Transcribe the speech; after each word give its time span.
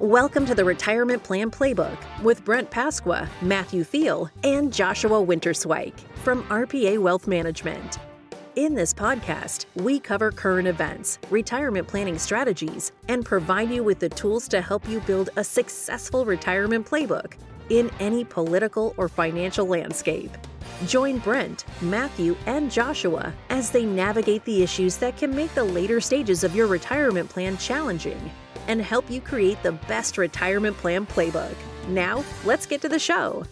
Welcome 0.00 0.46
to 0.46 0.54
the 0.54 0.64
Retirement 0.64 1.22
Plan 1.22 1.50
Playbook 1.50 1.98
with 2.22 2.42
Brent 2.42 2.70
Pasqua, 2.70 3.28
Matthew 3.42 3.84
Thiel, 3.84 4.30
and 4.42 4.72
Joshua 4.72 5.22
Winterswike 5.22 6.00
from 6.24 6.42
RPA 6.44 6.98
Wealth 6.98 7.26
Management. 7.26 7.98
In 8.56 8.74
this 8.74 8.94
podcast, 8.94 9.66
we 9.74 10.00
cover 10.00 10.32
current 10.32 10.66
events, 10.66 11.18
retirement 11.28 11.86
planning 11.86 12.18
strategies, 12.18 12.92
and 13.08 13.26
provide 13.26 13.68
you 13.68 13.84
with 13.84 13.98
the 13.98 14.08
tools 14.08 14.48
to 14.48 14.62
help 14.62 14.88
you 14.88 15.00
build 15.00 15.28
a 15.36 15.44
successful 15.44 16.24
retirement 16.24 16.86
playbook 16.88 17.34
in 17.68 17.90
any 18.00 18.24
political 18.24 18.94
or 18.96 19.06
financial 19.06 19.66
landscape. 19.66 20.34
Join 20.86 21.18
Brent, 21.18 21.66
Matthew, 21.82 22.38
and 22.46 22.70
Joshua 22.70 23.34
as 23.50 23.68
they 23.68 23.84
navigate 23.84 24.46
the 24.46 24.62
issues 24.62 24.96
that 24.96 25.18
can 25.18 25.36
make 25.36 25.52
the 25.54 25.64
later 25.64 26.00
stages 26.00 26.42
of 26.42 26.56
your 26.56 26.68
retirement 26.68 27.28
plan 27.28 27.58
challenging 27.58 28.30
and 28.68 28.80
help 28.80 29.10
you 29.10 29.20
create 29.20 29.62
the 29.62 29.72
best 29.72 30.18
retirement 30.18 30.76
plan 30.76 31.06
playbook. 31.06 31.54
Now, 31.88 32.24
let's 32.44 32.66
get 32.66 32.80
to 32.82 32.88
the 32.88 32.98
show. 32.98 33.44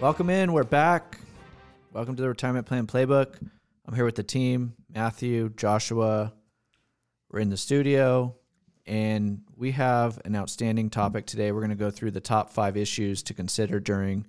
Welcome 0.00 0.30
in. 0.30 0.52
We're 0.52 0.64
back. 0.64 1.18
Welcome 1.92 2.16
to 2.16 2.22
the 2.22 2.28
Retirement 2.28 2.66
Plan 2.66 2.86
Playbook. 2.86 3.34
I'm 3.84 3.94
here 3.94 4.04
with 4.04 4.14
the 4.14 4.22
team 4.22 4.74
Matthew, 4.88 5.50
Joshua. 5.50 6.32
We're 7.30 7.40
in 7.40 7.50
the 7.50 7.56
studio, 7.56 8.36
and 8.86 9.42
we 9.56 9.72
have 9.72 10.18
an 10.24 10.34
outstanding 10.34 10.88
topic 10.88 11.26
today. 11.26 11.52
We're 11.52 11.60
going 11.60 11.70
to 11.70 11.76
go 11.76 11.90
through 11.90 12.12
the 12.12 12.20
top 12.20 12.50
five 12.50 12.76
issues 12.76 13.22
to 13.24 13.34
consider 13.34 13.78
during 13.78 14.26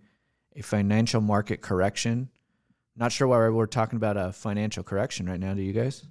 a 0.56 0.62
financial 0.62 1.22
market 1.22 1.62
correction. 1.62 2.30
Not 2.96 3.12
sure 3.12 3.28
why 3.28 3.50
we're 3.50 3.66
talking 3.66 3.98
about 3.98 4.18
a 4.18 4.32
financial 4.34 4.84
correction 4.84 5.28
right 5.28 5.40
now. 5.40 5.54
Do 5.54 5.62
you 5.62 5.74
guys? 5.74 6.06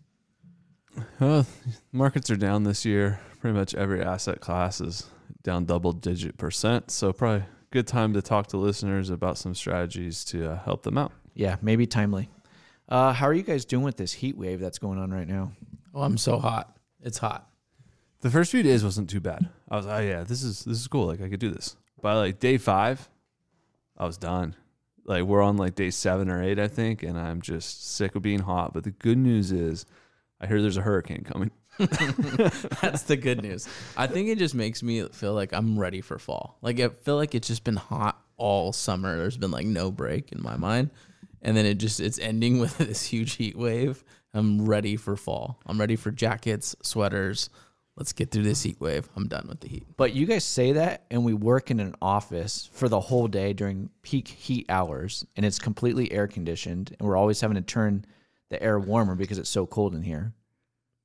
Well, 1.20 1.46
markets 1.92 2.30
are 2.30 2.36
down 2.36 2.64
this 2.64 2.84
year. 2.84 3.20
Pretty 3.40 3.56
much 3.56 3.74
every 3.74 4.02
asset 4.02 4.40
class 4.40 4.80
is 4.80 5.06
down 5.42 5.64
double 5.64 5.92
digit 5.92 6.36
percent. 6.36 6.90
So 6.90 7.12
probably 7.12 7.44
good 7.70 7.86
time 7.86 8.12
to 8.14 8.22
talk 8.22 8.48
to 8.48 8.56
listeners 8.56 9.10
about 9.10 9.38
some 9.38 9.54
strategies 9.54 10.24
to 10.26 10.52
uh, 10.52 10.58
help 10.64 10.82
them 10.82 10.98
out. 10.98 11.12
Yeah, 11.34 11.56
maybe 11.62 11.86
timely. 11.86 12.28
Uh, 12.88 13.12
how 13.12 13.26
are 13.26 13.34
you 13.34 13.44
guys 13.44 13.64
doing 13.64 13.84
with 13.84 13.96
this 13.96 14.12
heat 14.12 14.36
wave 14.36 14.58
that's 14.58 14.78
going 14.78 14.98
on 14.98 15.12
right 15.12 15.28
now? 15.28 15.52
Oh, 15.94 16.02
I'm 16.02 16.18
so 16.18 16.38
hot. 16.38 16.76
It's 17.00 17.18
hot. 17.18 17.48
The 18.20 18.30
first 18.30 18.50
few 18.50 18.62
days 18.62 18.84
wasn't 18.84 19.08
too 19.08 19.20
bad. 19.20 19.48
I 19.70 19.76
was, 19.76 19.86
like, 19.86 20.00
oh 20.00 20.02
yeah, 20.02 20.24
this 20.24 20.42
is 20.42 20.64
this 20.64 20.78
is 20.78 20.88
cool. 20.88 21.06
Like 21.06 21.22
I 21.22 21.28
could 21.28 21.40
do 21.40 21.50
this. 21.50 21.76
By 22.02 22.14
like 22.14 22.40
day 22.40 22.58
five, 22.58 23.08
I 23.96 24.04
was 24.04 24.16
done. 24.16 24.56
Like 25.04 25.24
we're 25.24 25.42
on 25.42 25.56
like 25.56 25.74
day 25.74 25.90
seven 25.90 26.30
or 26.30 26.42
eight, 26.42 26.58
I 26.58 26.68
think, 26.68 27.02
and 27.02 27.18
I'm 27.18 27.40
just 27.40 27.94
sick 27.94 28.14
of 28.14 28.22
being 28.22 28.40
hot. 28.40 28.72
But 28.72 28.84
the 28.84 28.90
good 28.90 29.18
news 29.18 29.52
is, 29.52 29.86
I 30.40 30.46
hear 30.46 30.60
there's 30.62 30.76
a 30.76 30.82
hurricane 30.82 31.24
coming. 31.24 31.50
That's 31.78 33.02
the 33.04 33.16
good 33.20 33.42
news. 33.42 33.68
I 33.96 34.06
think 34.06 34.28
it 34.28 34.38
just 34.38 34.54
makes 34.54 34.82
me 34.82 35.06
feel 35.08 35.32
like 35.34 35.52
I'm 35.52 35.78
ready 35.78 36.00
for 36.00 36.18
fall. 36.18 36.58
Like 36.62 36.78
I 36.80 36.88
feel 36.88 37.16
like 37.16 37.34
it's 37.34 37.48
just 37.48 37.64
been 37.64 37.76
hot 37.76 38.20
all 38.36 38.72
summer. 38.72 39.16
There's 39.16 39.36
been 39.36 39.50
like 39.50 39.66
no 39.66 39.90
break 39.90 40.32
in 40.32 40.42
my 40.42 40.56
mind. 40.56 40.90
And 41.42 41.56
then 41.56 41.64
it 41.64 41.74
just 41.74 42.00
it's 42.00 42.18
ending 42.18 42.58
with 42.60 42.78
this 42.78 43.06
huge 43.06 43.34
heat 43.34 43.56
wave. 43.56 44.04
I'm 44.34 44.64
ready 44.66 44.96
for 44.96 45.16
fall. 45.16 45.60
I'm 45.66 45.80
ready 45.80 45.96
for 45.96 46.10
jackets, 46.10 46.76
sweaters. 46.82 47.50
Let's 47.96 48.12
get 48.12 48.30
through 48.30 48.44
this 48.44 48.62
heat 48.62 48.80
wave. 48.80 49.08
I'm 49.14 49.28
done 49.28 49.46
with 49.48 49.60
the 49.60 49.68
heat. 49.68 49.84
But 49.96 50.14
you 50.14 50.24
guys 50.24 50.44
say 50.44 50.72
that, 50.72 51.04
and 51.10 51.22
we 51.24 51.34
work 51.34 51.70
in 51.70 51.80
an 51.80 51.94
office 52.00 52.70
for 52.72 52.88
the 52.88 53.00
whole 53.00 53.28
day 53.28 53.52
during 53.52 53.90
peak 54.02 54.28
heat 54.28 54.66
hours, 54.70 55.26
and 55.36 55.44
it's 55.44 55.58
completely 55.58 56.10
air 56.10 56.26
conditioned, 56.26 56.96
and 56.98 57.06
we're 57.06 57.16
always 57.16 57.40
having 57.40 57.56
to 57.56 57.62
turn 57.62 58.04
the 58.48 58.62
air 58.62 58.78
warmer 58.80 59.14
because 59.16 59.38
it's 59.38 59.50
so 59.50 59.66
cold 59.66 59.94
in 59.94 60.02
here. 60.02 60.32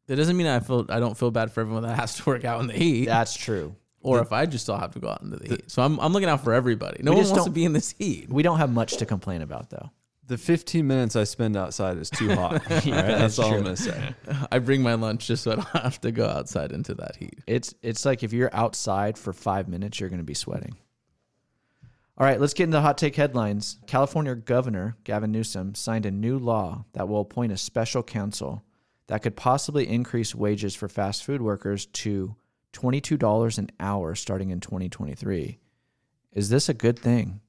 That 0.08 0.16
doesn't 0.16 0.38
mean 0.38 0.47
I 0.47 0.59
feel 0.61 0.86
I 0.89 1.00
don't 1.00 1.17
feel 1.17 1.31
bad 1.31 1.52
for 1.52 1.61
everyone 1.61 1.83
that 1.83 1.95
has 2.00 2.16
to 2.17 2.25
work 2.25 2.45
out 2.45 2.61
in 2.61 2.67
the 2.67 2.73
heat. 2.73 3.05
That's 3.08 3.36
true. 3.36 3.76
or 4.02 4.21
if 4.21 4.32
I 4.32 4.45
just 4.45 4.64
still 4.65 4.77
have 4.77 4.92
to 4.92 4.99
go 4.99 5.09
out 5.09 5.21
into 5.23 5.38
the 5.38 5.48
heat. 5.49 5.71
So 5.71 5.82
I'm, 5.82 5.99
I'm 5.99 6.14
looking 6.14 6.30
out 6.30 6.43
for 6.43 6.54
everybody. 6.54 7.02
No 7.02 7.11
one 7.14 7.27
wants 7.27 7.43
to 7.45 7.49
be 7.49 7.65
in 7.65 7.73
this 7.73 7.93
heat. 7.98 8.30
We 8.30 8.43
don't 8.43 8.59
have 8.59 8.71
much 8.71 8.98
to 8.98 9.05
complain 9.05 9.42
about, 9.42 9.71
though. 9.71 9.89
The 10.27 10.37
15 10.37 10.87
minutes 10.87 11.15
I 11.15 11.23
spend 11.23 11.55
outside 11.55 11.97
is 11.97 12.09
too 12.09 12.33
hot. 12.33 12.53
All 12.71 12.77
right, 12.77 12.83
that's 12.83 13.19
that's 13.19 13.39
all. 13.39 13.53
I'm 13.53 13.63
gonna 13.63 13.75
say. 13.75 14.15
I 14.52 14.58
bring 14.59 14.81
my 14.81 14.95
lunch 14.95 15.27
just 15.27 15.43
so 15.43 15.52
I 15.52 15.55
don't 15.55 15.67
have 15.67 16.02
to 16.02 16.11
go 16.11 16.25
outside 16.25 16.71
into 16.71 16.95
that 16.95 17.15
heat. 17.15 17.39
It's 17.45 17.75
it's 17.83 18.05
like 18.05 18.23
if 18.23 18.33
you're 18.33 18.53
outside 18.53 19.17
for 19.17 19.33
five 19.33 19.67
minutes, 19.67 19.99
you're 19.99 20.09
going 20.09 20.19
to 20.19 20.25
be 20.25 20.33
sweating. 20.33 20.77
All 22.17 22.25
right, 22.25 22.39
let's 22.39 22.53
get 22.53 22.64
into 22.64 22.77
the 22.77 22.81
hot 22.81 22.97
take 22.97 23.15
headlines. 23.17 23.77
California 23.87 24.35
Governor 24.35 24.95
Gavin 25.03 25.31
Newsom 25.31 25.75
signed 25.75 26.05
a 26.05 26.11
new 26.11 26.39
law 26.39 26.85
that 26.93 27.09
will 27.09 27.21
appoint 27.21 27.52
a 27.52 27.58
special 27.58 28.03
council 28.03 28.64
that 29.08 29.21
could 29.21 29.35
possibly 29.35 29.87
increase 29.87 30.33
wages 30.33 30.75
for 30.75 30.87
fast 30.87 31.23
food 31.23 31.41
workers 31.41 31.85
to 31.87 32.35
$22 32.73 33.58
an 33.58 33.69
hour 33.80 34.15
starting 34.15 34.49
in 34.49 34.59
2023. 34.59 35.59
Is 36.31 36.49
this 36.49 36.69
a 36.69 36.73
good 36.73 36.97
thing? 36.97 37.41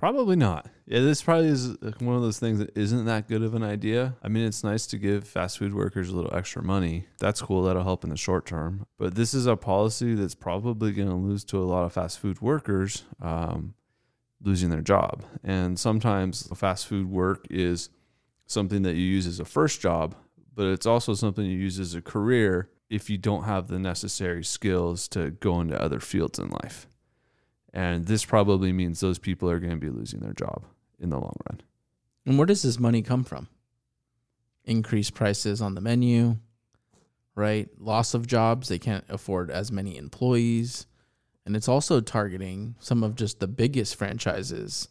Probably 0.00 0.34
not. 0.34 0.66
Yeah, 0.86 1.00
this 1.00 1.20
probably 1.20 1.48
is 1.48 1.76
one 1.98 2.16
of 2.16 2.22
those 2.22 2.38
things 2.38 2.58
that 2.58 2.74
isn't 2.74 3.04
that 3.04 3.28
good 3.28 3.42
of 3.42 3.54
an 3.54 3.62
idea. 3.62 4.16
I 4.22 4.28
mean, 4.28 4.46
it's 4.46 4.64
nice 4.64 4.86
to 4.88 4.96
give 4.96 5.28
fast 5.28 5.58
food 5.58 5.74
workers 5.74 6.08
a 6.08 6.16
little 6.16 6.34
extra 6.34 6.62
money. 6.62 7.04
That's 7.18 7.42
cool. 7.42 7.64
That'll 7.64 7.84
help 7.84 8.02
in 8.02 8.08
the 8.08 8.16
short 8.16 8.46
term. 8.46 8.86
But 8.98 9.14
this 9.14 9.34
is 9.34 9.44
a 9.44 9.56
policy 9.56 10.14
that's 10.14 10.34
probably 10.34 10.92
going 10.92 11.10
to 11.10 11.14
lose 11.14 11.44
to 11.44 11.58
a 11.58 11.68
lot 11.68 11.84
of 11.84 11.92
fast 11.92 12.18
food 12.18 12.40
workers 12.40 13.04
um, 13.20 13.74
losing 14.42 14.70
their 14.70 14.80
job. 14.80 15.22
And 15.44 15.78
sometimes 15.78 16.48
fast 16.56 16.86
food 16.86 17.10
work 17.10 17.46
is 17.50 17.90
something 18.46 18.80
that 18.82 18.96
you 18.96 19.02
use 19.02 19.26
as 19.26 19.38
a 19.38 19.44
first 19.44 19.82
job, 19.82 20.14
but 20.54 20.64
it's 20.64 20.86
also 20.86 21.12
something 21.12 21.44
you 21.44 21.58
use 21.58 21.78
as 21.78 21.94
a 21.94 22.00
career 22.00 22.70
if 22.88 23.10
you 23.10 23.18
don't 23.18 23.44
have 23.44 23.68
the 23.68 23.78
necessary 23.78 24.44
skills 24.44 25.08
to 25.08 25.30
go 25.30 25.60
into 25.60 25.78
other 25.78 26.00
fields 26.00 26.38
in 26.38 26.48
life. 26.48 26.86
And 27.72 28.06
this 28.06 28.24
probably 28.24 28.72
means 28.72 29.00
those 29.00 29.18
people 29.18 29.48
are 29.50 29.60
going 29.60 29.72
to 29.72 29.76
be 29.76 29.90
losing 29.90 30.20
their 30.20 30.32
job 30.32 30.64
in 30.98 31.10
the 31.10 31.18
long 31.18 31.36
run. 31.48 31.60
And 32.26 32.36
where 32.36 32.46
does 32.46 32.62
this 32.62 32.78
money 32.78 33.02
come 33.02 33.24
from? 33.24 33.48
Increased 34.64 35.14
prices 35.14 35.62
on 35.62 35.74
the 35.74 35.80
menu, 35.80 36.36
right? 37.34 37.68
Loss 37.78 38.14
of 38.14 38.26
jobs. 38.26 38.68
They 38.68 38.78
can't 38.78 39.04
afford 39.08 39.50
as 39.50 39.70
many 39.72 39.96
employees. 39.96 40.86
And 41.46 41.56
it's 41.56 41.68
also 41.68 42.00
targeting 42.00 42.74
some 42.80 43.02
of 43.02 43.14
just 43.14 43.40
the 43.40 43.48
biggest 43.48 43.96
franchises 43.96 44.88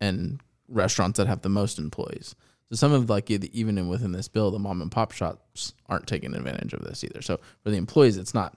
and 0.00 0.40
restaurants 0.68 1.18
that 1.18 1.28
have 1.28 1.42
the 1.42 1.48
most 1.48 1.78
employees. 1.78 2.34
So 2.70 2.76
some 2.76 2.92
of 2.92 3.10
like 3.10 3.30
even 3.30 3.88
within 3.88 4.12
this 4.12 4.28
bill, 4.28 4.50
the 4.50 4.58
mom 4.58 4.82
and 4.82 4.90
pop 4.90 5.12
shops 5.12 5.74
aren't 5.88 6.06
taking 6.06 6.34
advantage 6.34 6.72
of 6.72 6.82
this 6.82 7.04
either. 7.04 7.20
So 7.22 7.38
for 7.62 7.70
the 7.70 7.76
employees, 7.76 8.16
it's 8.16 8.34
not 8.34 8.56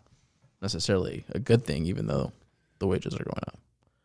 necessarily 0.62 1.25
a 1.30 1.40
good 1.40 1.66
thing, 1.66 1.85
even 1.85 2.08
though 2.08 2.31
the 2.80 2.88
wages 2.88 3.14
are 3.14 3.24
going 3.24 3.44
up. 3.47 3.59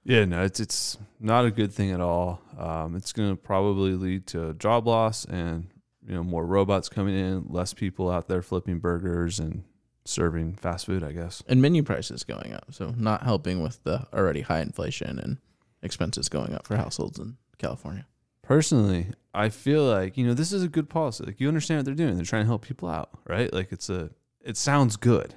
Yeah, 0.04 0.24
no, 0.24 0.42
it's 0.42 0.60
it's 0.60 0.98
not 1.18 1.44
a 1.44 1.50
good 1.50 1.72
thing 1.72 1.90
at 1.90 2.00
all. 2.00 2.40
Um, 2.58 2.96
it's 2.96 3.12
going 3.12 3.30
to 3.30 3.36
probably 3.36 3.92
lead 3.92 4.26
to 4.28 4.54
job 4.54 4.86
loss 4.86 5.24
and 5.26 5.68
you 6.06 6.14
know 6.14 6.24
more 6.24 6.46
robots 6.46 6.88
coming 6.88 7.14
in, 7.16 7.44
less 7.48 7.74
people 7.74 8.10
out 8.10 8.26
there 8.28 8.42
flipping 8.42 8.78
burgers 8.78 9.38
and 9.38 9.64
serving 10.04 10.54
fast 10.54 10.86
food. 10.86 11.04
I 11.04 11.12
guess. 11.12 11.42
and 11.46 11.60
menu 11.60 11.82
prices 11.82 12.24
going 12.24 12.54
up. 12.54 12.66
So 12.70 12.94
not 12.96 13.22
helping 13.24 13.62
with 13.62 13.82
the 13.84 14.06
already 14.12 14.40
high 14.40 14.60
inflation 14.60 15.18
and 15.18 15.38
expenses 15.82 16.28
going 16.28 16.54
up 16.54 16.66
for 16.66 16.76
households 16.76 17.18
in 17.18 17.36
California. 17.58 18.06
Personally, 18.42 19.08
I 19.34 19.50
feel 19.50 19.84
like 19.84 20.16
you 20.16 20.26
know 20.26 20.34
this 20.34 20.52
is 20.52 20.62
a 20.62 20.68
good 20.68 20.88
policy. 20.88 21.24
Like 21.24 21.40
you 21.40 21.48
understand 21.48 21.78
what 21.80 21.84
they're 21.84 21.94
doing. 21.94 22.16
They're 22.16 22.24
trying 22.24 22.42
to 22.44 22.48
help 22.48 22.62
people 22.62 22.88
out, 22.88 23.10
right? 23.28 23.52
Like 23.52 23.70
it's 23.70 23.90
a 23.90 24.10
it 24.40 24.56
sounds 24.56 24.96
good. 24.96 25.34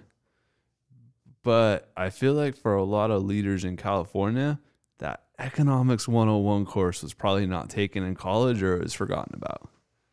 But 1.44 1.92
I 1.96 2.10
feel 2.10 2.34
like 2.34 2.56
for 2.56 2.74
a 2.76 2.84
lot 2.84 3.12
of 3.12 3.24
leaders 3.24 3.66
in 3.66 3.78
California, 3.78 4.60
that 5.00 5.24
economics 5.38 6.08
101 6.08 6.66
course 6.66 7.04
was 7.04 7.14
probably 7.14 7.46
not 7.46 7.70
taken 7.70 8.04
in 8.04 8.16
college 8.16 8.64
or 8.64 8.82
is 8.82 8.94
forgotten 8.94 9.36
about. 9.36 9.70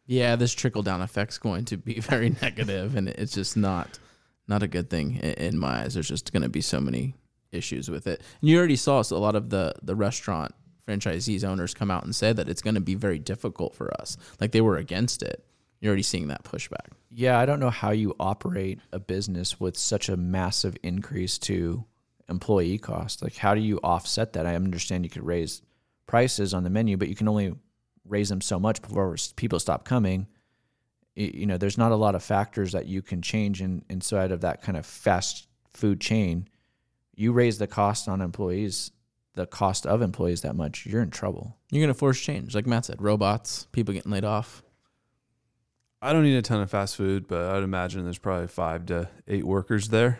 Yeah, 0.06 0.35
this 0.35 0.53
trickle 0.53 0.82
down 0.82 1.03
effect's 1.03 1.38
going 1.38 1.67
to 1.67 1.77
be 1.77 2.00
very 2.00 2.31
negative, 2.43 2.97
and 2.97 3.09
it's 3.09 3.32
just 3.32 3.56
not 3.56 3.99
not 4.49 4.65
a 4.65 4.69
good 4.69 4.91
thing 4.91 5.17
in 5.17 5.56
my 5.56 5.82
eyes. 5.82 5.94
There's 5.94 6.09
just 6.09 6.32
going 6.32 6.43
to 6.43 6.49
be 6.49 6.61
so 6.61 6.81
many 6.81 7.15
issues 7.53 7.88
with 7.88 8.09
it. 8.09 8.21
And 8.41 8.50
you 8.50 8.59
already 8.59 8.77
saw 8.77 9.03
so 9.03 9.17
a 9.17 9.19
lot 9.19 9.37
of 9.37 9.50
the 9.50 9.75
the 9.82 9.94
restaurant 9.94 10.55
franchisees 10.87 11.44
owners 11.44 11.75
come 11.75 11.91
out 11.91 12.05
and 12.05 12.15
say 12.15 12.32
that 12.32 12.49
it's 12.49 12.62
going 12.62 12.75
to 12.75 12.81
be 12.81 12.97
very 12.97 13.19
difficult 13.19 13.75
for 13.75 13.94
us. 14.00 14.17
Like 14.41 14.50
they 14.50 14.61
were 14.61 14.77
against 14.77 15.23
it. 15.23 15.44
You're 15.81 15.91
already 15.91 16.03
seeing 16.03 16.29
that 16.29 16.44
pushback. 16.44 16.93
Yeah, 17.11 17.38
I 17.38 17.47
don't 17.47 17.61
know 17.61 17.71
how 17.71 17.91
you 17.91 18.15
operate 18.21 18.81
a 18.93 18.99
business 18.99 19.59
with 19.59 19.77
such 19.77 20.09
a 20.09 20.17
massive 20.17 20.77
increase 20.82 21.38
to 21.38 21.85
employee 22.29 22.79
cost. 22.79 23.23
Like, 23.23 23.37
how 23.37 23.55
do 23.55 23.61
you 23.61 23.81
offset 23.82 24.35
that? 24.35 24.47
I 24.47 24.56
understand 24.56 25.05
you 25.05 25.11
could 25.11 25.25
raise 25.25 25.62
prices 26.06 26.55
on 26.55 26.65
the 26.65 26.71
menu, 26.71 26.97
but 26.97 27.09
you 27.09 27.17
can 27.17 27.29
only 27.29 27.55
raise 28.06 28.29
them 28.29 28.41
so 28.41 28.59
much 28.59 28.82
before 28.82 29.17
people 29.37 29.59
stop 29.59 29.85
coming. 29.85 30.27
You 31.17 31.47
know, 31.47 31.56
there's 31.56 31.79
not 31.79 31.93
a 31.93 31.97
lot 31.97 32.15
of 32.15 32.23
factors 32.23 32.73
that 32.73 32.87
you 32.87 33.03
can 33.03 33.23
change 33.23 33.61
in, 33.61 33.85
inside 33.88 34.32
of 34.32 34.43
that 34.43 34.62
kind 34.62 34.77
of 34.77 34.87
fast 34.87 35.49
food 35.73 36.00
chain. 36.00 36.49
You 37.15 37.32
raise 37.32 37.59
the 37.59 37.67
cost 37.67 38.09
on 38.09 38.21
employees, 38.21 38.93
the 39.35 39.47
cost 39.47 39.87
of 39.87 40.03
employees 40.03 40.43
that 40.43 40.56
much, 40.56 40.87
you're 40.87 41.03
in 41.03 41.11
trouble. 41.11 41.56
You're 41.71 41.82
going 41.82 41.93
to 41.93 41.99
force 41.99 42.21
change, 42.21 42.55
like 42.55 42.67
Matt 42.67 42.87
said. 42.87 43.00
Robots, 43.03 43.67
people 43.73 43.94
getting 43.94 44.12
laid 44.12 44.25
off. 44.25 44.62
I 46.02 46.12
don't 46.12 46.25
eat 46.25 46.37
a 46.37 46.43
ton 46.43 46.61
of 46.61 46.70
fast 46.70 46.97
food, 46.97 47.29
but 47.29 47.55
I'd 47.55 47.62
imagine 47.62 48.05
there's 48.05 48.19
probably 48.19 48.49
five 48.49 48.87
to 48.87 49.08
eight 49.29 49.44
workers 49.44 49.88
there. 49.88 50.19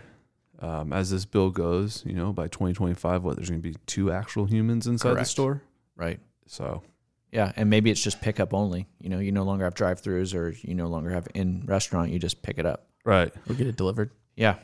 Um, 0.59 0.93
as 0.93 1.11
this 1.11 1.25
bill 1.25 1.51
goes, 1.51 2.03
you 2.05 2.13
know, 2.13 2.35
by 2.35 2.49
2025, 2.49 3.23
what 3.23 3.37
there's 3.37 3.49
going 3.49 3.63
to 3.63 3.69
be 3.69 3.77
two 3.87 4.13
actual 4.13 4.45
humans 4.45 4.87
inside 4.87 5.15
the 5.15 5.25
store. 5.25 5.63
Right. 5.97 6.21
So 6.47 6.83
Yeah, 7.33 7.53
and 7.57 7.71
maybe 7.71 7.91
it's 7.91 8.03
just 8.03 8.21
pickup 8.21 8.53
only. 8.53 8.87
You 9.01 9.09
know, 9.09 9.21
you 9.21 9.33
no 9.33 9.45
longer 9.45 9.65
have 9.65 9.75
drive-throughs 9.75 10.35
or 10.35 10.51
you 10.51 10.75
no 10.75 10.89
longer 10.89 11.11
have 11.11 11.29
in 11.35 11.63
restaurant. 11.65 12.11
You 12.11 12.19
just 12.19 12.43
pick 12.43 12.59
it 12.59 12.67
up. 12.67 12.89
right, 13.05 13.33
Or 13.49 13.55
get 13.55 13.69
it 13.69 13.77
delivered. 13.77 14.11
Yeah. 14.37 14.57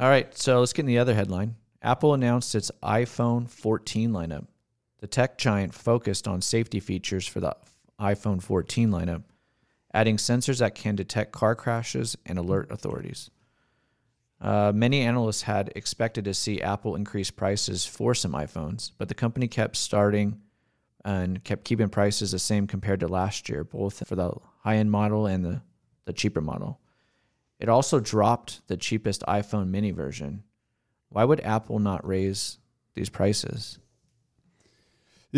All 0.00 0.08
right. 0.08 0.34
So 0.38 0.60
let's 0.60 0.72
get 0.72 0.82
in 0.82 0.86
the 0.86 0.98
other 0.98 1.14
headline. 1.14 1.56
Apple 1.82 2.14
announced 2.14 2.54
its 2.54 2.70
iPhone 2.82 3.48
14 3.48 4.12
lineup. 4.12 4.46
The 5.00 5.06
tech 5.06 5.36
giant 5.36 5.74
focused 5.74 6.26
on 6.26 6.40
safety 6.40 6.80
features 6.80 7.26
for 7.26 7.40
the 7.40 7.54
iPhone 8.00 8.42
14 8.42 8.90
lineup, 8.90 9.24
adding 9.92 10.16
sensors 10.16 10.58
that 10.58 10.74
can 10.74 10.96
detect 10.96 11.32
car 11.32 11.54
crashes 11.54 12.16
and 12.26 12.38
alert 12.38 12.70
authorities. 12.70 13.30
Uh, 14.40 14.70
many 14.74 15.00
analysts 15.00 15.42
had 15.42 15.72
expected 15.74 16.24
to 16.24 16.34
see 16.34 16.60
Apple 16.60 16.94
increase 16.94 17.30
prices 17.30 17.86
for 17.86 18.14
some 18.14 18.32
iPhones, 18.32 18.90
but 18.98 19.08
the 19.08 19.14
company 19.14 19.48
kept 19.48 19.76
starting 19.76 20.40
and 21.04 21.42
kept 21.44 21.64
keeping 21.64 21.88
prices 21.88 22.32
the 22.32 22.38
same 22.38 22.66
compared 22.66 23.00
to 23.00 23.08
last 23.08 23.48
year, 23.48 23.64
both 23.64 24.06
for 24.06 24.16
the 24.16 24.32
high 24.62 24.76
end 24.76 24.90
model 24.90 25.26
and 25.26 25.44
the, 25.44 25.62
the 26.04 26.12
cheaper 26.12 26.40
model. 26.40 26.80
It 27.58 27.68
also 27.68 28.00
dropped 28.00 28.66
the 28.66 28.76
cheapest 28.76 29.22
iPhone 29.22 29.68
mini 29.68 29.92
version. 29.92 30.42
Why 31.08 31.24
would 31.24 31.40
Apple 31.40 31.78
not 31.78 32.06
raise 32.06 32.58
these 32.94 33.08
prices? 33.08 33.78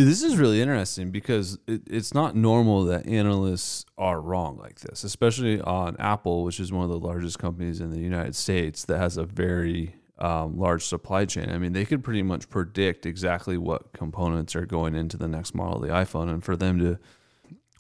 This 0.05 0.23
is 0.23 0.37
really 0.37 0.61
interesting 0.61 1.11
because 1.11 1.59
it, 1.67 1.83
it's 1.89 2.15
not 2.15 2.37
normal 2.37 2.85
that 2.85 3.09
analysts 3.09 3.85
are 3.99 4.21
wrong 4.21 4.57
like 4.57 4.79
this, 4.79 5.03
especially 5.03 5.61
on 5.61 5.97
Apple, 5.99 6.45
which 6.45 6.61
is 6.61 6.71
one 6.71 6.85
of 6.85 6.91
the 6.91 7.01
largest 7.01 7.41
companies 7.41 7.81
in 7.81 7.91
the 7.91 7.99
United 7.99 8.37
States 8.37 8.85
that 8.85 8.99
has 8.99 9.17
a 9.17 9.25
very 9.25 9.97
um, 10.21 10.57
large 10.57 10.85
supply 10.85 11.25
chain. 11.25 11.51
I 11.51 11.59
mean, 11.59 11.73
they 11.73 11.85
could 11.85 12.05
pretty 12.05 12.23
much 12.23 12.49
predict 12.49 13.07
exactly 13.07 13.59
what 13.59 13.93
components 13.93 14.55
are 14.55 14.67
going 14.67 14.95
into 14.95 15.17
the 15.17 15.27
next 15.27 15.53
model 15.53 15.83
of 15.83 15.83
the 15.83 15.89
iPhone, 15.89 16.29
and 16.31 16.45
for 16.45 16.57
them 16.57 16.79
to 16.79 17.01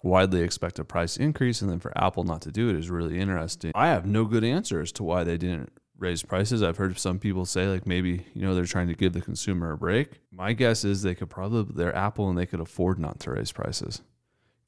widely 0.02 0.42
expect 0.42 0.80
a 0.80 0.84
price 0.84 1.16
increase 1.16 1.62
and 1.62 1.70
then 1.70 1.78
for 1.78 1.96
Apple 1.96 2.24
not 2.24 2.42
to 2.42 2.50
do 2.50 2.68
it 2.68 2.74
is 2.76 2.90
really 2.90 3.20
interesting. 3.20 3.70
I 3.76 3.88
have 3.88 4.06
no 4.06 4.24
good 4.24 4.42
answer 4.42 4.80
as 4.80 4.90
to 4.92 5.04
why 5.04 5.22
they 5.22 5.38
didn't 5.38 5.72
raise 5.98 6.22
prices. 6.22 6.62
I've 6.62 6.76
heard 6.76 6.98
some 6.98 7.18
people 7.18 7.44
say 7.44 7.66
like 7.66 7.86
maybe, 7.86 8.26
you 8.32 8.42
know, 8.42 8.54
they're 8.54 8.64
trying 8.64 8.88
to 8.88 8.94
give 8.94 9.12
the 9.12 9.20
consumer 9.20 9.72
a 9.72 9.76
break. 9.76 10.20
My 10.30 10.52
guess 10.52 10.84
is 10.84 11.02
they 11.02 11.14
could 11.14 11.28
probably 11.28 11.74
they're 11.74 11.94
Apple 11.94 12.28
and 12.28 12.38
they 12.38 12.46
could 12.46 12.60
afford 12.60 12.98
not 12.98 13.20
to 13.20 13.32
raise 13.32 13.52
prices. 13.52 14.02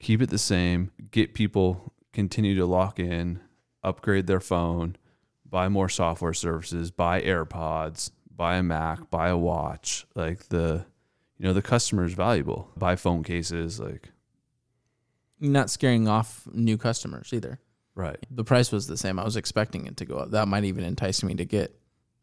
Keep 0.01 0.23
it 0.23 0.31
the 0.31 0.39
same, 0.39 0.91
get 1.11 1.35
people 1.35 1.93
continue 2.13 2.57
to 2.57 2.67
lock 2.67 2.99
in, 2.99 3.41
upgrade 3.83 4.27
their 4.27 4.41
phone, 4.41 4.97
buy 5.49 5.69
more 5.69 5.89
software 5.89 6.33
services, 6.33 6.91
buy 6.91 7.21
AirPods, 7.21 8.11
buy 8.35 8.57
a 8.57 8.63
Mac, 8.63 9.11
buy 9.11 9.29
a 9.29 9.37
watch. 9.37 10.07
Like 10.15 10.49
the 10.49 10.85
you 11.39 11.47
know, 11.47 11.55
the 11.55 11.63
customer 11.63 12.05
is 12.05 12.13
valuable. 12.13 12.71
Buy 12.77 12.97
phone 12.97 13.23
cases 13.23 13.79
like 13.81 14.11
Not 15.39 15.71
scaring 15.71 16.09
off 16.09 16.47
new 16.53 16.77
customers 16.77 17.31
either. 17.33 17.61
Right. 17.95 18.19
The 18.31 18.45
price 18.45 18.73
was 18.73 18.87
the 18.87 18.97
same. 18.97 19.19
I 19.19 19.25
was 19.25 19.37
expecting 19.37 19.87
it 19.87 19.97
to 19.99 20.05
go 20.05 20.17
up. 20.17 20.31
That 20.31 20.49
might 20.49 20.65
even 20.65 20.85
entice 20.85 21.23
me 21.23 21.35
to 21.35 21.45
get 21.45 21.75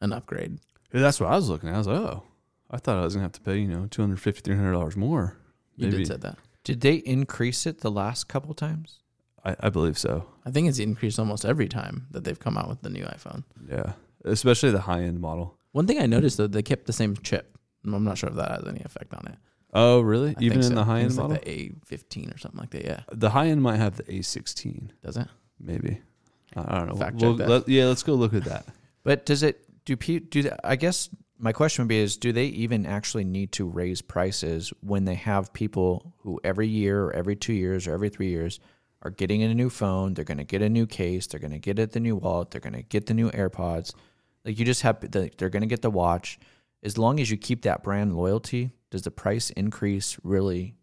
an 0.01 0.13
upgrade. 0.13 0.59
Yeah, 0.93 1.01
That's 1.01 1.19
what 1.19 1.31
I 1.31 1.35
was 1.35 1.49
looking 1.49 1.69
at. 1.69 1.75
I 1.75 1.77
was 1.79 1.87
like, 1.87 1.99
oh, 1.99 2.23
I 2.69 2.77
thought 2.77 2.97
I 2.97 3.03
was 3.03 3.13
gonna 3.13 3.23
have 3.25 3.31
to 3.33 3.41
pay, 3.41 3.57
you 3.57 3.67
know, 3.67 3.87
two 3.87 4.01
hundred 4.01 4.19
fifty, 4.21 4.41
three 4.41 4.55
hundred 4.55 4.73
dollars 4.73 4.95
more. 4.95 5.37
You 5.75 5.87
Maybe 5.87 5.99
did 5.99 6.07
say 6.07 6.17
that. 6.17 6.37
Did 6.63 6.81
they 6.81 6.95
increase 6.95 7.65
it 7.65 7.79
the 7.79 7.91
last 7.91 8.27
couple 8.27 8.53
times? 8.53 8.99
I, 9.45 9.55
I 9.61 9.69
believe 9.69 9.97
so. 9.97 10.27
I 10.45 10.51
think 10.51 10.67
it's 10.67 10.79
increased 10.79 11.19
almost 11.19 11.45
every 11.45 11.67
time 11.67 12.07
that 12.11 12.23
they've 12.23 12.39
come 12.39 12.57
out 12.57 12.67
with 12.67 12.81
the 12.81 12.89
new 12.89 13.05
iPhone. 13.05 13.43
Yeah, 13.69 13.93
especially 14.25 14.71
the 14.71 14.81
high 14.81 15.03
end 15.03 15.19
model. 15.21 15.57
One 15.71 15.87
thing 15.87 15.99
I 15.99 16.05
noticed 16.07 16.37
though, 16.37 16.47
they 16.47 16.63
kept 16.63 16.87
the 16.87 16.93
same 16.93 17.15
chip. 17.17 17.57
I'm 17.85 18.03
not 18.03 18.17
sure 18.17 18.29
if 18.29 18.35
that 18.35 18.51
has 18.51 18.67
any 18.67 18.81
effect 18.81 19.13
on 19.13 19.27
it. 19.27 19.37
Oh, 19.73 20.01
really? 20.01 20.35
I 20.37 20.41
Even 20.41 20.57
in 20.57 20.63
so. 20.63 20.73
the 20.75 20.83
high 20.83 21.01
end 21.01 21.15
model, 21.15 21.31
like 21.31 21.45
the 21.45 21.73
A15 21.85 22.35
or 22.35 22.37
something 22.37 22.59
like 22.59 22.71
that. 22.71 22.83
Yeah, 22.83 23.01
the 23.11 23.29
high 23.29 23.47
end 23.47 23.61
might 23.61 23.77
have 23.77 23.95
the 23.95 24.03
A16, 24.03 24.89
does 25.03 25.15
it? 25.17 25.27
Maybe. 25.59 26.01
I 26.55 26.75
I 26.75 26.77
don't 26.79 26.87
know. 26.89 26.95
Fact 26.95 27.15
We'll- 27.17 27.37
check 27.37 27.47
that. 27.47 27.49
let- 27.49 27.69
yeah, 27.69 27.85
let's 27.85 28.03
go 28.03 28.13
look 28.15 28.33
at 28.33 28.43
that. 28.45 28.65
But 29.03 29.25
does 29.25 29.41
it 29.41 29.63
do 29.85 29.95
pe- 29.95 30.19
do 30.19 30.41
the, 30.43 30.67
I 30.67 30.75
guess 30.75 31.09
my 31.39 31.53
question 31.53 31.83
would 31.83 31.87
be 31.87 31.99
is 31.99 32.17
do 32.17 32.33
they 32.33 32.47
even 32.47 32.85
actually 32.85 33.23
need 33.23 33.53
to 33.53 33.65
raise 33.65 34.01
prices 34.01 34.73
when 34.81 35.05
they 35.05 35.15
have 35.15 35.53
people 35.53 36.13
who 36.17 36.41
every 36.43 36.67
year 36.67 37.05
or 37.05 37.13
every 37.13 37.37
2 37.37 37.53
years 37.53 37.87
or 37.87 37.93
every 37.93 38.09
3 38.09 38.27
years 38.27 38.59
are 39.03 39.11
getting 39.11 39.43
a 39.43 39.53
new 39.53 39.69
phone, 39.69 40.13
they're 40.13 40.25
going 40.25 40.39
to 40.39 40.43
get 40.43 40.61
a 40.61 40.67
new 40.67 40.85
case, 40.85 41.25
they're 41.27 41.39
going 41.39 41.53
to 41.53 41.59
get 41.59 41.79
it 41.79 41.93
the 41.93 42.01
new 42.01 42.17
wallet, 42.17 42.51
they're 42.51 42.59
going 42.59 42.73
to 42.73 42.81
get 42.81 43.05
the 43.05 43.13
new 43.13 43.29
AirPods. 43.31 43.93
Like 44.43 44.59
you 44.59 44.65
just 44.65 44.81
have 44.81 44.99
the, 44.99 45.31
they're 45.37 45.47
going 45.49 45.61
to 45.61 45.67
get 45.67 45.81
the 45.83 45.91
watch. 45.91 46.37
As 46.83 46.97
long 46.97 47.21
as 47.21 47.31
you 47.31 47.37
keep 47.37 47.61
that 47.61 47.83
brand 47.83 48.17
loyalty, 48.17 48.71
does 48.91 49.03
the 49.03 49.11
price 49.11 49.51
increase 49.51 50.17
really 50.23 50.75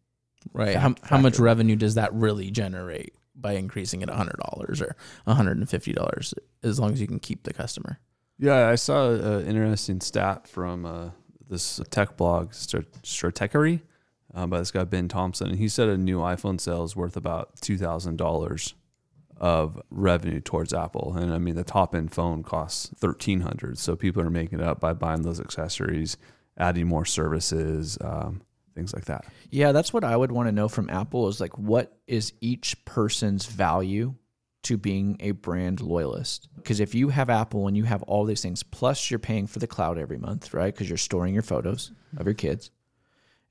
Right. 0.54 0.74
Fact- 0.74 1.00
how, 1.04 1.16
how 1.16 1.22
much 1.22 1.38
revenue 1.38 1.76
does 1.76 1.96
that 1.96 2.14
really 2.14 2.50
generate 2.50 3.12
by 3.34 3.52
increasing 3.52 4.02
it 4.02 4.08
$100 4.08 4.80
or 4.80 4.96
$150 5.26 6.34
as 6.62 6.80
long 6.80 6.92
as 6.92 7.00
you 7.00 7.06
can 7.06 7.18
keep 7.18 7.42
the 7.42 7.52
customer? 7.52 7.98
Yeah, 8.38 8.68
I 8.68 8.74
saw 8.74 9.10
an 9.10 9.46
interesting 9.46 10.00
stat 10.00 10.48
from 10.48 10.84
uh, 10.84 11.10
this 11.48 11.80
tech 11.90 12.16
blog, 12.16 12.50
Strat- 12.50 13.02
Stratechery, 13.02 13.80
uh, 14.34 14.46
by 14.46 14.58
this 14.58 14.70
guy 14.70 14.84
Ben 14.84 15.08
Thompson, 15.08 15.48
and 15.48 15.58
he 15.58 15.68
said 15.68 15.88
a 15.88 15.96
new 15.96 16.18
iPhone 16.18 16.60
sale 16.60 16.84
is 16.84 16.96
worth 16.96 17.16
about 17.16 17.60
two 17.60 17.78
thousand 17.78 18.16
dollars 18.16 18.74
of 19.36 19.80
revenue 19.90 20.40
towards 20.40 20.72
Apple, 20.74 21.14
and 21.16 21.32
I 21.32 21.38
mean 21.38 21.54
the 21.54 21.64
top 21.64 21.94
end 21.94 22.12
phone 22.12 22.42
costs 22.42 22.90
thirteen 22.96 23.42
hundred, 23.42 23.78
so 23.78 23.94
people 23.94 24.22
are 24.22 24.30
making 24.30 24.60
it 24.60 24.66
up 24.66 24.80
by 24.80 24.92
buying 24.92 25.22
those 25.22 25.40
accessories, 25.40 26.16
adding 26.58 26.88
more 26.88 27.04
services, 27.04 27.96
um, 28.00 28.42
things 28.74 28.94
like 28.94 29.04
that. 29.06 29.24
Yeah, 29.50 29.72
that's 29.72 29.92
what 29.92 30.04
I 30.04 30.16
would 30.16 30.32
want 30.32 30.48
to 30.48 30.52
know 30.52 30.68
from 30.68 30.90
Apple 30.90 31.28
is 31.28 31.40
like 31.40 31.56
what 31.58 31.96
is 32.06 32.32
each 32.40 32.84
person's 32.84 33.46
value 33.46 34.14
to 34.64 34.76
being 34.76 35.16
a 35.20 35.32
brand 35.32 35.80
loyalist? 35.80 36.48
Because 36.56 36.80
if 36.80 36.94
you 36.94 37.10
have 37.10 37.30
Apple 37.30 37.68
and 37.68 37.76
you 37.76 37.84
have 37.84 38.02
all 38.04 38.24
these 38.24 38.42
things, 38.42 38.62
plus 38.62 39.10
you're 39.10 39.18
paying 39.18 39.46
for 39.46 39.58
the 39.58 39.66
cloud 39.66 39.98
every 39.98 40.18
month, 40.18 40.52
right? 40.54 40.74
Because 40.74 40.88
you're 40.88 40.96
storing 40.96 41.34
your 41.34 41.42
photos 41.42 41.92
of 42.16 42.26
your 42.26 42.34
kids. 42.34 42.70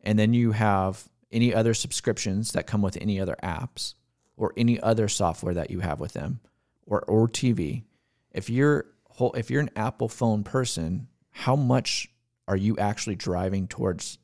And 0.01 0.19
then 0.19 0.33
you 0.33 0.51
have 0.51 1.07
any 1.31 1.53
other 1.53 1.73
subscriptions 1.73 2.51
that 2.51 2.67
come 2.67 2.81
with 2.81 2.97
any 2.99 3.19
other 3.19 3.37
apps 3.43 3.93
or 4.37 4.53
any 4.57 4.79
other 4.79 5.07
software 5.07 5.53
that 5.53 5.71
you 5.71 5.79
have 5.79 5.99
with 5.99 6.13
them 6.13 6.39
or 6.85 7.01
or 7.01 7.27
TV. 7.27 7.83
If 8.31 8.49
you're 8.49 8.85
whole 9.05 9.33
if 9.33 9.49
you're 9.49 9.61
an 9.61 9.69
Apple 9.75 10.09
phone 10.09 10.43
person, 10.43 11.07
how 11.31 11.55
much 11.55 12.09
are 12.47 12.57
you 12.57 12.77
actually 12.77 13.15
driving 13.15 13.67
towards 13.67 14.17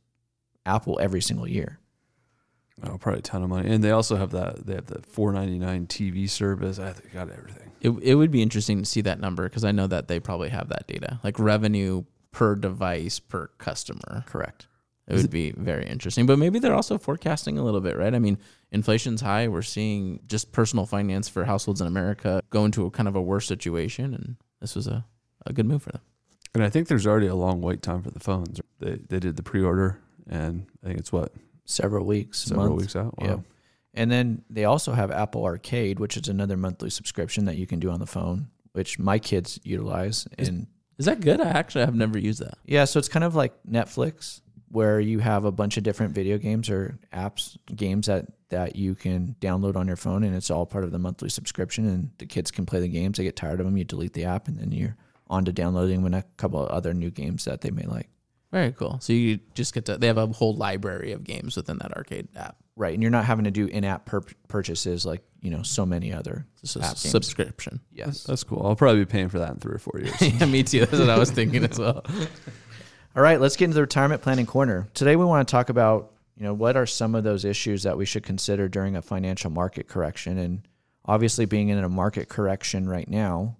Apple 0.69 0.99
every 1.01 1.21
single 1.21 1.47
year? 1.47 1.79
Oh, 2.83 2.97
probably 2.97 3.19
a 3.19 3.23
ton 3.23 3.43
of 3.43 3.49
money, 3.49 3.69
and 3.69 3.83
they 3.83 3.91
also 3.91 4.15
have 4.15 4.31
that 4.31 4.65
they 4.65 4.75
have 4.75 4.85
the 4.85 5.01
four 5.01 5.33
ninety 5.33 5.59
nine 5.59 5.85
TV 5.85 6.29
service. 6.29 6.79
I 6.79 6.93
think 6.93 7.11
they 7.11 7.19
got 7.19 7.29
everything. 7.29 7.71
It, 7.81 7.89
it 8.01 8.15
would 8.15 8.31
be 8.31 8.41
interesting 8.41 8.79
to 8.79 8.85
see 8.85 9.01
that 9.01 9.19
number 9.19 9.43
because 9.43 9.65
I 9.65 9.71
know 9.71 9.87
that 9.87 10.07
they 10.07 10.19
probably 10.19 10.49
have 10.49 10.69
that 10.69 10.87
data, 10.87 11.19
like 11.23 11.39
revenue 11.39 12.03
per 12.31 12.55
device 12.55 13.19
per 13.19 13.47
customer. 13.57 14.23
Correct. 14.27 14.67
It 15.07 15.15
would 15.15 15.31
be 15.31 15.51
very 15.51 15.87
interesting. 15.87 16.27
But 16.27 16.37
maybe 16.37 16.59
they're 16.59 16.75
also 16.75 16.99
forecasting 16.99 17.57
a 17.57 17.63
little 17.63 17.81
bit, 17.81 17.97
right? 17.97 18.13
I 18.13 18.19
mean, 18.19 18.37
inflation's 18.71 19.21
high. 19.21 19.47
We're 19.47 19.63
seeing 19.63 20.19
just 20.27 20.51
personal 20.51 20.85
finance 20.85 21.27
for 21.27 21.45
households 21.45 21.81
in 21.81 21.87
America 21.87 22.41
go 22.51 22.63
into 22.63 22.85
a 22.85 22.91
kind 22.91 23.07
of 23.07 23.15
a 23.15 23.21
worse 23.21 23.47
situation. 23.47 24.13
And 24.13 24.35
this 24.61 24.75
was 24.75 24.85
a, 24.85 25.03
a 25.47 25.53
good 25.53 25.65
move 25.65 25.81
for 25.81 25.91
them. 25.91 26.01
And 26.53 26.63
I 26.63 26.69
think 26.69 26.87
there's 26.87 27.07
already 27.07 27.25
a 27.25 27.35
long 27.35 27.59
wait 27.59 27.81
time 27.81 28.03
for 28.03 28.11
the 28.11 28.19
phones. 28.19 28.61
They 28.79 28.99
they 29.07 29.19
did 29.19 29.35
the 29.35 29.43
pre 29.43 29.63
order, 29.63 29.99
and 30.29 30.65
I 30.83 30.87
think 30.87 30.99
it's 30.99 31.11
what 31.11 31.33
Several 31.65 32.03
weeks, 32.05 32.39
several 32.39 32.69
month. 32.69 32.81
weeks 32.81 32.95
out. 32.95 33.17
Wow. 33.19 33.27
Yeah. 33.27 33.37
And 33.93 34.11
then 34.11 34.43
they 34.49 34.65
also 34.65 34.93
have 34.93 35.11
Apple 35.11 35.43
Arcade, 35.45 35.99
which 35.99 36.17
is 36.17 36.27
another 36.27 36.57
monthly 36.57 36.89
subscription 36.89 37.45
that 37.45 37.57
you 37.57 37.67
can 37.67 37.79
do 37.79 37.91
on 37.91 37.99
the 37.99 38.07
phone, 38.07 38.47
which 38.73 38.97
my 38.97 39.19
kids 39.19 39.59
utilize. 39.63 40.27
And 40.39 40.65
Is 40.97 41.05
that 41.05 41.19
good? 41.21 41.39
I 41.41 41.49
actually 41.49 41.85
have 41.85 41.93
never 41.95 42.17
used 42.17 42.41
that. 42.41 42.55
yeah, 42.65 42.85
so 42.85 42.97
it's 42.97 43.07
kind 43.07 43.23
of 43.23 43.35
like 43.35 43.53
Netflix, 43.69 44.41
where 44.69 44.99
you 44.99 45.19
have 45.19 45.45
a 45.45 45.51
bunch 45.51 45.77
of 45.77 45.83
different 45.83 46.13
video 46.15 46.37
games 46.39 46.69
or 46.71 46.97
apps, 47.13 47.57
games 47.75 48.07
that 48.07 48.25
that 48.49 48.75
you 48.75 48.95
can 48.95 49.35
download 49.39 49.75
on 49.75 49.85
your 49.85 49.95
phone, 49.95 50.23
and 50.23 50.35
it's 50.35 50.49
all 50.49 50.65
part 50.65 50.83
of 50.83 50.91
the 50.91 50.97
monthly 50.99 51.29
subscription. 51.29 51.87
And 51.87 52.09
the 52.17 52.25
kids 52.25 52.49
can 52.49 52.65
play 52.65 52.79
the 52.79 52.87
games. 52.87 53.17
They 53.19 53.23
get 53.25 53.35
tired 53.35 53.59
of 53.59 53.67
them, 53.67 53.77
you 53.77 53.83
delete 53.83 54.13
the 54.13 54.25
app, 54.25 54.47
and 54.47 54.57
then 54.57 54.71
you're 54.71 54.95
on 55.27 55.45
to 55.45 55.51
downloading 55.51 56.01
when 56.01 56.15
a 56.15 56.23
couple 56.37 56.63
of 56.63 56.69
other 56.69 56.93
new 56.95 57.11
games 57.11 57.45
that 57.45 57.61
they 57.61 57.69
may 57.69 57.83
like. 57.83 58.09
Very 58.51 58.71
cool. 58.71 58.97
So 58.99 59.13
you 59.13 59.39
just 59.53 59.73
get 59.73 59.85
to, 59.85 59.97
they 59.97 60.07
have 60.07 60.17
a 60.17 60.27
whole 60.27 60.55
library 60.55 61.11
of 61.11 61.23
games 61.23 61.55
within 61.55 61.77
that 61.79 61.95
arcade 61.95 62.27
app. 62.35 62.57
Right, 62.75 62.93
and 62.93 63.03
you're 63.03 63.11
not 63.11 63.25
having 63.25 63.43
to 63.43 63.51
do 63.51 63.65
in-app 63.67 64.05
pur- 64.05 64.23
purchases 64.47 65.05
like 65.05 65.21
you 65.41 65.51
know 65.51 65.63
so 65.63 65.85
many 65.85 66.13
other 66.13 66.45
It's 66.63 66.77
app 66.77 66.83
games. 66.83 67.01
subscription. 67.01 67.81
Yes. 67.91 68.23
That's 68.23 68.43
cool. 68.45 68.65
I'll 68.65 68.75
probably 68.77 69.01
be 69.01 69.05
paying 69.05 69.27
for 69.27 69.39
that 69.39 69.49
in 69.51 69.57
three 69.57 69.75
or 69.75 69.79
four 69.79 69.99
years. 69.99 70.15
yeah, 70.21 70.45
me 70.45 70.63
too. 70.63 70.79
That's 70.85 70.97
what 70.99 71.09
I 71.09 71.19
was 71.19 71.29
thinking 71.29 71.65
as 71.65 71.77
well. 71.77 72.05
All 73.17 73.21
right, 73.23 73.39
let's 73.41 73.57
get 73.57 73.65
into 73.65 73.75
the 73.75 73.81
retirement 73.81 74.21
planning 74.21 74.45
corner. 74.45 74.87
Today 74.93 75.17
we 75.17 75.25
want 75.25 75.45
to 75.45 75.51
talk 75.51 75.67
about, 75.69 76.13
you 76.37 76.43
know, 76.43 76.53
what 76.53 76.77
are 76.77 76.85
some 76.85 77.15
of 77.15 77.25
those 77.25 77.43
issues 77.43 77.83
that 77.83 77.97
we 77.97 78.05
should 78.05 78.23
consider 78.23 78.69
during 78.69 78.95
a 78.95 79.01
financial 79.01 79.49
market 79.49 79.89
correction 79.89 80.37
and 80.37 80.65
obviously 81.05 81.45
being 81.45 81.67
in 81.69 81.79
a 81.79 81.89
market 81.89 82.29
correction 82.29 82.87
right 82.87 83.09
now, 83.09 83.57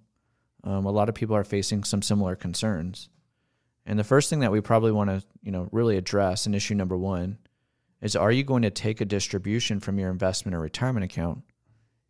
um, 0.64 0.86
a 0.86 0.90
lot 0.90 1.08
of 1.10 1.14
people 1.14 1.36
are 1.36 1.44
facing 1.44 1.84
some 1.84 2.00
similar 2.00 2.36
concerns. 2.36 3.10
And 3.86 3.98
the 3.98 4.04
first 4.04 4.30
thing 4.30 4.40
that 4.40 4.52
we 4.52 4.60
probably 4.60 4.92
want 4.92 5.10
to, 5.10 5.22
you 5.42 5.50
know, 5.52 5.68
really 5.72 5.96
address, 5.96 6.46
and 6.46 6.54
issue 6.54 6.74
number 6.74 6.96
one, 6.96 7.38
is 8.00 8.16
are 8.16 8.32
you 8.32 8.44
going 8.44 8.62
to 8.62 8.70
take 8.70 9.00
a 9.00 9.04
distribution 9.04 9.80
from 9.80 9.98
your 9.98 10.10
investment 10.10 10.54
or 10.54 10.60
retirement 10.60 11.04
account? 11.04 11.42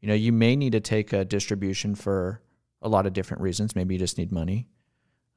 You 0.01 0.09
know, 0.09 0.15
you 0.15 0.33
may 0.33 0.57
need 0.57 0.73
to 0.73 0.81
take 0.81 1.13
a 1.13 1.25
distribution 1.25 1.95
for 1.95 2.43
a 2.83 2.89
lot 2.89 3.07
of 3.07 3.13
different 3.13 3.43
reasons. 3.43 3.77
Maybe 3.77 3.95
you 3.95 3.99
just 3.99 4.19
need 4.19 4.33
money. 4.33 4.69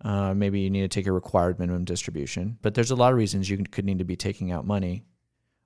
Uh, 0.03 0.33
maybe 0.33 0.59
you 0.59 0.69
need 0.69 0.81
to 0.81 0.87
take 0.87 1.07
a 1.07 1.11
required 1.11 1.59
minimum 1.59 1.85
distribution. 1.85 2.57
But 2.61 2.73
there's 2.73 2.91
a 2.91 2.95
lot 2.95 3.11
of 3.11 3.17
reasons 3.17 3.49
you 3.49 3.57
could 3.57 3.85
need 3.85 3.99
to 3.99 4.05
be 4.05 4.15
taking 4.15 4.51
out 4.51 4.65
money. 4.65 5.05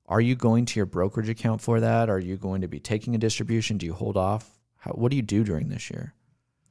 Are 0.06 0.22
you 0.22 0.36
going 0.36 0.66
to 0.66 0.80
your 0.80 0.86
brokerage 0.86 1.30
account 1.30 1.62
for 1.62 1.80
that? 1.80 2.10
Are 2.10 2.20
you 2.20 2.38
going 2.38 2.62
to 2.62 2.68
be 2.68 2.80
taking 2.80 3.14
a 3.14 3.18
distribution? 3.18 3.78
Do 3.78 3.86
you 3.86 3.94
hold 3.94 4.16
off? 4.16 4.50
How, 4.78 4.92
what 4.92 5.12
do 5.12 5.18
you 5.18 5.22
do 5.22 5.44
during 5.44 5.70
this 5.70 5.90
year? 5.90 6.14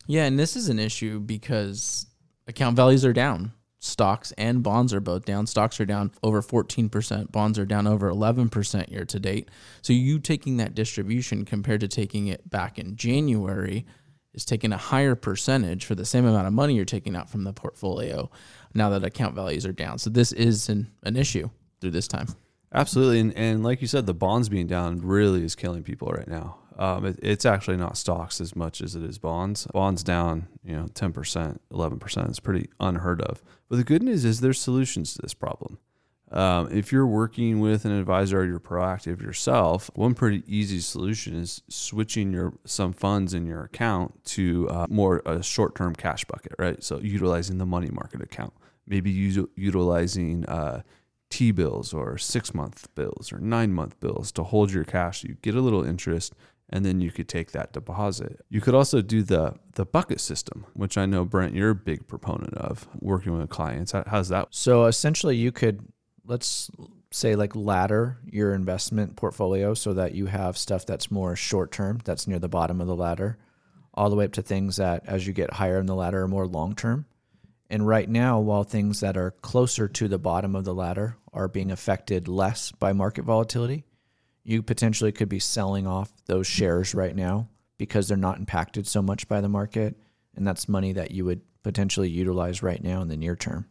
Yeah, 0.06 0.24
and 0.24 0.38
this 0.38 0.56
is 0.56 0.68
an 0.68 0.78
issue 0.78 1.20
because 1.20 2.06
account 2.46 2.76
values 2.76 3.04
are 3.04 3.12
down. 3.12 3.52
Stocks 3.86 4.32
and 4.32 4.62
bonds 4.62 4.92
are 4.92 5.00
both 5.00 5.24
down. 5.24 5.46
Stocks 5.46 5.80
are 5.80 5.86
down 5.86 6.10
over 6.22 6.42
14%, 6.42 7.30
bonds 7.30 7.58
are 7.58 7.64
down 7.64 7.86
over 7.86 8.10
11% 8.10 8.90
year 8.90 9.04
to 9.04 9.20
date. 9.20 9.48
So 9.82 9.92
you 9.92 10.18
taking 10.18 10.56
that 10.56 10.74
distribution 10.74 11.44
compared 11.44 11.80
to 11.80 11.88
taking 11.88 12.26
it 12.26 12.48
back 12.50 12.78
in 12.78 12.96
January 12.96 13.86
is 14.34 14.44
taking 14.44 14.72
a 14.72 14.76
higher 14.76 15.14
percentage 15.14 15.84
for 15.84 15.94
the 15.94 16.04
same 16.04 16.26
amount 16.26 16.46
of 16.46 16.52
money 16.52 16.74
you're 16.74 16.84
taking 16.84 17.16
out 17.16 17.30
from 17.30 17.44
the 17.44 17.52
portfolio 17.52 18.30
now 18.74 18.90
that 18.90 19.04
account 19.04 19.34
values 19.34 19.64
are 19.64 19.72
down. 19.72 19.98
So 19.98 20.10
this 20.10 20.32
is 20.32 20.68
an, 20.68 20.90
an 21.04 21.16
issue 21.16 21.48
through 21.80 21.92
this 21.92 22.08
time. 22.08 22.28
Absolutely, 22.72 23.20
and, 23.20 23.34
and 23.36 23.64
like 23.64 23.80
you 23.80 23.86
said, 23.86 24.06
the 24.06 24.14
bonds 24.14 24.48
being 24.48 24.66
down 24.66 25.00
really 25.00 25.44
is 25.44 25.54
killing 25.54 25.82
people 25.82 26.08
right 26.08 26.28
now. 26.28 26.58
Um, 26.78 27.06
it, 27.06 27.18
it's 27.22 27.46
actually 27.46 27.78
not 27.78 27.96
stocks 27.96 28.40
as 28.40 28.54
much 28.54 28.80
as 28.80 28.94
it 28.94 29.02
is 29.02 29.18
bonds. 29.18 29.66
Bonds 29.72 30.02
down, 30.02 30.48
you 30.62 30.76
know, 30.76 30.86
ten 30.94 31.12
percent, 31.12 31.60
eleven 31.70 31.98
percent. 31.98 32.28
It's 32.28 32.40
pretty 32.40 32.68
unheard 32.78 33.22
of. 33.22 33.42
But 33.68 33.76
the 33.76 33.84
good 33.84 34.02
news 34.02 34.24
is 34.24 34.40
there's 34.40 34.60
solutions 34.60 35.14
to 35.14 35.22
this 35.22 35.34
problem. 35.34 35.78
Um, 36.32 36.68
if 36.72 36.90
you're 36.90 37.06
working 37.06 37.60
with 37.60 37.84
an 37.84 37.92
advisor 37.92 38.40
or 38.40 38.44
you're 38.44 38.58
proactive 38.58 39.22
yourself, 39.22 39.90
one 39.94 40.14
pretty 40.14 40.42
easy 40.46 40.80
solution 40.80 41.36
is 41.36 41.62
switching 41.68 42.32
your 42.32 42.52
some 42.64 42.92
funds 42.92 43.32
in 43.32 43.46
your 43.46 43.62
account 43.62 44.24
to 44.26 44.68
uh, 44.68 44.86
more 44.90 45.22
a 45.24 45.40
short-term 45.40 45.94
cash 45.94 46.24
bucket, 46.24 46.52
right? 46.58 46.82
So 46.82 46.98
utilizing 46.98 47.58
the 47.58 47.64
money 47.64 47.90
market 47.90 48.22
account, 48.22 48.52
maybe 48.88 49.10
utilizing 49.10 50.44
uh, 50.46 50.82
T 51.30 51.52
bills 51.52 51.94
or 51.94 52.18
six 52.18 52.52
month 52.52 52.92
bills 52.96 53.32
or 53.32 53.38
nine 53.38 53.72
month 53.72 53.98
bills 54.00 54.32
to 54.32 54.42
hold 54.42 54.72
your 54.72 54.84
cash. 54.84 55.22
You 55.22 55.36
get 55.42 55.54
a 55.54 55.60
little 55.60 55.84
interest 55.84 56.34
and 56.70 56.84
then 56.84 57.00
you 57.00 57.10
could 57.10 57.28
take 57.28 57.52
that 57.52 57.72
deposit. 57.72 58.40
You 58.48 58.60
could 58.60 58.74
also 58.74 59.00
do 59.02 59.22
the 59.22 59.54
the 59.74 59.86
bucket 59.86 60.20
system, 60.20 60.66
which 60.74 60.98
I 60.98 61.06
know 61.06 61.24
Brent 61.24 61.54
you're 61.54 61.70
a 61.70 61.74
big 61.74 62.06
proponent 62.06 62.54
of 62.54 62.88
working 63.00 63.36
with 63.36 63.48
clients. 63.50 63.92
How's 64.06 64.28
that? 64.28 64.48
So 64.50 64.86
essentially 64.86 65.36
you 65.36 65.52
could 65.52 65.86
let's 66.24 66.70
say 67.12 67.36
like 67.36 67.54
ladder 67.54 68.18
your 68.24 68.52
investment 68.52 69.16
portfolio 69.16 69.74
so 69.74 69.94
that 69.94 70.14
you 70.14 70.26
have 70.26 70.58
stuff 70.58 70.84
that's 70.84 71.10
more 71.10 71.36
short 71.36 71.70
term, 71.70 72.00
that's 72.04 72.26
near 72.26 72.38
the 72.38 72.48
bottom 72.48 72.80
of 72.80 72.86
the 72.86 72.96
ladder, 72.96 73.38
all 73.94 74.10
the 74.10 74.16
way 74.16 74.24
up 74.24 74.32
to 74.32 74.42
things 74.42 74.76
that 74.76 75.04
as 75.06 75.26
you 75.26 75.32
get 75.32 75.54
higher 75.54 75.78
in 75.78 75.86
the 75.86 75.94
ladder 75.94 76.22
are 76.22 76.28
more 76.28 76.46
long 76.46 76.74
term. 76.74 77.06
And 77.68 77.86
right 77.86 78.08
now, 78.08 78.38
while 78.38 78.62
things 78.62 79.00
that 79.00 79.16
are 79.16 79.32
closer 79.42 79.88
to 79.88 80.08
the 80.08 80.18
bottom 80.18 80.54
of 80.54 80.64
the 80.64 80.74
ladder 80.74 81.16
are 81.32 81.48
being 81.48 81.72
affected 81.72 82.28
less 82.28 82.70
by 82.70 82.92
market 82.92 83.24
volatility, 83.24 83.84
you 84.46 84.62
potentially 84.62 85.10
could 85.10 85.28
be 85.28 85.40
selling 85.40 85.86
off 85.86 86.12
those 86.26 86.46
shares 86.46 86.94
right 86.94 87.14
now 87.14 87.48
because 87.78 88.06
they're 88.06 88.16
not 88.16 88.38
impacted 88.38 88.86
so 88.86 89.02
much 89.02 89.28
by 89.28 89.40
the 89.40 89.48
market. 89.48 89.96
And 90.36 90.46
that's 90.46 90.68
money 90.68 90.92
that 90.92 91.10
you 91.10 91.24
would 91.24 91.40
potentially 91.62 92.08
utilize 92.08 92.62
right 92.62 92.82
now 92.82 93.02
in 93.02 93.08
the 93.08 93.16
near 93.16 93.34
term. 93.34 93.66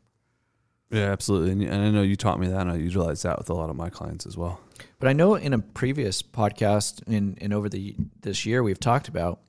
Yeah, 0.91 1.12
absolutely. 1.12 1.65
And 1.65 1.82
I 1.82 1.89
know 1.89 2.01
you 2.01 2.15
taught 2.15 2.39
me 2.39 2.48
that, 2.48 2.62
and 2.62 2.72
I 2.72 2.75
utilize 2.75 3.22
that 3.22 3.38
with 3.38 3.50
a 3.50 3.53
lot 3.53 3.70
of 3.70 3.75
my 3.75 3.89
clients 3.89 4.25
as 4.25 4.38
well. 4.38 4.60
But 5.00 5.08
I 5.08 5.13
know 5.13 5.36
in 5.36 5.53
a 5.53 5.60
previous 5.60 6.22
podcast 6.22 7.01
and, 7.08 7.38
and 7.41 7.53
over 7.53 7.70
the 7.70 7.96
this 8.22 8.46
year 8.46 8.62
we've 8.62 8.79
talked 8.79 9.08
about 9.08 9.39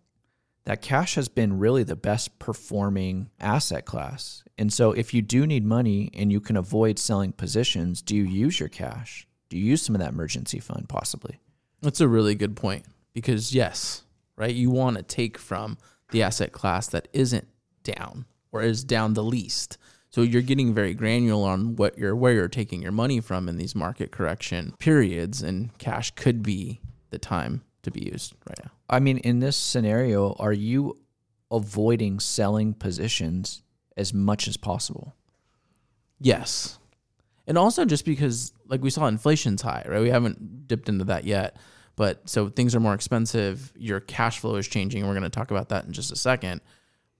that 0.65 0.83
cash 0.83 1.17
has 1.17 1.29
been 1.29 1.59
really 1.59 1.83
the 1.83 1.97
best 1.97 2.39
performing 2.39 3.31
asset 3.41 3.85
class. 3.85 4.45
And 4.59 4.73
so 4.73 4.93
if 4.93 5.13
you 5.13 5.23
do 5.23 5.47
need 5.47 5.65
money 5.65 6.11
and 6.15 6.31
you 6.31 6.41
can 6.41 6.57
avoid 6.57 6.99
selling 6.99 7.33
positions, 7.33 8.01
do 8.01 8.17
you 8.17 8.25
use 8.25 8.59
your 8.59 8.69
cash? 8.69 9.27
Do 9.49 9.59
you 9.59 9.65
use 9.65 9.83
some 9.83 9.95
of 9.95 10.01
that 10.01 10.13
emergency 10.13 10.59
fund 10.59 10.89
possibly? 10.89 11.39
That's 11.83 12.01
a 12.01 12.09
really 12.09 12.35
good 12.35 12.57
point 12.57 12.85
because 13.13 13.55
yes, 13.55 14.03
right? 14.37 14.55
You 14.55 14.71
want 14.71 14.97
to 14.97 15.03
take 15.03 15.39
from 15.39 15.79
the 16.11 16.23
asset 16.23 16.53
class 16.53 16.87
that 16.89 17.09
isn't 17.13 17.47
down 17.83 18.27
or 18.53 18.63
is 18.63 18.85
down 18.85 19.15
the 19.15 19.23
least. 19.23 19.79
So 20.11 20.23
you're 20.23 20.43
getting 20.43 20.73
very 20.73 20.95
granular 20.95 21.51
on 21.51 21.77
what 21.77 21.99
you're 21.99 22.17
where 22.17 22.33
you're 22.33 22.49
taking 22.49 22.83
your 22.83 22.93
money 22.93 23.21
from 23.21 23.49
in 23.49 23.57
these 23.57 23.75
market 23.75 24.11
correction 24.13 24.75
periods 24.79 25.43
and 25.43 25.77
cash 25.79 26.11
could 26.13 26.43
be 26.43 26.81
the 27.11 27.19
time 27.19 27.63
to 27.83 27.91
be 27.91 28.11
used 28.13 28.35
right 28.49 28.59
now. 28.65 28.71
I 28.89 29.01
mean, 29.01 29.19
in 29.19 29.41
this 29.41 29.57
scenario, 29.57 30.33
are 30.39 30.53
you 30.53 30.99
avoiding 31.51 32.19
selling 32.21 32.75
positions 32.75 33.63
as 33.97 34.13
much 34.15 34.49
as 34.49 34.57
possible? 34.57 35.15
Yes. 36.19 36.79
And 37.47 37.59
also 37.59 37.85
just 37.85 38.05
because 38.05 38.53
like 38.69 38.83
we 38.83 38.91
saw 38.91 39.07
inflation's 39.07 39.63
high, 39.63 39.85
right? 39.89 40.03
We 40.03 40.11
haven't 40.11 40.67
dipped 40.67 40.89
into 40.89 41.05
that 41.05 41.25
yet. 41.25 41.57
But 41.97 42.29
so 42.29 42.51
things 42.51 42.75
are 42.75 42.81
more 42.81 42.95
expensive, 42.95 43.73
your 43.75 44.01
cash 44.01 44.39
flow 44.41 44.57
is 44.57 44.69
changing, 44.69 45.07
we're 45.07 45.15
going 45.15 45.23
to 45.23 45.31
talk 45.31 45.51
about 45.51 45.71
that 45.71 45.87
in 45.87 45.93
just 45.93 46.13
a 46.13 46.17
second. 46.17 46.61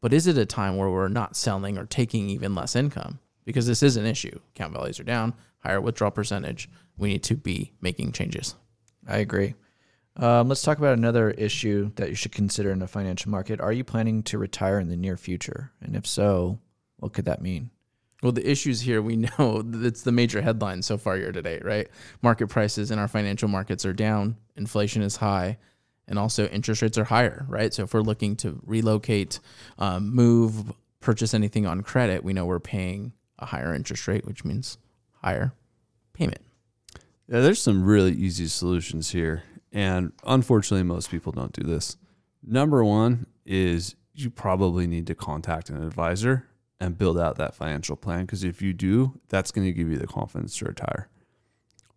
But 0.03 0.13
is 0.13 0.27
it 0.27 0.37
a 0.37 0.45
time 0.45 0.77
where 0.77 0.91
we're 0.91 1.09
not 1.09 1.35
selling 1.35 1.79
or 1.79 1.87
taking 1.87 2.29
even 2.29 2.55
less 2.55 2.77
income? 2.77 3.19
Because 3.47 3.67
this 3.67 3.83
is 3.83 3.97
an 3.97 4.05
issue. 4.05 4.39
Account 4.55 4.75
values 4.75 5.01
are 5.01 5.05
down, 5.05 5.33
higher 5.61 5.81
withdrawal 5.81 6.11
percentage. 6.11 6.69
We 6.99 7.09
need 7.09 7.23
to 7.25 7.37
be 7.37 7.73
making 7.81 8.13
changes. 8.13 8.55
I 9.09 9.19
agree. 9.19 9.55
Um, 10.17 10.49
let's 10.49 10.63
talk 10.63 10.79
about 10.79 10.97
another 10.99 11.31
issue 11.31 11.91
that 11.97 12.09
you 12.11 12.15
should 12.15 12.33
consider 12.33 12.71
in 12.71 12.79
the 12.79 12.87
financial 12.87 13.31
market. 13.31 13.61
Are 13.61 13.73
you 13.73 13.85
planning 13.85 14.23
to 14.25 14.39
retire 14.39 14.79
in 14.79 14.89
the 14.89 14.97
near 14.97 15.17
future? 15.17 15.73
And 15.81 15.97
if 15.97 16.07
so, 16.07 16.59
what 16.99 17.13
could 17.13 17.27
that 17.27 17.43
mean? 17.43 17.71
Well, 18.23 18.33
the 18.33 18.49
issues 18.49 18.81
here 18.81 19.03
we 19.03 19.17
know 19.39 19.63
it's 19.83 20.03
the 20.03 20.13
major 20.13 20.41
headline 20.41 20.83
so 20.83 20.99
far 20.99 21.17
year 21.17 21.33
to 21.33 21.43
date, 21.43 21.65
right? 21.65 21.89
Market 22.23 22.49
prices 22.49 22.91
in 22.91 22.99
our 22.99 23.09
financial 23.09 23.49
markets 23.49 23.85
are 23.85 23.93
down, 23.93 24.37
inflation 24.57 25.03
is 25.03 25.17
high, 25.17 25.59
and 26.09 26.19
also 26.19 26.47
interest 26.49 26.83
rates 26.83 26.99
are 26.99 27.05
higher, 27.05 27.45
right? 27.49 27.75
So 27.75 27.85
if 27.85 27.95
we're 27.95 28.01
looking 28.01 28.37
to 28.37 28.61
relocate, 28.65 29.41
um, 29.79 30.15
move, 30.15 30.73
purchase 31.01 31.35
anything 31.35 31.67
on 31.67 31.83
credit, 31.83 32.25
we 32.25 32.33
know 32.33 32.47
we're 32.47 32.61
paying 32.61 33.13
a 33.39 33.47
higher 33.47 33.75
interest 33.75 34.07
rate, 34.09 34.25
which 34.25 34.45
means 34.45 34.79
higher 35.23 35.53
payment. 36.13 36.41
Yeah, 37.29 37.41
there's 37.41 37.61
some 37.61 37.85
really 37.85 38.13
easy 38.13 38.47
solutions 38.47 39.11
here. 39.11 39.43
And 39.73 40.13
unfortunately, 40.25 40.85
most 40.85 41.11
people 41.11 41.33
don't 41.33 41.53
do 41.53 41.63
this. 41.63 41.97
Number 42.43 42.85
one 42.85 43.27
is 43.45 43.97
you 44.15 44.31
probably 44.31 44.87
need 44.87 45.07
to 45.09 45.15
contact 45.15 45.69
an 45.69 45.83
advisor 45.83 46.47
and 46.81 46.99
build 46.99 47.19
out 47.19 47.37
that 47.37 47.55
financial 47.55 47.97
plan 47.97 48.27
because 48.27 48.45
if 48.45 48.61
you 48.61 48.73
do, 48.73 49.19
that's 49.29 49.51
going 49.51 49.67
to 49.67 49.73
give 49.73 49.89
you 49.89 49.99
the 49.99 50.07
confidence 50.07 50.57
to 50.59 50.67
retire. 50.67 51.09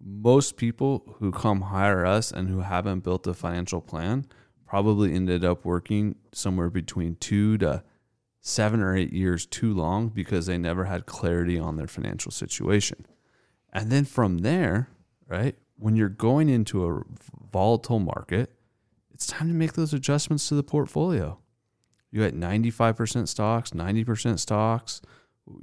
Most 0.01 0.55
people 0.55 1.15
who 1.19 1.31
come 1.31 1.62
hire 1.62 2.05
us 2.05 2.31
and 2.31 2.48
who 2.48 2.62
haven't 2.62 3.01
built 3.01 3.27
a 3.27 3.33
financial 3.33 3.81
plan 3.81 4.25
probably 4.65 5.13
ended 5.13 5.43
up 5.43 5.65
working 5.65 6.15
somewhere 6.31 6.69
between 6.69 7.15
two 7.15 7.57
to 7.57 7.83
seven 8.41 8.79
or 8.81 8.95
eight 8.95 9.12
years 9.12 9.45
too 9.45 9.74
long 9.74 10.09
because 10.09 10.45
they 10.45 10.57
never 10.57 10.86
had 10.86 11.05
clarity 11.05 11.59
on 11.59 11.75
their 11.75 11.88
financial 11.88 12.31
situation. 12.31 13.05
And 13.74 13.91
then 13.91 14.05
from 14.05 14.39
there, 14.39 14.89
right, 15.27 15.55
when 15.75 15.95
you're 15.95 16.09
going 16.09 16.50
into 16.50 16.86
a 16.86 17.01
volatile 17.51 18.00
market, 18.00 18.53
it's 19.13 19.27
time 19.27 19.48
to 19.50 19.53
make 19.53 19.74
those 19.74 19.93
adjustments 19.93 20.48
to 20.50 20.55
the 20.55 20.63
portfolio. 20.63 21.39
You 22.12 22.22
got 22.22 22.34
95% 22.34 23.28
stocks, 23.28 23.72
90% 23.72 24.39
stocks. 24.39 25.01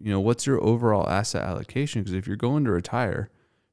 You 0.01 0.13
know, 0.13 0.21
what's 0.21 0.47
your 0.47 0.63
overall 0.63 1.09
asset 1.09 1.43
allocation? 1.43 2.03
Because 2.03 2.15
if 2.15 2.27
you're 2.27 2.37
going 2.37 2.65
to 2.65 2.71
retire, 2.71 3.31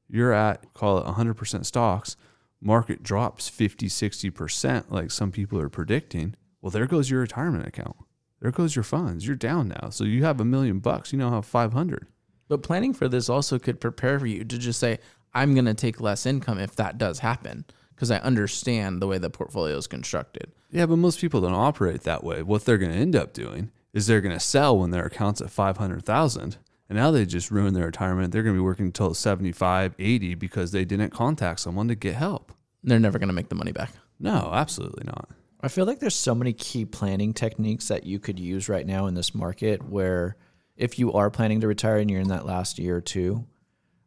you're 0.08 0.34
at, 0.34 0.74
call 0.74 0.98
it 0.98 1.06
100% 1.06 1.66
stocks, 1.66 2.16
market 2.62 3.04
drops 3.04 3.50
50, 3.50 3.88
60%, 3.88 4.86
like 4.90 5.12
some 5.12 5.32
people 5.32 5.60
are 5.60 5.70
predicting. 5.70 6.36
Well, 6.62 6.72
there 6.72 6.88
goes 6.88 7.10
your 7.10 7.22
retirement 7.22 7.68
account. 7.68 7.98
There 8.40 8.52
goes 8.52 8.76
your 8.76 8.84
funds. 8.84 9.26
You're 9.26 9.36
down 9.36 9.70
now. 9.70 9.90
So 9.90 10.04
you 10.04 10.24
have 10.24 10.40
a 10.40 10.46
million 10.46 10.80
bucks, 10.80 11.14
you 11.14 11.20
now 11.20 11.32
have 11.32 11.46
500. 11.46 12.08
But 12.48 12.64
planning 12.64 12.94
for 12.94 13.08
this 13.08 13.30
also 13.30 13.58
could 13.58 13.80
prepare 13.80 14.20
for 14.20 14.28
you 14.28 14.44
to 14.44 14.58
just 14.58 14.80
say, 14.80 15.00
I'm 15.34 15.54
going 15.54 15.66
to 15.66 15.74
take 15.74 16.02
less 16.02 16.26
income 16.26 16.60
if 16.60 16.76
that 16.76 16.98
does 16.98 17.20
happen 17.20 17.66
because 18.04 18.12
I 18.12 18.26
understand 18.26 19.02
the 19.02 19.08
way 19.08 19.18
the 19.18 19.30
portfolio 19.30 19.78
is 19.78 19.88
constructed. 19.88 20.52
Yeah, 20.70 20.88
but 20.88 20.98
most 20.98 21.22
people 21.22 21.40
don't 21.40 21.54
operate 21.54 22.02
that 22.02 22.22
way. 22.22 22.44
What 22.44 22.66
they're 22.66 22.78
going 22.78 22.92
to 22.92 22.98
end 22.98 23.16
up 23.16 23.32
doing 23.32 23.72
is 23.94 24.08
they're 24.08 24.20
going 24.20 24.36
to 24.36 24.42
sell 24.42 24.78
when 24.78 24.90
their 24.90 25.06
account's 25.06 25.40
at 25.40 25.50
500,000 25.50 26.58
and 26.90 26.98
now 26.98 27.12
they 27.12 27.26
just 27.26 27.50
ruin 27.50 27.74
their 27.74 27.86
retirement. 27.86 28.34
They're 28.34 28.44
going 28.44 28.58
to 28.58 28.60
be 28.60 28.66
working 28.66 28.88
until 28.88 29.14
75, 29.14 29.96
80 29.98 30.36
because 30.36 30.74
they 30.74 30.84
didn't 30.84 31.12
contact 31.12 31.62
someone 31.62 31.88
to 31.88 31.96
get 31.96 32.16
help. 32.16 32.52
They're 32.84 33.00
never 33.00 33.20
going 33.20 33.30
to 33.30 33.34
make 33.34 33.48
the 33.48 33.56
money 33.56 33.72
back. 33.72 33.94
No, 34.20 34.50
absolutely 34.52 35.06
not. 35.06 35.30
I 35.62 35.70
feel 35.70 35.86
like 35.86 36.00
there's 36.00 36.14
so 36.14 36.36
many 36.36 36.52
key 36.52 36.84
planning 36.84 37.32
techniques 37.32 37.88
that 37.88 38.04
you 38.04 38.20
could 38.20 38.38
use 38.38 38.68
right 38.68 38.86
now 38.86 39.06
in 39.06 39.14
this 39.14 39.34
market 39.34 39.82
where 39.88 40.36
if 40.76 41.00
you 41.00 41.14
are 41.14 41.32
planning 41.32 41.62
to 41.62 41.70
retire 41.70 42.00
and 42.00 42.12
you're 42.12 42.20
in 42.20 42.28
that 42.28 42.46
last 42.46 42.80
year 42.80 42.98
or 42.98 43.02
two, 43.02 43.46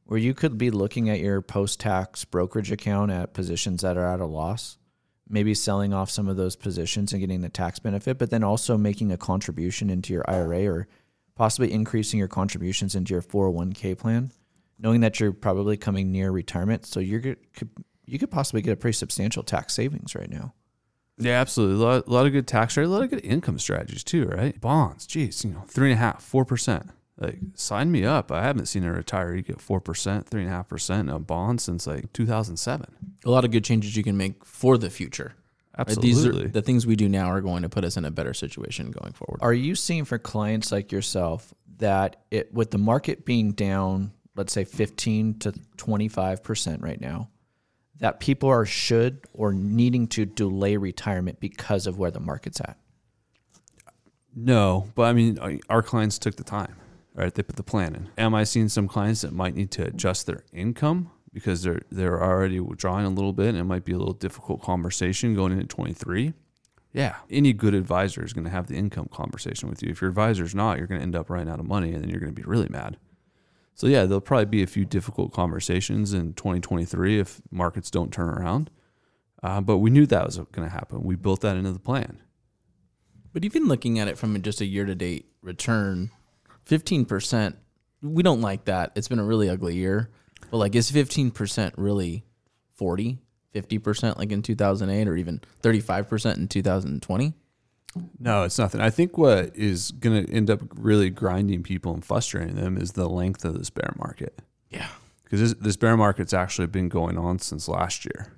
where 0.06 0.18
you 0.18 0.34
could 0.34 0.56
be 0.56 0.70
looking 0.70 1.10
at 1.10 1.20
your 1.20 1.42
post 1.42 1.80
tax 1.80 2.24
brokerage 2.24 2.72
account 2.72 3.10
at 3.10 3.34
positions 3.34 3.82
that 3.82 3.96
are 3.96 4.06
at 4.06 4.20
a 4.20 4.26
loss, 4.26 4.78
maybe 5.28 5.52
selling 5.52 5.92
off 5.92 6.10
some 6.10 6.28
of 6.28 6.36
those 6.36 6.56
positions 6.56 7.12
and 7.12 7.20
getting 7.20 7.40
the 7.40 7.48
tax 7.48 7.78
benefit, 7.78 8.16
but 8.16 8.30
then 8.30 8.44
also 8.44 8.76
making 8.78 9.10
a 9.10 9.16
contribution 9.16 9.90
into 9.90 10.12
your 10.12 10.24
IRA 10.28 10.66
or 10.66 10.88
possibly 11.34 11.72
increasing 11.72 12.18
your 12.18 12.28
contributions 12.28 12.94
into 12.94 13.12
your 13.12 13.22
401k 13.22 13.98
plan, 13.98 14.30
knowing 14.78 15.00
that 15.00 15.18
you're 15.18 15.32
probably 15.32 15.76
coming 15.76 16.12
near 16.12 16.30
retirement. 16.30 16.86
So 16.86 17.00
you're 17.00 17.20
could 17.20 17.70
you 18.04 18.20
could 18.20 18.30
possibly 18.30 18.62
get 18.62 18.72
a 18.72 18.76
pretty 18.76 18.96
substantial 18.96 19.42
tax 19.42 19.74
savings 19.74 20.14
right 20.14 20.30
now. 20.30 20.54
Yeah, 21.18 21.40
absolutely. 21.40 21.82
A 21.82 21.88
lot, 21.88 22.06
a 22.06 22.10
lot 22.10 22.26
of 22.26 22.32
good 22.32 22.46
tax 22.46 22.76
rate, 22.76 22.84
a 22.84 22.88
lot 22.88 23.02
of 23.02 23.10
good 23.10 23.24
income 23.24 23.58
strategies 23.58 24.04
too, 24.04 24.26
right? 24.26 24.60
Bonds, 24.60 25.06
geez, 25.06 25.44
you 25.44 25.50
know, 25.50 25.64
three 25.66 25.90
and 25.90 25.98
a 25.98 26.00
half, 26.00 26.22
four 26.22 26.44
percent. 26.44 26.90
Like, 27.18 27.38
sign 27.54 27.90
me 27.90 28.04
up. 28.04 28.30
I 28.30 28.42
haven't 28.42 28.66
seen 28.66 28.84
a 28.84 28.92
retiree 28.92 29.44
get 29.44 29.60
four 29.60 29.80
percent, 29.80 30.28
three 30.28 30.42
and 30.42 30.50
a 30.50 30.52
half 30.52 30.68
percent 30.68 31.08
in 31.08 31.14
a 31.14 31.18
bond 31.18 31.60
since 31.60 31.86
like 31.86 32.12
2007. 32.12 32.86
A 33.24 33.30
lot 33.30 33.44
of 33.44 33.50
good 33.50 33.64
changes 33.64 33.96
you 33.96 34.02
can 34.02 34.16
make 34.16 34.44
for 34.44 34.76
the 34.76 34.90
future. 34.90 35.34
Right? 35.78 35.88
Absolutely. 35.88 36.10
These 36.10 36.26
are 36.26 36.48
the 36.48 36.62
things 36.62 36.86
we 36.86 36.96
do 36.96 37.08
now 37.08 37.26
are 37.26 37.40
going 37.40 37.62
to 37.62 37.68
put 37.68 37.84
us 37.84 37.96
in 37.96 38.04
a 38.04 38.10
better 38.10 38.34
situation 38.34 38.90
going 38.90 39.12
forward. 39.12 39.38
Are 39.40 39.54
you 39.54 39.74
seeing 39.74 40.04
for 40.04 40.18
clients 40.18 40.72
like 40.72 40.92
yourself 40.92 41.54
that 41.78 42.16
it 42.30 42.52
with 42.52 42.70
the 42.70 42.78
market 42.78 43.24
being 43.24 43.52
down, 43.52 44.12
let's 44.34 44.52
say 44.52 44.64
15 44.64 45.38
to 45.40 45.52
25% 45.76 46.82
right 46.82 47.00
now, 47.00 47.30
that 47.98 48.20
people 48.20 48.48
are 48.48 48.66
should 48.66 49.20
or 49.32 49.52
needing 49.52 50.06
to 50.08 50.24
delay 50.26 50.76
retirement 50.76 51.40
because 51.40 51.86
of 51.86 51.98
where 51.98 52.10
the 52.10 52.20
market's 52.20 52.60
at? 52.60 52.76
No, 54.34 54.86
but 54.94 55.04
I 55.04 55.14
mean, 55.14 55.38
uh, 55.38 55.52
our 55.70 55.82
clients 55.82 56.18
took 56.18 56.36
the 56.36 56.44
time, 56.44 56.76
right? 57.16 57.34
They 57.34 57.42
put 57.42 57.56
the 57.56 57.62
plan 57.62 57.94
in. 57.94 58.08
Am 58.18 58.34
I 58.34 58.44
seeing 58.44 58.68
some 58.68 58.86
clients 58.86 59.22
that 59.22 59.32
might 59.32 59.54
need 59.54 59.70
to 59.72 59.86
adjust 59.86 60.26
their 60.26 60.44
income 60.52 61.10
because 61.32 61.62
they're 61.62 61.82
they're 61.90 62.22
already 62.22 62.60
drawing 62.76 63.06
a 63.06 63.10
little 63.10 63.32
bit, 63.32 63.48
and 63.48 63.58
it 63.58 63.64
might 63.64 63.84
be 63.84 63.92
a 63.92 63.98
little 63.98 64.14
difficult 64.14 64.62
conversation 64.62 65.34
going 65.34 65.52
into 65.52 65.66
23? 65.66 66.34
Yeah, 66.92 67.16
any 67.30 67.52
good 67.52 67.74
advisor 67.74 68.24
is 68.24 68.32
going 68.32 68.44
to 68.44 68.50
have 68.50 68.68
the 68.68 68.76
income 68.76 69.08
conversation 69.12 69.68
with 69.68 69.82
you. 69.82 69.90
If 69.90 70.00
your 70.00 70.08
advisor's 70.08 70.54
not, 70.54 70.78
you're 70.78 70.86
going 70.86 71.00
to 71.00 71.02
end 71.02 71.16
up 71.16 71.28
running 71.28 71.48
out 71.48 71.60
of 71.60 71.66
money, 71.66 71.92
and 71.92 72.02
then 72.02 72.08
you're 72.08 72.20
going 72.20 72.34
to 72.34 72.40
be 72.40 72.46
really 72.46 72.68
mad. 72.70 72.96
So 73.74 73.86
yeah, 73.86 74.06
there'll 74.06 74.22
probably 74.22 74.46
be 74.46 74.62
a 74.62 74.66
few 74.66 74.86
difficult 74.86 75.32
conversations 75.32 76.14
in 76.14 76.32
2023 76.32 77.20
if 77.20 77.42
markets 77.50 77.90
don't 77.90 78.10
turn 78.10 78.30
around. 78.30 78.70
Uh, 79.42 79.60
but 79.60 79.78
we 79.78 79.90
knew 79.90 80.06
that 80.06 80.24
was 80.24 80.38
going 80.38 80.66
to 80.66 80.72
happen. 80.72 81.02
We 81.02 81.14
built 81.14 81.42
that 81.42 81.56
into 81.56 81.72
the 81.72 81.78
plan. 81.78 82.22
But 83.34 83.44
even 83.44 83.68
looking 83.68 83.98
at 83.98 84.08
it 84.08 84.16
from 84.16 84.40
just 84.40 84.62
a 84.62 84.64
year 84.64 84.86
to 84.86 84.94
date 84.94 85.26
return, 85.42 86.10
15%, 86.68 87.54
we 88.02 88.22
don't 88.22 88.40
like 88.40 88.64
that. 88.66 88.92
It's 88.94 89.08
been 89.08 89.18
a 89.18 89.24
really 89.24 89.48
ugly 89.48 89.76
year. 89.76 90.10
But 90.50 90.58
like, 90.58 90.74
is 90.74 90.90
15% 90.90 91.72
really 91.76 92.24
40, 92.74 93.18
50% 93.54 94.18
like 94.18 94.32
in 94.32 94.42
2008 94.42 95.08
or 95.08 95.16
even 95.16 95.40
35% 95.62 96.36
in 96.36 96.48
2020? 96.48 97.34
No, 98.18 98.42
it's 98.42 98.58
nothing. 98.58 98.80
I 98.80 98.90
think 98.90 99.16
what 99.16 99.56
is 99.56 99.90
going 99.92 100.26
to 100.26 100.32
end 100.32 100.50
up 100.50 100.60
really 100.74 101.10
grinding 101.10 101.62
people 101.62 101.94
and 101.94 102.04
frustrating 102.04 102.56
them 102.56 102.76
is 102.76 102.92
the 102.92 103.08
length 103.08 103.44
of 103.44 103.58
this 103.58 103.70
bear 103.70 103.94
market. 103.96 104.40
Yeah. 104.70 104.88
Because 105.24 105.40
this, 105.40 105.54
this 105.54 105.76
bear 105.76 105.96
market's 105.96 106.34
actually 106.34 106.66
been 106.66 106.88
going 106.88 107.16
on 107.16 107.38
since 107.38 107.68
last 107.68 108.04
year. 108.04 108.32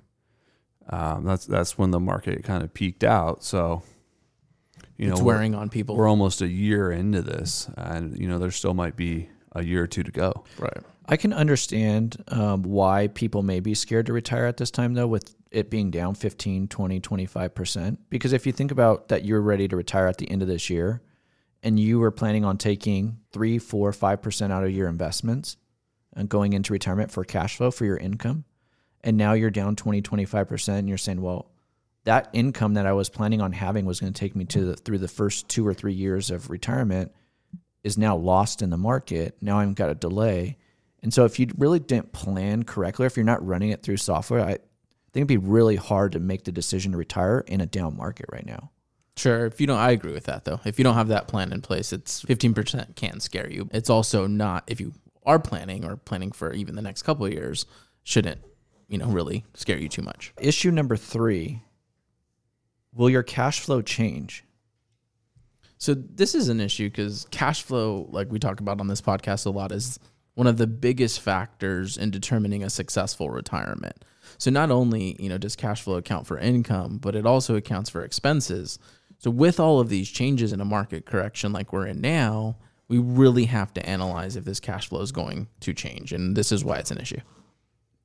Um, 0.89 1.23
that's 1.23 1.45
that's 1.45 1.77
when 1.77 1.91
the 1.91 1.99
market 1.99 2.43
kind 2.43 2.63
of 2.63 2.73
peaked 2.73 3.03
out. 3.03 3.43
So, 3.43 3.83
you 4.99 5.09
it's 5.09 5.19
know, 5.19 5.25
wearing 5.25 5.55
on 5.55 5.69
people. 5.69 5.95
we're 5.95 6.07
almost 6.07 6.41
a 6.41 6.47
year 6.47 6.91
into 6.91 7.21
this, 7.21 7.69
and 7.77 8.17
you 8.17 8.27
know, 8.27 8.37
there 8.37 8.51
still 8.51 8.73
might 8.73 8.95
be 8.95 9.29
a 9.53 9.63
year 9.63 9.83
or 9.83 9.87
two 9.87 10.03
to 10.03 10.11
go. 10.11 10.43
right. 10.59 10.77
I 11.11 11.17
can 11.17 11.33
understand 11.33 12.23
um, 12.27 12.61
why 12.61 13.07
people 13.07 13.41
may 13.41 13.61
be 13.61 13.73
scared 13.73 14.05
to 14.05 14.13
retire 14.13 14.45
at 14.45 14.57
this 14.57 14.69
time, 14.69 14.93
though, 14.93 15.07
with 15.07 15.35
it 15.49 15.71
being 15.71 15.89
down 15.89 16.13
15, 16.13 16.67
20, 16.67 16.99
25%. 17.01 17.97
Because 18.11 18.31
if 18.31 18.45
you 18.45 18.51
think 18.51 18.69
about 18.69 19.07
that, 19.07 19.25
you're 19.25 19.41
ready 19.41 19.67
to 19.67 19.75
retire 19.75 20.05
at 20.05 20.19
the 20.19 20.29
end 20.29 20.43
of 20.43 20.47
this 20.47 20.69
year 20.69 21.01
and 21.63 21.79
you 21.79 21.99
were 21.99 22.11
planning 22.11 22.45
on 22.45 22.57
taking 22.57 23.19
three, 23.31 23.57
four, 23.57 23.91
5% 23.91 24.51
out 24.51 24.63
of 24.63 24.71
your 24.71 24.87
investments 24.87 25.57
and 26.13 26.29
going 26.29 26.53
into 26.53 26.73
retirement 26.73 27.11
for 27.11 27.23
cash 27.23 27.57
flow 27.57 27.71
for 27.71 27.85
your 27.85 27.97
income. 27.97 28.45
And 29.03 29.17
now 29.17 29.33
you're 29.33 29.49
down 29.49 29.75
20, 29.75 30.01
25%. 30.01 30.69
And 30.69 30.89
you're 30.89 30.97
saying, 30.97 31.21
well, 31.21 31.51
that 32.05 32.29
income 32.33 32.75
that 32.75 32.85
I 32.85 32.93
was 32.93 33.09
planning 33.09 33.41
on 33.41 33.51
having 33.51 33.85
was 33.85 33.99
going 33.99 34.13
to 34.13 34.19
take 34.19 34.35
me 34.35 34.45
to 34.45 34.65
the, 34.65 34.75
through 34.75 34.99
the 34.99 35.07
first 35.07 35.49
two 35.49 35.67
or 35.67 35.73
three 35.73 35.93
years 35.93 36.31
of 36.31 36.49
retirement 36.49 37.11
is 37.83 37.97
now 37.97 38.15
lost 38.15 38.61
in 38.61 38.69
the 38.69 38.77
market. 38.77 39.37
Now 39.41 39.59
I've 39.59 39.75
got 39.75 39.89
a 39.89 39.95
delay. 39.95 40.57
And 41.01 41.13
so 41.13 41.25
if 41.25 41.39
you 41.39 41.47
really 41.57 41.79
didn't 41.79 42.11
plan 42.11 42.63
correctly, 42.63 43.05
if 43.05 43.15
you're 43.15 43.25
not 43.25 43.45
running 43.45 43.69
it 43.69 43.83
through 43.83 43.97
software, 43.97 44.41
I 44.41 44.57
think 45.13 45.15
it'd 45.15 45.27
be 45.27 45.37
really 45.37 45.75
hard 45.75 46.13
to 46.13 46.19
make 46.19 46.43
the 46.43 46.51
decision 46.51 46.91
to 46.91 46.97
retire 46.97 47.43
in 47.47 47.61
a 47.61 47.65
down 47.65 47.95
market 47.95 48.25
right 48.31 48.45
now. 48.45 48.71
Sure. 49.15 49.45
If 49.45 49.59
you 49.59 49.67
don't, 49.67 49.77
I 49.77 49.91
agree 49.91 50.13
with 50.13 50.25
that 50.25 50.45
though. 50.45 50.61
If 50.65 50.77
you 50.77 50.83
don't 50.83 50.95
have 50.95 51.09
that 51.09 51.27
plan 51.27 51.51
in 51.51 51.61
place, 51.61 51.91
it's 51.91 52.23
15% 52.23 52.95
can 52.95 53.19
scare 53.19 53.49
you. 53.49 53.69
It's 53.71 53.89
also 53.89 54.27
not, 54.27 54.63
if 54.67 54.79
you 54.79 54.93
are 55.25 55.39
planning 55.39 55.85
or 55.85 55.97
planning 55.97 56.31
for 56.31 56.53
even 56.53 56.75
the 56.75 56.81
next 56.81 57.03
couple 57.03 57.25
of 57.25 57.33
years, 57.33 57.65
shouldn't, 58.03 58.39
you 58.87 58.97
know, 58.97 59.07
really 59.07 59.45
scare 59.53 59.77
you 59.77 59.89
too 59.89 60.01
much. 60.01 60.33
Issue 60.39 60.71
number 60.71 60.95
three 60.95 61.61
Will 62.93 63.09
your 63.09 63.23
cash 63.23 63.59
flow 63.59 63.81
change? 63.81 64.43
So 65.77 65.93
this 65.93 66.35
is 66.35 66.49
an 66.49 66.59
issue 66.59 66.89
because 66.89 67.25
cash 67.31 67.63
flow, 67.63 68.07
like 68.11 68.31
we 68.31 68.39
talk 68.39 68.59
about 68.59 68.79
on 68.79 68.87
this 68.87 69.01
podcast 69.01 69.45
a 69.45 69.49
lot, 69.49 69.71
is 69.71 69.99
one 70.33 70.47
of 70.47 70.57
the 70.57 70.67
biggest 70.67 71.21
factors 71.21 71.97
in 71.97 72.11
determining 72.11 72.63
a 72.63 72.69
successful 72.69 73.29
retirement. 73.29 74.03
So 74.37 74.51
not 74.51 74.71
only, 74.71 75.15
you 75.19 75.29
know, 75.29 75.37
does 75.37 75.55
cash 75.55 75.81
flow 75.81 75.95
account 75.95 76.27
for 76.27 76.37
income, 76.37 76.97
but 76.97 77.15
it 77.15 77.25
also 77.25 77.55
accounts 77.55 77.89
for 77.89 78.03
expenses. 78.03 78.79
So 79.17 79.31
with 79.31 79.59
all 79.59 79.79
of 79.79 79.89
these 79.89 80.09
changes 80.09 80.53
in 80.53 80.61
a 80.61 80.65
market 80.65 81.05
correction 81.05 81.51
like 81.51 81.73
we're 81.73 81.87
in 81.87 82.01
now, 82.01 82.57
we 82.87 82.97
really 82.97 83.45
have 83.45 83.73
to 83.75 83.85
analyze 83.87 84.35
if 84.35 84.45
this 84.45 84.59
cash 84.59 84.89
flow 84.89 85.01
is 85.01 85.11
going 85.11 85.47
to 85.61 85.73
change. 85.73 86.11
And 86.11 86.35
this 86.35 86.51
is 86.51 86.63
why 86.63 86.77
it's 86.77 86.91
an 86.91 86.99
issue. 86.99 87.21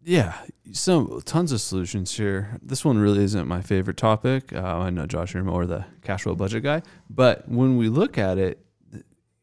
Yeah, 0.06 0.34
some 0.72 1.22
tons 1.24 1.50
of 1.50 1.62
solutions 1.62 2.14
here. 2.14 2.58
This 2.60 2.84
one 2.84 2.98
really 2.98 3.24
isn't 3.24 3.48
my 3.48 3.62
favorite 3.62 3.96
topic. 3.96 4.52
Uh, 4.52 4.60
I 4.60 4.90
know 4.90 5.06
Josh, 5.06 5.32
you're 5.32 5.42
more 5.42 5.64
the 5.64 5.86
cash 6.02 6.24
flow 6.24 6.34
budget 6.34 6.62
guy, 6.62 6.82
but 7.08 7.48
when 7.48 7.78
we 7.78 7.88
look 7.88 8.18
at 8.18 8.36
it, 8.36 8.60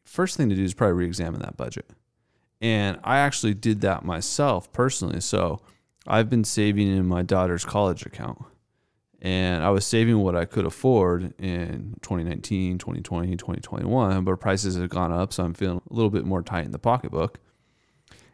first 0.04 0.36
thing 0.36 0.48
to 0.50 0.54
do 0.54 0.62
is 0.62 0.72
probably 0.72 0.94
re-examine 0.94 1.40
that 1.40 1.56
budget. 1.56 1.90
And 2.60 3.00
I 3.02 3.18
actually 3.18 3.54
did 3.54 3.80
that 3.80 4.04
myself 4.04 4.72
personally. 4.72 5.20
So 5.20 5.60
I've 6.06 6.30
been 6.30 6.44
saving 6.44 6.86
in 6.86 7.06
my 7.06 7.22
daughter's 7.22 7.64
college 7.64 8.06
account, 8.06 8.38
and 9.20 9.64
I 9.64 9.70
was 9.70 9.84
saving 9.84 10.18
what 10.20 10.36
I 10.36 10.44
could 10.44 10.64
afford 10.64 11.34
in 11.40 11.96
2019, 12.02 12.78
2020, 12.78 13.36
2021, 13.36 14.22
but 14.22 14.36
prices 14.36 14.76
have 14.76 14.90
gone 14.90 15.10
up, 15.10 15.32
so 15.32 15.42
I'm 15.42 15.54
feeling 15.54 15.82
a 15.90 15.92
little 15.92 16.10
bit 16.10 16.24
more 16.24 16.42
tight 16.42 16.66
in 16.66 16.70
the 16.70 16.78
pocketbook 16.78 17.40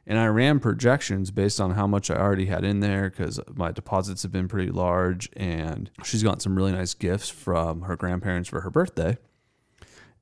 and 0.09 0.18
I 0.18 0.27
ran 0.27 0.59
projections 0.59 1.31
based 1.31 1.61
on 1.61 1.73
how 1.73 1.87
much 1.87 2.11
I 2.11 2.16
already 2.16 2.47
had 2.47 2.64
in 2.64 2.81
there 2.81 3.11
because 3.11 3.38
my 3.55 3.71
deposits 3.71 4.23
have 4.23 4.33
been 4.33 4.49
pretty 4.49 4.73
large, 4.73 5.29
and 5.37 5.90
she's 6.03 6.23
gotten 6.23 6.40
some 6.40 6.57
really 6.57 6.73
nice 6.73 6.94
gifts 6.94 7.29
from 7.29 7.83
her 7.83 7.94
grandparents 7.94 8.49
for 8.49 8.62
her 8.62 8.71
birthday, 8.71 9.18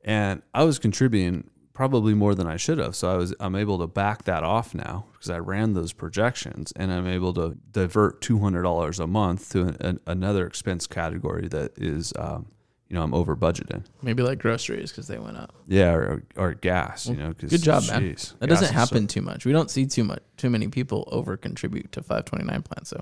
and 0.04 0.42
I 0.52 0.64
was 0.64 0.80
contributing 0.80 1.48
probably 1.72 2.14
more 2.14 2.34
than 2.34 2.46
I 2.46 2.56
should 2.56 2.78
have. 2.78 2.96
So 2.96 3.12
I 3.12 3.16
was 3.16 3.34
I'm 3.38 3.54
able 3.54 3.78
to 3.78 3.86
back 3.86 4.24
that 4.24 4.42
off 4.42 4.74
now 4.74 5.06
because 5.12 5.30
I 5.30 5.38
ran 5.38 5.74
those 5.74 5.92
projections, 5.92 6.72
and 6.74 6.92
I'm 6.92 7.06
able 7.06 7.32
to 7.34 7.56
divert 7.70 8.20
two 8.20 8.40
hundred 8.40 8.62
dollars 8.62 8.98
a 8.98 9.06
month 9.06 9.52
to 9.52 9.62
an, 9.62 9.76
an, 9.80 10.00
another 10.06 10.46
expense 10.46 10.86
category 10.88 11.46
that 11.48 11.78
is. 11.78 12.12
Um, 12.18 12.46
you 12.88 12.94
know, 12.96 13.02
I'm 13.02 13.14
over 13.14 13.34
budgeting. 13.36 13.84
Maybe 14.02 14.22
like 14.22 14.38
groceries 14.38 14.90
because 14.92 15.08
they 15.08 15.18
went 15.18 15.36
up. 15.36 15.54
Yeah, 15.66 15.92
or, 15.92 16.22
or 16.36 16.54
gas. 16.54 17.08
You 17.08 17.16
know, 17.16 17.34
cause, 17.34 17.50
Good 17.50 17.62
job, 17.62 17.82
man. 17.88 18.00
geez, 18.02 18.34
That 18.38 18.48
doesn't 18.48 18.72
happen 18.72 19.08
so- 19.08 19.14
too 19.14 19.22
much. 19.22 19.44
We 19.44 19.52
don't 19.52 19.70
see 19.70 19.86
too 19.86 20.04
much 20.04 20.22
too 20.36 20.50
many 20.50 20.68
people 20.68 21.08
over 21.10 21.36
contribute 21.36 21.90
to 21.92 22.02
529 22.02 22.62
plans. 22.62 22.88
So 22.88 23.00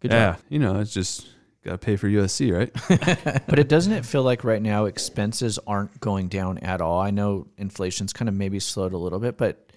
good 0.00 0.10
yeah, 0.10 0.32
job. 0.32 0.40
you 0.48 0.58
know, 0.58 0.80
it's 0.80 0.92
just 0.92 1.26
got 1.64 1.72
to 1.72 1.78
pay 1.78 1.96
for 1.96 2.08
USC, 2.08 2.52
right? 2.54 3.42
But 3.48 3.58
it 3.58 3.68
doesn't 3.68 3.92
it 3.92 4.04
feel 4.04 4.22
like 4.22 4.44
right 4.44 4.60
now 4.62 4.84
expenses 4.84 5.58
aren't 5.66 5.98
going 6.00 6.28
down 6.28 6.58
at 6.58 6.80
all? 6.80 7.00
I 7.00 7.10
know 7.10 7.46
inflation's 7.56 8.12
kind 8.12 8.28
of 8.28 8.34
maybe 8.34 8.60
slowed 8.60 8.92
a 8.92 8.98
little 8.98 9.18
bit, 9.18 9.36
but 9.38 9.72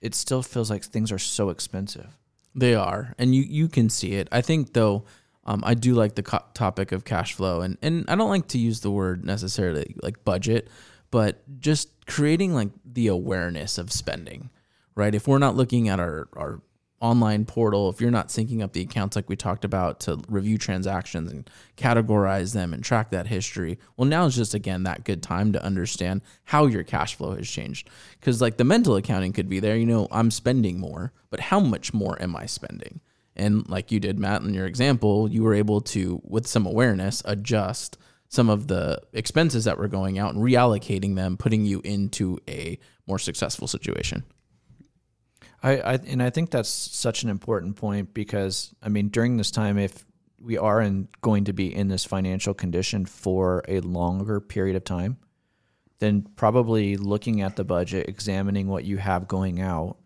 it 0.00 0.14
still 0.14 0.42
feels 0.42 0.70
like 0.70 0.84
things 0.84 1.10
are 1.10 1.18
so 1.18 1.48
expensive. 1.50 2.16
They 2.54 2.74
are, 2.76 3.14
and 3.18 3.34
you 3.34 3.42
you 3.42 3.66
can 3.68 3.90
see 3.90 4.12
it. 4.12 4.28
I 4.30 4.40
think 4.40 4.74
though, 4.74 5.04
um, 5.46 5.62
I 5.64 5.74
do 5.74 5.94
like 5.94 6.14
the 6.14 6.22
co- 6.22 6.44
topic 6.54 6.92
of 6.92 7.04
cash 7.04 7.34
flow, 7.34 7.60
and 7.60 7.76
and 7.82 8.04
I 8.08 8.14
don't 8.14 8.30
like 8.30 8.48
to 8.48 8.58
use 8.58 8.80
the 8.80 8.90
word 8.90 9.24
necessarily 9.24 9.94
like 10.02 10.24
budget, 10.24 10.68
but 11.10 11.42
just 11.60 11.88
creating 12.06 12.54
like 12.54 12.70
the 12.84 13.08
awareness 13.08 13.78
of 13.78 13.92
spending, 13.92 14.50
right? 14.94 15.14
If 15.14 15.28
we're 15.28 15.38
not 15.38 15.56
looking 15.56 15.88
at 15.88 16.00
our 16.00 16.28
our 16.34 16.62
online 17.00 17.44
portal, 17.44 17.90
if 17.90 18.00
you're 18.00 18.10
not 18.10 18.28
syncing 18.28 18.62
up 18.62 18.72
the 18.72 18.80
accounts 18.80 19.14
like 19.14 19.28
we 19.28 19.36
talked 19.36 19.66
about 19.66 20.00
to 20.00 20.18
review 20.28 20.56
transactions 20.56 21.30
and 21.30 21.50
categorize 21.76 22.54
them 22.54 22.72
and 22.72 22.82
track 22.82 23.10
that 23.10 23.26
history, 23.26 23.78
well, 23.98 24.08
now 24.08 24.24
is 24.24 24.34
just 24.34 24.54
again 24.54 24.84
that 24.84 25.04
good 25.04 25.22
time 25.22 25.52
to 25.52 25.62
understand 25.62 26.22
how 26.44 26.64
your 26.64 26.82
cash 26.82 27.16
flow 27.16 27.34
has 27.34 27.48
changed. 27.48 27.90
Because 28.18 28.40
like 28.40 28.56
the 28.56 28.64
mental 28.64 28.96
accounting 28.96 29.34
could 29.34 29.50
be 29.50 29.60
there, 29.60 29.76
you 29.76 29.84
know, 29.84 30.08
I'm 30.10 30.30
spending 30.30 30.80
more, 30.80 31.12
but 31.28 31.40
how 31.40 31.60
much 31.60 31.92
more 31.92 32.20
am 32.22 32.34
I 32.34 32.46
spending? 32.46 33.00
And 33.36 33.68
like 33.68 33.90
you 33.90 34.00
did, 34.00 34.18
Matt, 34.18 34.42
in 34.42 34.54
your 34.54 34.66
example, 34.66 35.28
you 35.30 35.42
were 35.42 35.54
able 35.54 35.80
to, 35.80 36.20
with 36.24 36.46
some 36.46 36.66
awareness, 36.66 37.22
adjust 37.24 37.98
some 38.28 38.48
of 38.48 38.66
the 38.68 39.00
expenses 39.12 39.64
that 39.64 39.78
were 39.78 39.88
going 39.88 40.18
out 40.18 40.34
and 40.34 40.42
reallocating 40.42 41.14
them, 41.14 41.36
putting 41.36 41.64
you 41.64 41.80
into 41.84 42.38
a 42.48 42.78
more 43.06 43.18
successful 43.18 43.68
situation. 43.68 44.24
I, 45.62 45.78
I 45.78 45.94
and 45.94 46.22
I 46.22 46.30
think 46.30 46.50
that's 46.50 46.68
such 46.68 47.22
an 47.22 47.30
important 47.30 47.76
point 47.76 48.12
because 48.12 48.74
I 48.82 48.88
mean 48.88 49.08
during 49.08 49.36
this 49.36 49.50
time 49.50 49.78
if 49.78 50.04
we 50.38 50.58
are 50.58 50.80
in, 50.80 51.08
going 51.22 51.44
to 51.44 51.54
be 51.54 51.74
in 51.74 51.88
this 51.88 52.04
financial 52.04 52.52
condition 52.52 53.06
for 53.06 53.64
a 53.66 53.80
longer 53.80 54.40
period 54.40 54.76
of 54.76 54.84
time, 54.84 55.16
then 56.00 56.26
probably 56.36 56.98
looking 56.98 57.40
at 57.40 57.56
the 57.56 57.64
budget, 57.64 58.08
examining 58.08 58.68
what 58.68 58.84
you 58.84 58.98
have 58.98 59.26
going 59.26 59.60
out 59.60 59.96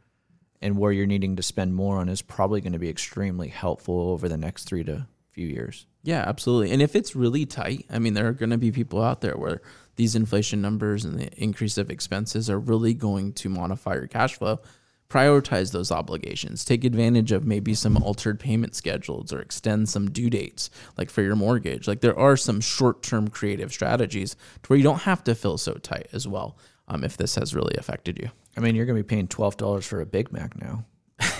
and 0.60 0.78
where 0.78 0.92
you're 0.92 1.06
needing 1.06 1.36
to 1.36 1.42
spend 1.42 1.74
more 1.74 1.98
on 1.98 2.08
is 2.08 2.22
probably 2.22 2.60
going 2.60 2.72
to 2.72 2.78
be 2.78 2.88
extremely 2.88 3.48
helpful 3.48 4.10
over 4.10 4.28
the 4.28 4.36
next 4.36 4.64
3 4.64 4.84
to 4.84 5.06
few 5.30 5.46
years. 5.46 5.86
Yeah, 6.02 6.24
absolutely. 6.26 6.72
And 6.72 6.82
if 6.82 6.96
it's 6.96 7.14
really 7.14 7.46
tight, 7.46 7.86
I 7.90 7.98
mean, 7.98 8.14
there 8.14 8.26
are 8.26 8.32
going 8.32 8.50
to 8.50 8.58
be 8.58 8.72
people 8.72 9.02
out 9.02 9.20
there 9.20 9.36
where 9.36 9.60
these 9.96 10.16
inflation 10.16 10.60
numbers 10.60 11.04
and 11.04 11.18
the 11.18 11.30
increase 11.40 11.78
of 11.78 11.90
expenses 11.90 12.48
are 12.50 12.58
really 12.58 12.94
going 12.94 13.32
to 13.34 13.48
modify 13.48 13.94
your 13.94 14.06
cash 14.06 14.36
flow. 14.36 14.60
Prioritize 15.08 15.72
those 15.72 15.90
obligations. 15.90 16.64
Take 16.64 16.84
advantage 16.84 17.32
of 17.32 17.46
maybe 17.46 17.72
some 17.74 17.96
altered 17.96 18.38
payment 18.38 18.74
schedules 18.74 19.32
or 19.32 19.40
extend 19.40 19.88
some 19.88 20.10
due 20.10 20.28
dates, 20.28 20.70
like 20.98 21.08
for 21.08 21.22
your 21.22 21.36
mortgage. 21.36 21.88
Like 21.88 22.00
there 22.00 22.18
are 22.18 22.36
some 22.36 22.60
short 22.60 23.02
term 23.02 23.28
creative 23.28 23.72
strategies 23.72 24.34
to 24.34 24.66
where 24.66 24.76
you 24.76 24.82
don't 24.82 25.02
have 25.02 25.24
to 25.24 25.34
feel 25.34 25.56
so 25.56 25.74
tight 25.74 26.08
as 26.12 26.28
well 26.28 26.58
um, 26.88 27.04
if 27.04 27.16
this 27.16 27.36
has 27.36 27.54
really 27.54 27.74
affected 27.78 28.18
you. 28.18 28.30
I 28.56 28.60
mean, 28.60 28.74
you're 28.74 28.86
going 28.86 28.96
to 28.96 29.02
be 29.02 29.06
paying 29.06 29.28
$12 29.28 29.84
for 29.84 30.00
a 30.00 30.06
Big 30.06 30.32
Mac 30.32 30.60
now. 30.60 30.84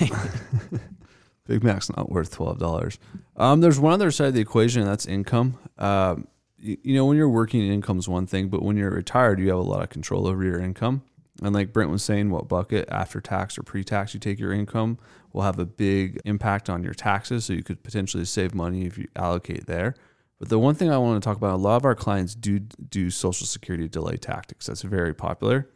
Big 1.47 1.65
Mac's 1.65 1.91
not 1.97 2.11
worth 2.11 2.31
twelve 2.31 2.59
dollars. 2.59 2.99
Um, 3.37 3.61
there's 3.61 3.81
one 3.81 3.95
other 3.95 4.11
side 4.11 4.29
of 4.29 4.35
the 4.35 4.41
equation, 4.41 4.83
and 4.83 4.91
that's 4.91 5.07
income. 5.07 5.57
Um, 5.79 6.29
you, 6.59 6.77
you, 6.83 6.95
know, 6.95 7.07
when 7.07 7.17
you're 7.17 7.29
working, 7.29 7.63
income's 7.63 8.07
one 8.07 8.27
thing, 8.27 8.49
but 8.49 8.63
when 8.63 8.77
you're 8.77 8.91
retired, 8.91 9.41
you 9.41 9.49
have 9.49 9.57
a 9.57 9.63
lot 9.63 9.83
of 9.83 9.89
control 9.89 10.27
over 10.27 10.45
your 10.45 10.61
income. 10.61 11.03
And 11.43 11.55
like 11.55 11.73
Brent 11.73 11.91
was 11.91 12.03
saying, 12.03 12.31
what 12.31 12.49
bucket 12.49 12.89
after 12.91 13.21
tax 13.21 13.57
or 13.57 13.63
pre-tax 13.63 14.13
you 14.13 14.21
take 14.21 14.39
your 14.39 14.53
income 14.53 14.99
will 15.33 15.43
have 15.43 15.59
a 15.59 15.65
big 15.65 16.21
impact 16.25 16.69
on 16.69 16.83
your 16.83 16.95
taxes. 16.95 17.45
So 17.45 17.53
you 17.53 17.63
could 17.63 17.83
potentially 17.83 18.25
save 18.25 18.55
money 18.55 18.87
if 18.87 18.99
you 18.99 19.07
allocate 19.15 19.67
there. 19.67 19.95
But 20.39 20.49
the 20.49 20.59
one 20.59 20.75
thing 20.75 20.91
I 20.91 20.99
want 20.99 21.21
to 21.23 21.27
talk 21.27 21.37
about, 21.37 21.55
a 21.55 21.57
lot 21.57 21.77
of 21.77 21.85
our 21.85 21.95
clients 21.95 22.35
do 22.35 22.61
do 22.61 23.11
Social 23.11 23.47
Security 23.47 23.89
delay 23.89 24.17
tactics. 24.17 24.67
That's 24.67 24.83
very 24.83 25.15
popular. 25.15 25.69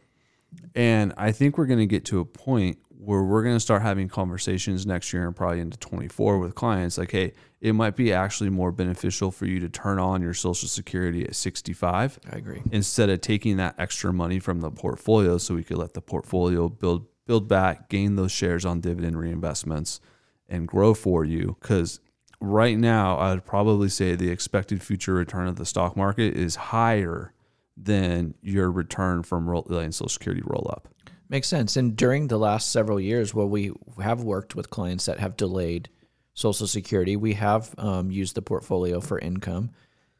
And 0.75 1.13
I 1.17 1.31
think 1.31 1.57
we're 1.57 1.65
going 1.65 1.79
to 1.79 1.85
get 1.85 2.05
to 2.05 2.19
a 2.19 2.25
point 2.25 2.77
where 2.89 3.23
we're 3.23 3.43
going 3.43 3.55
to 3.55 3.59
start 3.59 3.81
having 3.81 4.07
conversations 4.07 4.85
next 4.85 5.11
year 5.11 5.27
and 5.27 5.35
probably 5.35 5.59
into 5.59 5.77
24 5.77 6.39
with 6.39 6.55
clients 6.55 6.97
like, 6.97 7.11
hey, 7.11 7.33
it 7.59 7.73
might 7.73 7.95
be 7.95 8.13
actually 8.13 8.49
more 8.49 8.71
beneficial 8.71 9.29
for 9.29 9.45
you 9.45 9.59
to 9.59 9.67
turn 9.67 9.99
on 9.99 10.21
your 10.21 10.33
Social 10.33 10.69
Security 10.69 11.25
at 11.25 11.35
65. 11.35 12.19
I 12.31 12.37
agree. 12.37 12.61
Instead 12.71 13.09
of 13.09 13.19
taking 13.21 13.57
that 13.57 13.75
extra 13.77 14.13
money 14.13 14.39
from 14.39 14.61
the 14.61 14.71
portfolio 14.71 15.37
so 15.37 15.55
we 15.55 15.63
could 15.63 15.77
let 15.77 15.93
the 15.93 16.01
portfolio 16.01 16.69
build 16.69 17.07
build 17.25 17.47
back, 17.47 17.87
gain 17.87 18.17
those 18.17 18.33
shares 18.33 18.65
on 18.65 18.81
dividend 18.81 19.15
reinvestments 19.15 20.01
and 20.49 20.67
grow 20.67 20.93
for 20.93 21.23
you 21.23 21.55
cuz 21.61 22.01
right 22.43 22.77
now 22.77 23.17
I 23.17 23.33
would 23.33 23.45
probably 23.45 23.89
say 23.89 24.15
the 24.15 24.29
expected 24.29 24.83
future 24.83 25.13
return 25.13 25.47
of 25.47 25.55
the 25.55 25.65
stock 25.65 25.95
market 25.95 26.35
is 26.35 26.55
higher 26.55 27.33
than 27.77 28.35
your 28.41 28.69
return 28.69 29.23
from 29.23 29.47
letting 29.47 29.91
Social 29.91 30.09
Security 30.09 30.43
roll 30.45 30.69
up. 30.69 30.89
Makes 31.29 31.47
sense. 31.47 31.77
And 31.77 31.95
during 31.95 32.27
the 32.27 32.37
last 32.37 32.71
several 32.71 32.99
years, 32.99 33.33
where 33.33 33.45
we 33.45 33.71
have 34.01 34.23
worked 34.23 34.55
with 34.55 34.69
clients 34.69 35.05
that 35.05 35.19
have 35.19 35.37
delayed 35.37 35.89
Social 36.33 36.67
Security, 36.67 37.15
we 37.15 37.33
have 37.33 37.73
um, 37.77 38.11
used 38.11 38.35
the 38.35 38.41
portfolio 38.41 38.99
for 38.99 39.17
income. 39.19 39.71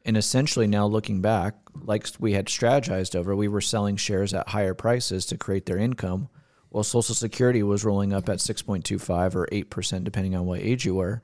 And 0.06 0.16
essentially, 0.16 0.66
now 0.66 0.86
looking 0.86 1.20
back, 1.20 1.54
like 1.82 2.08
we 2.18 2.32
had 2.32 2.46
strategized 2.46 3.14
over, 3.14 3.36
we 3.36 3.48
were 3.48 3.60
selling 3.60 3.96
shares 3.96 4.34
at 4.34 4.48
higher 4.48 4.74
prices 4.74 5.26
to 5.26 5.38
create 5.38 5.66
their 5.66 5.78
income, 5.78 6.28
while 6.70 6.84
Social 6.84 7.14
Security 7.14 7.62
was 7.62 7.84
rolling 7.84 8.12
up 8.12 8.28
at 8.28 8.38
6.25 8.38 9.34
or 9.34 9.46
8%, 9.46 10.04
depending 10.04 10.34
on 10.34 10.46
what 10.46 10.60
age 10.60 10.84
you 10.84 10.94
were. 10.96 11.22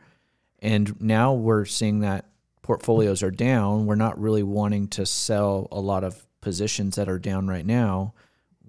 And 0.61 1.01
now 1.01 1.35
we're 1.35 1.65
seeing 1.65 2.01
that 2.01 2.27
portfolios 2.63 3.23
are 3.23 3.31
down. 3.31 3.87
We're 3.87 3.95
not 3.95 4.21
really 4.21 4.43
wanting 4.43 4.89
to 4.89 5.07
sell 5.07 5.69
a 5.73 5.81
lot 5.81 6.05
of 6.05 6.27
positions 6.41 6.97
that 6.97 7.09
are 7.09 7.19
down 7.19 7.49
right 7.49 7.67
now 7.67 8.15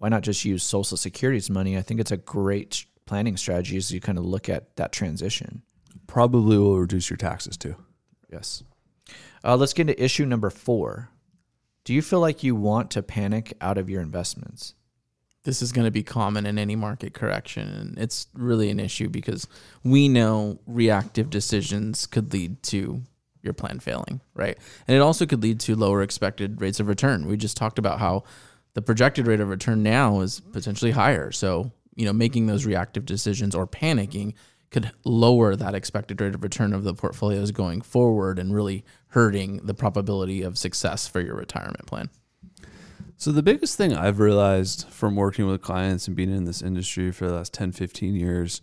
why 0.01 0.09
not 0.09 0.23
just 0.23 0.45
use 0.45 0.63
Social 0.63 0.97
Security's 0.97 1.51
money? 1.51 1.77
I 1.77 1.83
think 1.83 1.99
it's 1.99 2.09
a 2.09 2.17
great 2.17 2.85
planning 3.05 3.37
strategy 3.37 3.77
as 3.77 3.91
you 3.91 4.01
kind 4.01 4.17
of 4.17 4.25
look 4.25 4.49
at 4.49 4.75
that 4.77 4.91
transition. 4.91 5.61
Probably 6.07 6.57
will 6.57 6.79
reduce 6.79 7.07
your 7.07 7.17
taxes 7.17 7.55
too. 7.55 7.75
Yes. 8.31 8.63
Uh, 9.43 9.55
let's 9.57 9.73
get 9.73 9.87
into 9.87 10.03
issue 10.03 10.25
number 10.25 10.49
four. 10.49 11.11
Do 11.83 11.93
you 11.93 12.01
feel 12.01 12.19
like 12.19 12.41
you 12.41 12.55
want 12.55 12.89
to 12.91 13.03
panic 13.03 13.55
out 13.61 13.77
of 13.77 13.91
your 13.91 14.01
investments? 14.01 14.73
This 15.43 15.61
is 15.61 15.71
going 15.71 15.85
to 15.85 15.91
be 15.91 16.03
common 16.03 16.45
in 16.45 16.59
any 16.59 16.75
market 16.75 17.13
correction. 17.13 17.67
And 17.67 17.97
it's 17.97 18.27
really 18.33 18.69
an 18.69 18.79
issue 18.79 19.09
because 19.09 19.47
we 19.83 20.07
know 20.07 20.59
reactive 20.67 21.29
decisions 21.29 22.05
could 22.05 22.31
lead 22.31 22.61
to 22.63 23.01
your 23.41 23.53
plan 23.53 23.79
failing, 23.79 24.21
right? 24.35 24.57
And 24.87 24.95
it 24.95 24.99
also 24.99 25.25
could 25.25 25.41
lead 25.41 25.59
to 25.61 25.75
lower 25.75 26.01
expected 26.03 26.61
rates 26.61 26.79
of 26.79 26.87
return. 26.87 27.25
We 27.25 27.37
just 27.37 27.57
talked 27.57 27.79
about 27.79 27.99
how 27.99 28.23
the 28.73 28.81
projected 28.81 29.27
rate 29.27 29.39
of 29.39 29.49
return 29.49 29.83
now 29.83 30.21
is 30.21 30.39
potentially 30.39 30.91
higher. 30.91 31.31
So, 31.31 31.71
you 31.95 32.05
know, 32.05 32.13
making 32.13 32.45
those 32.45 32.65
reactive 32.65 33.05
decisions 33.05 33.55
or 33.55 33.67
panicking 33.67 34.33
could 34.69 34.91
lower 35.03 35.55
that 35.55 35.75
expected 35.75 36.21
rate 36.21 36.33
of 36.33 36.43
return 36.43 36.73
of 36.73 36.83
the 36.83 36.93
portfolios 36.93 37.51
going 37.51 37.81
forward 37.81 38.39
and 38.39 38.53
really 38.53 38.85
hurting 39.07 39.57
the 39.65 39.73
probability 39.73 40.41
of 40.43 40.57
success 40.57 41.07
for 41.07 41.19
your 41.19 41.35
retirement 41.35 41.85
plan. 41.87 42.09
So 43.21 43.31
the 43.31 43.43
biggest 43.43 43.77
thing 43.77 43.95
I've 43.95 44.19
realized 44.19 44.87
from 44.89 45.15
working 45.15 45.45
with 45.45 45.61
clients 45.61 46.07
and 46.07 46.15
being 46.15 46.35
in 46.35 46.45
this 46.45 46.63
industry 46.63 47.11
for 47.11 47.27
the 47.27 47.35
last 47.35 47.53
10, 47.53 47.71
15 47.71 48.15
years 48.15 48.61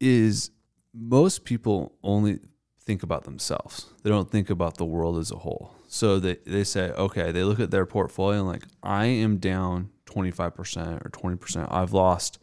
is 0.00 0.50
most 0.94 1.44
people 1.44 1.92
only 2.02 2.38
think 2.80 3.02
about 3.02 3.24
themselves. 3.24 3.92
They 4.02 4.08
don't 4.08 4.30
think 4.30 4.48
about 4.48 4.78
the 4.78 4.86
world 4.86 5.18
as 5.18 5.30
a 5.30 5.36
whole. 5.36 5.74
So 5.88 6.18
they, 6.18 6.36
they 6.46 6.64
say, 6.64 6.90
okay, 6.92 7.32
they 7.32 7.44
look 7.44 7.60
at 7.60 7.70
their 7.70 7.84
portfolio 7.84 8.38
and 8.38 8.48
like, 8.48 8.62
I 8.82 9.04
am 9.04 9.36
down 9.36 9.90
25% 10.06 11.04
or 11.04 11.10
20%. 11.10 11.68
I've 11.70 11.92
lost 11.92 12.38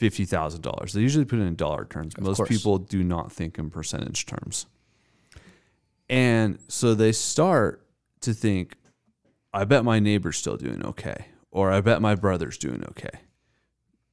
$50,000. 0.00 0.92
They 0.92 1.00
usually 1.00 1.24
put 1.24 1.38
it 1.38 1.42
in 1.42 1.54
dollar 1.54 1.84
terms. 1.84 2.16
Of 2.16 2.24
Most 2.24 2.38
course. 2.38 2.48
people 2.48 2.78
do 2.78 3.04
not 3.04 3.30
think 3.30 3.56
in 3.56 3.70
percentage 3.70 4.26
terms. 4.26 4.66
And 6.08 6.58
so 6.66 6.96
they 6.96 7.12
start 7.12 7.86
to 8.22 8.34
think, 8.34 8.74
I 9.52 9.64
bet 9.64 9.84
my 9.84 9.98
neighbor's 9.98 10.38
still 10.38 10.56
doing 10.56 10.84
okay, 10.84 11.26
or 11.50 11.70
I 11.70 11.80
bet 11.80 12.00
my 12.00 12.14
brother's 12.14 12.56
doing 12.56 12.84
okay. 12.90 13.20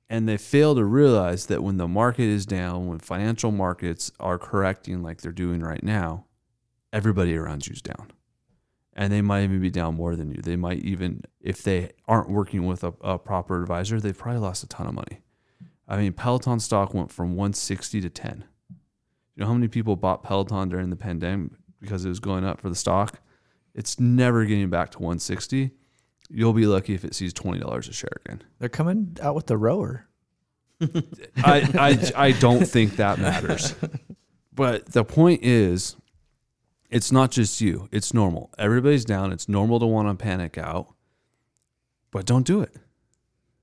And 0.10 0.28
they 0.28 0.38
fail 0.38 0.76
to 0.76 0.84
realize 0.84 1.46
that 1.46 1.64
when 1.64 1.78
the 1.78 1.88
market 1.88 2.24
is 2.24 2.46
down, 2.46 2.88
when 2.88 3.00
financial 3.00 3.52
markets 3.52 4.12
are 4.20 4.40
correcting 4.40 5.04
like 5.04 5.22
they're 5.22 5.32
doing 5.32 5.62
right 5.62 5.84
now, 5.84 6.26
everybody 6.92 7.36
around 7.38 7.68
you's 7.68 7.82
down. 7.82 8.12
And 8.94 9.14
they 9.14 9.22
might 9.22 9.44
even 9.44 9.62
be 9.62 9.70
down 9.70 9.96
more 9.96 10.16
than 10.16 10.32
you. 10.32 10.42
They 10.42 10.56
might 10.56 10.80
even, 10.80 11.22
if 11.40 11.64
they 11.64 11.92
aren't 12.08 12.30
working 12.30 12.66
with 12.66 12.84
a, 12.84 12.94
a 13.02 13.20
proper 13.20 13.62
advisor, 13.62 14.00
they've 14.00 14.18
probably 14.18 14.42
lost 14.42 14.64
a 14.64 14.68
ton 14.68 14.88
of 14.88 14.96
money. 14.96 15.22
I 15.88 15.98
mean, 15.98 16.14
Peloton 16.14 16.60
stock 16.60 16.94
went 16.94 17.12
from 17.12 17.36
160 17.36 18.02
to 18.02 18.10
10. 18.10 18.44
You 18.70 18.76
know 19.42 19.48
how 19.48 19.54
many 19.54 19.68
people 19.68 19.96
bought 19.96 20.24
Peloton 20.24 20.70
during 20.70 20.90
the 20.90 20.96
pandemic 20.96 21.52
because 21.80 22.04
it 22.04 22.10
was 22.10 22.20
going 22.20 22.44
up 22.44 22.60
for 22.60 22.70
the 22.70 22.76
stock? 22.76 23.22
It's 23.80 23.98
never 23.98 24.44
getting 24.44 24.70
back 24.70 24.92
to 24.92 25.00
160. 25.00 25.72
You'll 26.30 26.52
be 26.52 26.66
lucky 26.66 26.94
if 26.96 27.06
it 27.06 27.16
sees 27.16 27.34
$20 27.34 27.90
a 27.90 27.94
share 27.94 28.10
again. 28.26 28.44
They're 28.60 28.68
coming 28.68 29.16
out 29.22 29.36
with 29.36 29.48
the 29.48 29.56
rower. 29.56 30.06
I, 30.82 30.90
I, 31.38 32.12
I 32.28 32.32
don't 32.34 32.66
think 32.66 32.98
that 32.98 33.20
matters. 33.20 33.74
But 34.54 34.88
the 34.88 35.06
point 35.06 35.46
is, 35.46 35.96
it's 36.90 37.14
not 37.14 37.32
just 37.32 37.62
you. 37.62 37.88
It's 37.94 38.14
normal. 38.14 38.54
Everybody's 38.58 39.06
down. 39.06 39.32
It's 39.32 39.48
normal 39.48 39.80
to 39.80 39.86
want 39.86 40.10
to 40.10 40.22
panic 40.22 40.58
out, 40.58 40.94
but 42.12 42.26
don't 42.26 42.46
do 42.46 42.60
it. 42.60 42.76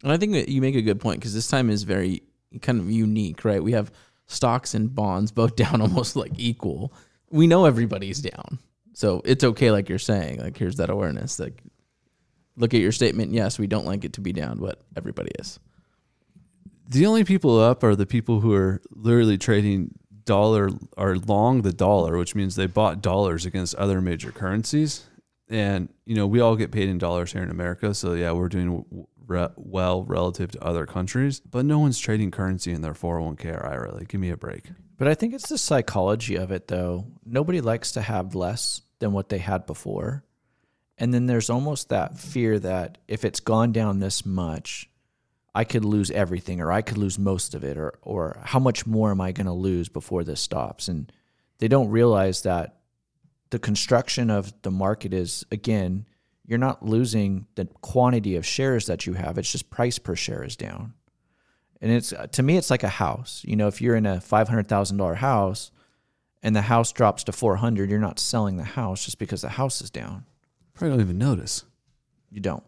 And 0.02 0.11
I 0.11 0.16
think 0.16 0.33
that 0.33 0.48
you 0.48 0.62
make 0.62 0.76
a 0.76 0.83
good 0.83 0.98
point 0.98 1.20
because 1.20 1.35
this 1.35 1.48
time 1.48 1.68
is 1.68 1.83
very 1.83 2.22
kind 2.62 2.81
of 2.81 2.90
unique, 2.90 3.44
right? 3.44 3.62
We 3.62 3.72
have 3.72 3.92
stocks 4.24 4.72
and 4.72 4.94
bonds 4.94 5.31
both 5.31 5.57
down 5.57 5.83
almost 5.83 6.16
like 6.16 6.33
equal. 6.38 6.94
We 7.31 7.46
know 7.46 7.66
everybody's 7.66 8.22
down. 8.22 8.61
So 8.96 9.20
it's 9.26 9.44
okay, 9.44 9.70
like 9.70 9.90
you're 9.90 9.98
saying. 9.98 10.40
Like, 10.40 10.56
here's 10.56 10.76
that 10.76 10.88
awareness. 10.88 11.38
Like, 11.38 11.62
look 12.56 12.72
at 12.72 12.80
your 12.80 12.92
statement. 12.92 13.30
Yes, 13.30 13.59
we 13.59 13.66
don't 13.66 13.85
like 13.85 14.06
it 14.06 14.14
to 14.14 14.22
be 14.22 14.32
down, 14.32 14.56
but 14.56 14.80
everybody 14.96 15.32
is. 15.38 15.61
the 16.88 17.04
only 17.04 17.22
people 17.22 17.61
up 17.61 17.85
are 17.85 17.94
the 17.94 18.06
people 18.06 18.40
who 18.40 18.54
are 18.54 18.80
literally 18.90 19.37
trading 19.37 19.90
dollar 20.24 20.70
are 20.96 21.16
long 21.16 21.61
the 21.61 21.74
dollar, 21.74 22.16
which 22.16 22.35
means 22.35 22.56
they 22.56 22.66
bought 22.66 23.02
dollars 23.02 23.44
against 23.44 23.74
other 23.74 24.00
major 24.00 24.32
currencies. 24.32 25.04
And 25.50 25.90
you 26.06 26.16
know, 26.16 26.26
we 26.26 26.40
all 26.40 26.56
get 26.56 26.72
paid 26.72 26.88
in 26.88 26.96
dollars 26.96 27.35
here 27.35 27.42
in 27.42 27.50
America, 27.50 27.92
so 27.92 28.14
yeah, 28.14 28.32
we're 28.32 28.48
doing 28.48 28.82
re- 29.26 29.48
well 29.56 30.04
relative 30.04 30.52
to 30.52 30.64
other 30.64 30.87
countries. 30.87 31.40
But 31.40 31.66
no 31.66 31.78
one's 31.80 31.98
trading 31.98 32.30
currency 32.30 32.72
in 32.72 32.80
their 32.80 32.94
401k 32.94 33.61
or 33.61 33.66
IRA. 33.66 33.94
Like, 33.94 34.09
give 34.09 34.22
me 34.22 34.30
a 34.30 34.38
break. 34.38 34.70
But 34.96 35.06
I 35.06 35.14
think 35.14 35.35
it's 35.35 35.50
the 35.50 35.59
psychology 35.59 36.37
of 36.37 36.50
it, 36.50 36.68
though. 36.68 37.09
Nobody 37.26 37.61
likes 37.61 37.92
to 37.92 38.00
have 38.00 38.35
less 38.35 38.80
than 38.98 39.12
what 39.12 39.28
they 39.28 39.38
had 39.38 39.66
before. 39.66 40.24
And 40.98 41.12
then 41.12 41.26
there's 41.26 41.50
almost 41.50 41.90
that 41.90 42.18
fear 42.18 42.59
that 42.59 42.98
if 43.06 43.24
it's 43.24 43.40
gone 43.40 43.72
down 43.72 43.98
this 43.98 44.24
much, 44.24 44.88
I 45.54 45.64
could 45.64 45.85
lose 45.85 46.11
everything 46.11 46.61
or 46.61 46.70
I 46.70 46.82
could 46.82 46.98
lose 46.98 47.18
most 47.18 47.54
of 47.54 47.64
it 47.64 47.78
or 47.78 47.98
or 48.02 48.38
how 48.42 48.59
much 48.59 48.87
more 48.87 49.11
am 49.11 49.20
I 49.20 49.32
going 49.32 49.46
to 49.46 49.52
lose 49.52 49.88
before 49.88 50.24
this 50.24 50.40
stops? 50.40 50.88
And 50.88 51.11
they 51.59 51.68
don't 51.68 51.88
realize 51.88 52.42
that 52.42 52.76
the 53.50 53.59
construction 53.59 54.30
of 54.30 54.52
the 54.62 54.70
market 54.70 55.14
is 55.14 55.44
again, 55.50 56.06
you're 56.44 56.59
not 56.59 56.85
losing 56.85 57.46
the 57.54 57.66
quantity 57.80 58.37
of 58.37 58.46
shares 58.46 58.87
that 58.87 59.06
you 59.06 59.14
have. 59.14 59.38
It's 59.38 59.50
just 59.50 59.70
price 59.70 59.98
per 59.98 60.14
share 60.14 60.44
is 60.44 60.56
down. 60.56 60.94
And 61.80 61.90
it's 61.90 62.12
to 62.32 62.42
me 62.42 62.56
it's 62.56 62.70
like 62.70 62.82
a 62.82 62.88
house. 62.88 63.42
You 63.46 63.56
know, 63.56 63.66
if 63.68 63.80
you're 63.80 63.96
in 63.96 64.06
a 64.06 64.16
$500,000 64.16 65.16
house 65.16 65.70
and 66.46 66.54
the 66.54 66.62
house 66.62 66.92
drops 66.92 67.24
to 67.24 67.32
400, 67.32 67.90
you're 67.90 67.98
not 67.98 68.20
selling 68.20 68.56
the 68.56 68.62
house 68.62 69.04
just 69.04 69.18
because 69.18 69.42
the 69.42 69.48
house 69.48 69.82
is 69.82 69.90
down. 69.90 70.24
Probably 70.74 70.96
don't 70.96 71.04
even 71.04 71.18
notice. 71.18 71.64
You 72.30 72.40
don't. 72.40 72.62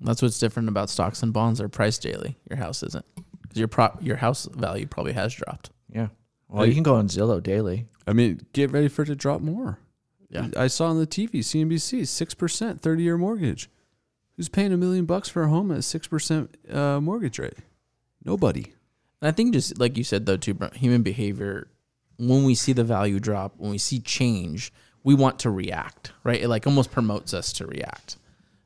That's 0.00 0.22
what's 0.22 0.38
different 0.38 0.70
about 0.70 0.88
stocks 0.88 1.22
and 1.22 1.30
bonds. 1.30 1.58
They're 1.58 1.68
priced 1.68 2.00
daily. 2.00 2.38
Your 2.48 2.56
house 2.56 2.82
isn't. 2.82 3.04
Because 3.42 3.58
your 3.58 3.68
pro- 3.68 3.94
your 4.00 4.16
house 4.16 4.46
value 4.46 4.86
probably 4.86 5.12
has 5.12 5.34
dropped. 5.34 5.68
Yeah. 5.92 6.08
Well, 6.48 6.64
you 6.64 6.72
can 6.72 6.82
go 6.82 6.94
on 6.94 7.08
Zillow 7.08 7.42
daily. 7.42 7.88
I 8.06 8.14
mean, 8.14 8.40
get 8.54 8.72
ready 8.72 8.88
for 8.88 9.02
it 9.02 9.06
to 9.06 9.14
drop 9.16 9.42
more. 9.42 9.78
Yeah. 10.30 10.48
I 10.56 10.68
saw 10.68 10.86
on 10.86 10.98
the 10.98 11.06
TV, 11.06 11.40
CNBC, 11.40 12.06
six 12.08 12.32
percent, 12.32 12.80
thirty 12.80 13.02
year 13.02 13.18
mortgage. 13.18 13.68
Who's 14.38 14.48
paying 14.48 14.72
a 14.72 14.78
million 14.78 15.04
bucks 15.04 15.28
for 15.28 15.42
a 15.42 15.48
home 15.50 15.70
at 15.72 15.76
a 15.76 15.82
six 15.82 16.06
percent 16.06 16.56
uh, 16.72 17.02
mortgage 17.02 17.38
rate? 17.38 17.58
Nobody. 18.24 18.72
And 19.20 19.28
I 19.28 19.32
think 19.32 19.52
just 19.52 19.78
like 19.78 19.98
you 19.98 20.04
said 20.04 20.24
though, 20.24 20.38
too, 20.38 20.54
bro, 20.54 20.70
human 20.70 21.02
behavior. 21.02 21.68
When 22.20 22.44
we 22.44 22.54
see 22.54 22.72
the 22.72 22.84
value 22.84 23.18
drop, 23.18 23.54
when 23.56 23.70
we 23.70 23.78
see 23.78 23.98
change, 23.98 24.72
we 25.02 25.14
want 25.14 25.38
to 25.40 25.50
react, 25.50 26.12
right? 26.22 26.40
It 26.40 26.48
like 26.48 26.66
almost 26.66 26.90
promotes 26.90 27.32
us 27.32 27.52
to 27.54 27.66
react, 27.66 28.18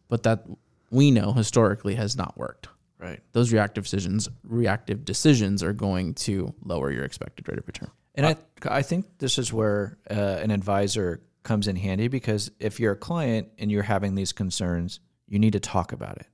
but 0.08 0.24
that 0.24 0.44
we 0.90 1.10
know 1.10 1.32
historically 1.32 1.94
has 1.94 2.16
not 2.16 2.36
worked. 2.36 2.68
Right. 2.98 3.20
Those 3.32 3.52
reactive 3.52 3.84
decisions, 3.84 4.28
reactive 4.42 5.04
decisions, 5.04 5.62
are 5.62 5.72
going 5.72 6.14
to 6.14 6.54
lower 6.64 6.90
your 6.90 7.04
expected 7.04 7.48
rate 7.48 7.58
of 7.58 7.66
return. 7.66 7.90
And 8.14 8.26
I, 8.26 8.36
I 8.66 8.82
think 8.82 9.18
this 9.18 9.38
is 9.38 9.52
where 9.52 9.98
uh, 10.10 10.14
an 10.14 10.50
advisor 10.50 11.20
comes 11.42 11.68
in 11.68 11.76
handy 11.76 12.08
because 12.08 12.50
if 12.58 12.80
you're 12.80 12.92
a 12.92 12.96
client 12.96 13.48
and 13.58 13.70
you're 13.70 13.82
having 13.82 14.14
these 14.14 14.32
concerns, 14.32 15.00
you 15.28 15.38
need 15.38 15.52
to 15.52 15.60
talk 15.60 15.92
about 15.92 16.16
it 16.16 16.26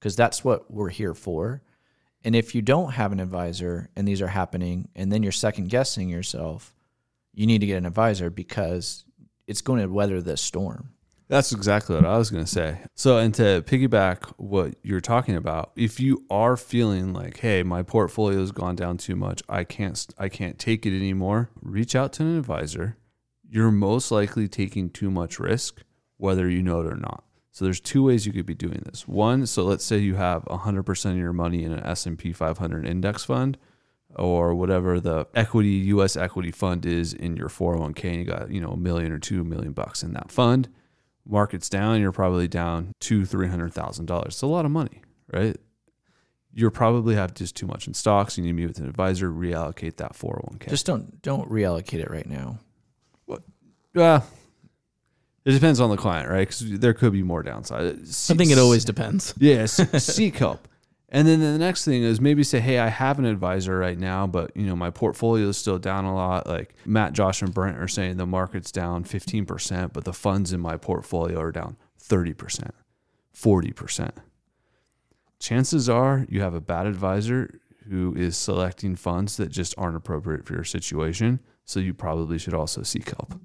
because 0.00 0.16
that's 0.16 0.42
what 0.42 0.70
we're 0.70 0.88
here 0.88 1.14
for. 1.14 1.62
And 2.24 2.34
if 2.34 2.54
you 2.54 2.62
don't 2.62 2.92
have 2.92 3.12
an 3.12 3.20
advisor 3.20 3.88
and 3.94 4.06
these 4.06 4.20
are 4.20 4.28
happening 4.28 4.88
and 4.94 5.12
then 5.12 5.22
you're 5.22 5.32
second 5.32 5.70
guessing 5.70 6.08
yourself, 6.08 6.74
you 7.32 7.46
need 7.46 7.60
to 7.60 7.66
get 7.66 7.76
an 7.76 7.86
advisor 7.86 8.30
because 8.30 9.04
it's 9.46 9.60
going 9.60 9.80
to 9.80 9.86
weather 9.86 10.20
this 10.20 10.40
storm. 10.40 10.90
That's 11.28 11.52
exactly 11.52 11.96
what 11.96 12.04
I 12.04 12.18
was 12.18 12.30
going 12.30 12.44
to 12.44 12.50
say. 12.50 12.78
So, 12.94 13.18
and 13.18 13.34
to 13.34 13.62
piggyback 13.66 14.32
what 14.36 14.76
you're 14.82 15.00
talking 15.00 15.34
about, 15.34 15.72
if 15.74 15.98
you 15.98 16.24
are 16.30 16.56
feeling 16.56 17.12
like, 17.12 17.38
"Hey, 17.38 17.64
my 17.64 17.82
portfolio 17.82 18.38
has 18.38 18.52
gone 18.52 18.76
down 18.76 18.96
too 18.96 19.16
much. 19.16 19.42
I 19.48 19.64
can't 19.64 20.06
I 20.18 20.28
can't 20.28 20.56
take 20.56 20.86
it 20.86 20.96
anymore." 20.96 21.50
Reach 21.60 21.96
out 21.96 22.12
to 22.14 22.22
an 22.22 22.38
advisor. 22.38 22.96
You're 23.48 23.72
most 23.72 24.12
likely 24.12 24.46
taking 24.46 24.88
too 24.88 25.10
much 25.10 25.40
risk 25.40 25.82
whether 26.16 26.48
you 26.48 26.62
know 26.62 26.80
it 26.80 26.86
or 26.86 26.96
not. 26.96 27.24
So 27.56 27.64
there's 27.64 27.80
two 27.80 28.02
ways 28.02 28.26
you 28.26 28.32
could 28.32 28.44
be 28.44 28.54
doing 28.54 28.82
this. 28.84 29.08
One, 29.08 29.46
so 29.46 29.64
let's 29.64 29.84
say 29.84 29.96
you 29.96 30.16
have 30.16 30.44
100% 30.44 31.10
of 31.10 31.16
your 31.16 31.32
money 31.32 31.64
in 31.64 31.72
an 31.72 31.82
S&P 31.84 32.34
500 32.34 32.86
index 32.86 33.24
fund 33.24 33.56
or 34.14 34.54
whatever 34.54 35.00
the 35.00 35.26
equity 35.34 35.70
US 35.94 36.16
equity 36.16 36.50
fund 36.50 36.84
is 36.84 37.14
in 37.14 37.34
your 37.34 37.48
401k 37.48 38.04
and 38.04 38.16
you 38.16 38.24
got, 38.24 38.50
you 38.50 38.60
know, 38.60 38.72
a 38.72 38.76
million 38.76 39.10
or 39.10 39.18
2 39.18 39.42
million 39.42 39.72
bucks 39.72 40.02
in 40.02 40.12
that 40.12 40.30
fund 40.30 40.68
market's 41.26 41.68
down, 41.68 42.00
you're 42.00 42.12
probably 42.12 42.48
down 42.48 42.92
two, 43.00 43.24
three 43.24 43.48
hundred 43.48 43.72
thousand 43.72 44.06
dollars. 44.06 44.34
It's 44.34 44.42
a 44.42 44.46
lot 44.46 44.64
of 44.64 44.70
money, 44.70 45.02
right? 45.32 45.56
You 46.52 46.70
probably 46.70 47.14
have 47.16 47.34
just 47.34 47.54
too 47.54 47.66
much 47.66 47.86
in 47.86 47.92
stocks. 47.92 48.38
You 48.38 48.44
need 48.44 48.50
to 48.50 48.54
meet 48.54 48.66
with 48.66 48.78
an 48.78 48.88
advisor, 48.88 49.30
reallocate 49.30 49.96
that 49.96 50.14
401k. 50.14 50.68
Just 50.68 50.86
don't 50.86 51.20
don't 51.20 51.50
reallocate 51.50 52.00
it 52.00 52.10
right 52.10 52.26
now. 52.26 52.58
What 53.26 53.42
uh, 53.94 54.20
it 55.46 55.52
depends 55.52 55.78
on 55.78 55.90
the 55.90 55.96
client, 55.96 56.28
right? 56.28 56.40
Because 56.40 56.80
there 56.80 56.92
could 56.92 57.12
be 57.12 57.22
more 57.22 57.40
downside. 57.40 58.00
I 58.00 58.34
think 58.34 58.50
it 58.50 58.58
always 58.58 58.84
depends. 58.84 59.32
Yes, 59.38 59.74
seek 60.04 60.36
help. 60.36 60.66
And 61.08 61.28
then 61.28 61.38
the 61.38 61.56
next 61.56 61.84
thing 61.84 62.02
is 62.02 62.20
maybe 62.20 62.42
say, 62.42 62.58
hey, 62.58 62.80
I 62.80 62.88
have 62.88 63.20
an 63.20 63.24
advisor 63.24 63.78
right 63.78 63.96
now, 63.96 64.26
but 64.26 64.50
you 64.56 64.66
know 64.66 64.74
my 64.74 64.90
portfolio 64.90 65.48
is 65.48 65.56
still 65.56 65.78
down 65.78 66.04
a 66.04 66.12
lot. 66.12 66.48
Like 66.48 66.74
Matt, 66.84 67.12
Josh, 67.12 67.42
and 67.42 67.54
Brent 67.54 67.78
are 67.78 67.86
saying 67.86 68.16
the 68.16 68.26
market's 68.26 68.72
down 68.72 69.04
15%, 69.04 69.92
but 69.92 70.04
the 70.04 70.12
funds 70.12 70.52
in 70.52 70.60
my 70.60 70.76
portfolio 70.76 71.38
are 71.38 71.52
down 71.52 71.76
30%, 72.02 72.70
40%. 73.32 74.10
Chances 75.38 75.88
are 75.88 76.26
you 76.28 76.40
have 76.40 76.54
a 76.54 76.60
bad 76.60 76.86
advisor 76.86 77.60
who 77.88 78.12
is 78.16 78.36
selecting 78.36 78.96
funds 78.96 79.36
that 79.36 79.50
just 79.50 79.74
aren't 79.78 79.96
appropriate 79.96 80.44
for 80.44 80.54
your 80.54 80.64
situation. 80.64 81.38
So 81.64 81.78
you 81.78 81.94
probably 81.94 82.38
should 82.38 82.54
also 82.54 82.82
seek 82.82 83.10
help. 83.10 83.40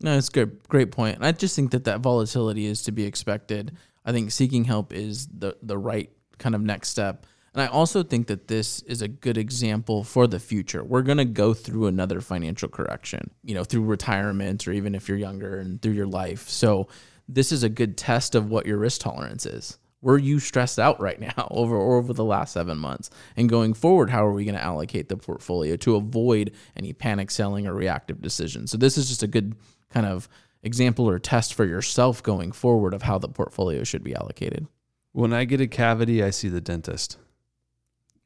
No, 0.00 0.16
it's 0.16 0.28
good. 0.28 0.60
Great 0.68 0.90
point. 0.90 1.16
And 1.16 1.26
I 1.26 1.32
just 1.32 1.54
think 1.54 1.72
that 1.72 1.84
that 1.84 2.00
volatility 2.00 2.66
is 2.66 2.82
to 2.82 2.92
be 2.92 3.04
expected. 3.04 3.76
I 4.04 4.12
think 4.12 4.30
seeking 4.30 4.64
help 4.64 4.92
is 4.92 5.26
the 5.26 5.56
the 5.62 5.78
right 5.78 6.10
kind 6.38 6.54
of 6.54 6.62
next 6.62 6.88
step. 6.88 7.26
And 7.52 7.62
I 7.62 7.66
also 7.66 8.02
think 8.02 8.28
that 8.28 8.46
this 8.46 8.80
is 8.82 9.02
a 9.02 9.08
good 9.08 9.36
example 9.36 10.04
for 10.04 10.26
the 10.28 10.38
future. 10.38 10.84
We're 10.84 11.02
going 11.02 11.18
to 11.18 11.24
go 11.24 11.52
through 11.52 11.86
another 11.86 12.20
financial 12.20 12.68
correction, 12.68 13.30
you 13.42 13.54
know, 13.54 13.64
through 13.64 13.84
retirement 13.84 14.68
or 14.68 14.72
even 14.72 14.94
if 14.94 15.08
you're 15.08 15.18
younger 15.18 15.58
and 15.58 15.82
through 15.82 15.94
your 15.94 16.06
life. 16.06 16.48
So 16.48 16.86
this 17.28 17.50
is 17.50 17.64
a 17.64 17.68
good 17.68 17.96
test 17.96 18.36
of 18.36 18.48
what 18.48 18.66
your 18.66 18.78
risk 18.78 19.00
tolerance 19.00 19.46
is. 19.46 19.78
Were 20.02 20.18
you 20.18 20.38
stressed 20.38 20.78
out 20.78 21.00
right 21.00 21.20
now 21.20 21.48
over 21.50 21.76
over 21.76 22.12
the 22.12 22.24
last 22.24 22.52
7 22.52 22.78
months? 22.78 23.10
And 23.36 23.48
going 23.48 23.74
forward, 23.74 24.10
how 24.10 24.26
are 24.26 24.32
we 24.32 24.44
going 24.44 24.54
to 24.54 24.62
allocate 24.62 25.08
the 25.08 25.16
portfolio 25.16 25.76
to 25.76 25.96
avoid 25.96 26.52
any 26.76 26.92
panic 26.92 27.30
selling 27.30 27.66
or 27.66 27.74
reactive 27.74 28.20
decisions? 28.20 28.70
So 28.70 28.78
this 28.78 28.96
is 28.96 29.08
just 29.08 29.22
a 29.22 29.26
good 29.26 29.54
kind 29.90 30.06
of 30.06 30.28
example 30.62 31.08
or 31.08 31.18
test 31.18 31.54
for 31.54 31.64
yourself 31.64 32.22
going 32.22 32.52
forward 32.52 32.94
of 32.94 33.02
how 33.02 33.18
the 33.18 33.28
portfolio 33.28 33.84
should 33.84 34.04
be 34.04 34.14
allocated. 34.14 34.66
When 35.12 35.32
I 35.32 35.44
get 35.44 35.60
a 35.60 35.66
cavity, 35.66 36.22
I 36.22 36.30
see 36.30 36.48
the 36.48 36.60
dentist. 36.60 37.18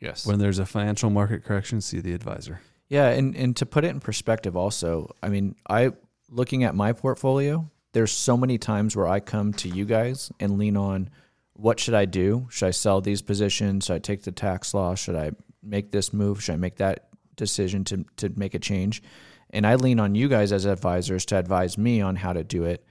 Yes. 0.00 0.26
When 0.26 0.38
there's 0.38 0.58
a 0.58 0.66
financial 0.66 1.10
market 1.10 1.44
correction, 1.44 1.80
see 1.80 2.00
the 2.00 2.12
advisor. 2.12 2.60
Yeah, 2.88 3.08
and 3.08 3.34
and 3.34 3.56
to 3.56 3.66
put 3.66 3.84
it 3.84 3.88
in 3.88 4.00
perspective 4.00 4.56
also, 4.56 5.14
I 5.22 5.30
mean, 5.30 5.56
I 5.68 5.92
looking 6.30 6.64
at 6.64 6.74
my 6.74 6.92
portfolio, 6.92 7.70
there's 7.92 8.12
so 8.12 8.36
many 8.36 8.58
times 8.58 8.94
where 8.94 9.08
I 9.08 9.20
come 9.20 9.52
to 9.54 9.68
you 9.68 9.84
guys 9.84 10.30
and 10.38 10.58
lean 10.58 10.76
on 10.76 11.08
what 11.54 11.80
should 11.80 11.94
I 11.94 12.04
do? 12.04 12.48
Should 12.50 12.66
I 12.66 12.70
sell 12.72 13.00
these 13.00 13.22
positions? 13.22 13.86
Should 13.86 13.94
I 13.94 13.98
take 13.98 14.22
the 14.22 14.32
tax 14.32 14.74
loss? 14.74 14.98
Should 14.98 15.16
I 15.16 15.32
make 15.62 15.92
this 15.92 16.12
move? 16.12 16.42
Should 16.42 16.54
I 16.54 16.58
make 16.58 16.76
that 16.76 17.08
decision 17.36 17.84
to 17.84 18.04
to 18.16 18.32
make 18.36 18.54
a 18.54 18.58
change? 18.58 19.02
And 19.50 19.66
I 19.66 19.76
lean 19.76 20.00
on 20.00 20.14
you 20.14 20.28
guys 20.28 20.52
as 20.52 20.64
advisors 20.64 21.24
to 21.26 21.38
advise 21.38 21.78
me 21.78 22.00
on 22.00 22.16
how 22.16 22.32
to 22.32 22.42
do 22.42 22.64
it 22.64 22.84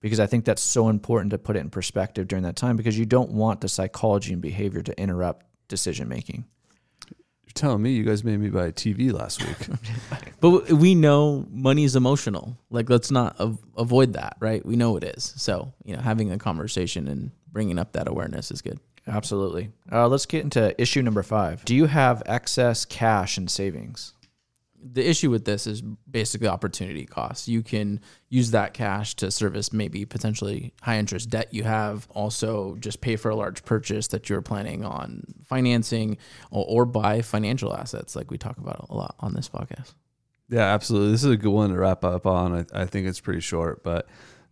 because 0.00 0.20
I 0.20 0.26
think 0.26 0.44
that's 0.44 0.62
so 0.62 0.88
important 0.88 1.30
to 1.30 1.38
put 1.38 1.56
it 1.56 1.60
in 1.60 1.70
perspective 1.70 2.28
during 2.28 2.44
that 2.44 2.56
time 2.56 2.76
because 2.76 2.98
you 2.98 3.06
don't 3.06 3.30
want 3.30 3.62
the 3.62 3.68
psychology 3.68 4.32
and 4.32 4.40
behavior 4.42 4.82
to 4.82 5.00
interrupt 5.00 5.46
decision 5.66 6.08
making. 6.08 6.44
You're 7.08 7.54
telling 7.54 7.82
me 7.82 7.92
you 7.92 8.04
guys 8.04 8.22
made 8.22 8.38
me 8.38 8.50
buy 8.50 8.66
a 8.66 8.72
TV 8.72 9.12
last 9.12 9.42
week. 9.42 9.68
But 10.40 10.70
we 10.72 10.94
know 10.94 11.46
money 11.50 11.84
is 11.84 11.96
emotional. 11.96 12.58
Like, 12.68 12.90
let's 12.90 13.10
not 13.10 13.40
av- 13.40 13.58
avoid 13.78 14.12
that, 14.12 14.36
right? 14.40 14.64
We 14.64 14.76
know 14.76 14.98
it 14.98 15.04
is. 15.04 15.32
So, 15.38 15.72
you 15.84 15.96
know, 15.96 16.02
having 16.02 16.30
a 16.30 16.36
conversation 16.36 17.08
and 17.08 17.30
bringing 17.54 17.78
up 17.78 17.92
that 17.92 18.06
awareness 18.06 18.50
is 18.50 18.60
good. 18.60 18.78
Absolutely. 19.06 19.70
Uh, 19.90 20.08
let's 20.08 20.26
get 20.26 20.42
into 20.44 20.78
issue 20.80 21.00
number 21.00 21.22
five. 21.22 21.64
Do 21.64 21.74
you 21.74 21.86
have 21.86 22.22
excess 22.26 22.84
cash 22.84 23.38
and 23.38 23.50
savings? 23.50 24.12
The 24.86 25.08
issue 25.08 25.30
with 25.30 25.46
this 25.46 25.66
is 25.66 25.80
basically 25.80 26.48
opportunity 26.48 27.06
costs. 27.06 27.48
You 27.48 27.62
can 27.62 28.00
use 28.28 28.50
that 28.50 28.74
cash 28.74 29.14
to 29.16 29.30
service 29.30 29.72
maybe 29.72 30.04
potentially 30.04 30.74
high 30.82 30.98
interest 30.98 31.30
debt 31.30 31.54
you 31.54 31.62
have, 31.62 32.06
also 32.10 32.76
just 32.80 33.00
pay 33.00 33.16
for 33.16 33.30
a 33.30 33.36
large 33.36 33.64
purchase 33.64 34.08
that 34.08 34.28
you're 34.28 34.42
planning 34.42 34.84
on 34.84 35.22
financing 35.46 36.18
or, 36.50 36.66
or 36.68 36.84
buy 36.84 37.22
financial 37.22 37.74
assets 37.74 38.14
like 38.14 38.30
we 38.30 38.36
talk 38.36 38.58
about 38.58 38.86
a 38.90 38.94
lot 38.94 39.14
on 39.20 39.32
this 39.32 39.48
podcast. 39.48 39.94
Yeah, 40.50 40.74
absolutely. 40.74 41.12
This 41.12 41.24
is 41.24 41.30
a 41.30 41.36
good 41.38 41.50
one 41.50 41.70
to 41.70 41.76
wrap 41.76 42.04
up 42.04 42.26
on. 42.26 42.66
I, 42.74 42.82
I 42.82 42.84
think 42.84 43.06
it's 43.06 43.20
pretty 43.20 43.40
short, 43.40 43.82
but 43.82 44.06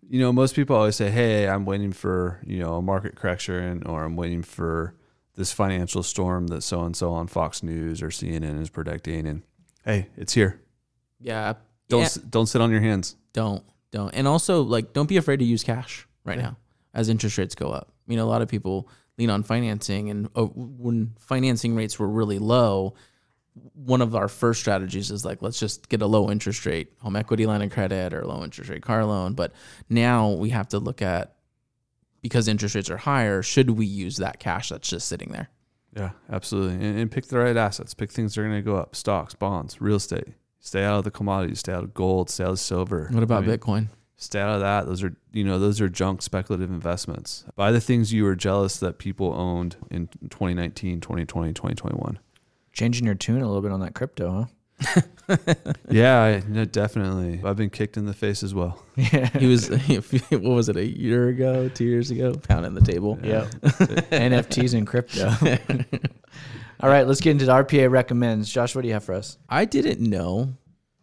you 0.09 0.19
know, 0.21 0.33
most 0.33 0.55
people 0.55 0.77
always 0.77 0.97
say, 0.97 1.11
"Hey, 1.11 1.49
I'm 1.49 1.65
waiting 1.65 1.93
for 1.93 2.41
you 2.47 2.59
know 2.59 2.77
a 2.77 2.83
market 2.83 3.15
correction, 3.17 3.83
or 3.87 4.05
I'm 4.05 4.17
waiting 4.17 4.43
for 4.43 4.95
this 5.35 5.53
financial 5.53 6.03
storm 6.03 6.49
that 6.49 6.63
so 6.63 6.83
and 6.83 6.95
so 6.97 7.13
on 7.13 7.27
Fox 7.27 7.63
News 7.63 8.03
or 8.03 8.09
CNN 8.09 8.61
is 8.61 8.69
predicting. 8.69 9.27
And 9.27 9.43
hey, 9.85 10.09
it's 10.17 10.35
here. 10.35 10.61
Yeah. 11.21 11.55
Don't 11.89 12.03
Yeah. 12.03 12.23
don't 12.29 12.47
sit 12.47 12.61
on 12.61 12.71
your 12.71 12.81
hands. 12.81 13.17
Don't 13.33 13.63
don't 13.91 14.11
and 14.15 14.29
also 14.29 14.63
like 14.63 14.93
don't 14.93 15.09
be 15.09 15.17
afraid 15.17 15.39
to 15.39 15.45
use 15.45 15.63
cash 15.65 16.07
right 16.25 16.37
Yeah. 16.37 16.43
now 16.43 16.57
as 16.95 17.09
interest 17.09 17.37
rates 17.39 17.55
go 17.55 17.71
up 17.71 17.93
you 18.07 18.17
know 18.17 18.25
a 18.25 18.29
lot 18.31 18.41
of 18.43 18.49
people 18.49 18.89
lean 19.19 19.29
on 19.31 19.43
financing 19.43 20.09
and 20.11 20.29
uh, 20.35 20.45
when 20.45 21.13
financing 21.19 21.75
rates 21.75 21.99
were 21.99 22.09
really 22.09 22.39
low 22.39 22.95
one 23.75 24.01
of 24.01 24.15
our 24.15 24.29
first 24.29 24.61
strategies 24.61 25.11
is 25.11 25.25
like 25.25 25.43
let's 25.43 25.59
just 25.59 25.89
get 25.89 26.01
a 26.01 26.07
low 26.07 26.31
interest 26.31 26.65
rate 26.65 26.93
home 27.01 27.17
equity 27.17 27.47
line 27.47 27.63
of 27.63 27.71
credit 27.71 28.15
or 28.15 28.25
low 28.25 28.43
interest 28.43 28.71
rate 28.71 28.83
car 28.83 29.05
loan 29.05 29.35
but 29.35 29.53
now 29.91 30.31
we 30.31 30.51
have 30.51 30.69
to 30.69 30.79
look 30.79 31.03
at 31.03 31.35
because 32.23 32.49
interest 32.49 32.75
rates 32.75 32.89
are 32.89 32.97
higher 32.97 33.43
should 33.43 33.71
we 33.71 33.85
use 33.85 34.17
that 34.17 34.39
cash 34.39 34.71
that's 34.71 34.89
just 34.89 35.07
sitting 35.07 35.33
there 35.33 35.51
Yeah, 35.95 36.11
absolutely. 36.31 36.75
And, 36.87 36.99
and 36.99 37.11
pick 37.11 37.27
the 37.27 37.39
right 37.39 37.57
assets. 37.57 37.93
Pick 37.93 38.11
things 38.11 38.35
that 38.35 38.41
are 38.41 38.45
going 38.45 38.57
to 38.57 38.63
go 38.63 38.77
up: 38.77 38.97
stocks, 38.97 39.35
bonds, 39.35 39.81
real 39.81 39.97
estate. 39.97 40.29
Stay 40.59 40.85
out 40.85 40.99
of 40.99 41.05
the 41.05 41.11
commodities. 41.11 41.59
Stay 41.59 41.73
out 41.73 41.85
of 41.85 41.93
gold. 41.93 42.31
Stay 42.31 42.45
out 42.45 42.53
of 42.53 42.61
silver. 42.61 43.09
what 43.11 43.23
about 43.23 43.45
I 43.45 43.47
mean, 43.47 43.59
bitcoin 43.59 43.89
Stay 44.23 44.41
out 44.41 44.55
of 44.55 44.61
that. 44.61 44.87
Those 44.87 45.03
are 45.03 45.17
you 45.33 45.43
know 45.43 45.59
those 45.59 45.81
are 45.81 45.89
junk 45.89 46.23
speculative 46.23 46.71
investments. 46.71 47.45
Buy 47.57 47.73
the 47.73 47.81
things 47.81 48.13
you 48.13 48.23
were 48.23 48.37
jealous 48.37 48.77
that 48.79 48.99
people 48.99 49.35
owned 49.35 49.77
in 49.91 50.07
2019, 50.07 51.01
2020, 51.01 51.53
2021. 51.53 52.21
Changing 52.73 53.07
your 53.07 53.15
tune 53.15 53.43
a 53.43 53.47
little 53.47 53.63
bit 53.63 53.73
on 53.73 53.81
that 53.81 53.95
crypto, 53.95 54.49
huh? 54.83 55.01
yeah, 55.91 56.21
I, 56.23 56.43
no, 56.49 56.65
definitely. 56.65 57.41
I've 57.45 57.57
been 57.57 57.71
kicked 57.71 57.97
in 57.97 58.07
the 58.07 58.15
face 58.15 58.43
as 58.43 58.55
well. 58.55 58.83
Yeah. 58.97 59.27
he 59.39 59.47
was 59.47 59.69
what 60.31 60.43
was 60.43 60.69
it 60.69 60.77
a 60.77 60.85
year 60.87 61.29
ago 61.29 61.69
two 61.69 61.85
years 61.85 62.11
ago 62.11 62.35
pounding 62.35 62.75
the 62.75 62.81
table 62.83 63.19
Yep. 63.23 63.47
NFTs 64.11 64.75
and 64.75 64.87
crypto. 64.87 65.29
All 66.81 66.89
right, 66.91 67.07
let's 67.07 67.21
get 67.21 67.31
into 67.31 67.47
the 67.47 67.53
RPA 67.53 67.91
recommends. 67.91 68.51
Josh, 68.51 68.75
what 68.75 68.83
do 68.83 68.89
you 68.89 68.95
have 68.95 69.05
for 69.05 69.15
us? 69.15 69.39
I 69.49 69.65
didn't 69.67 70.01
know 70.01 70.55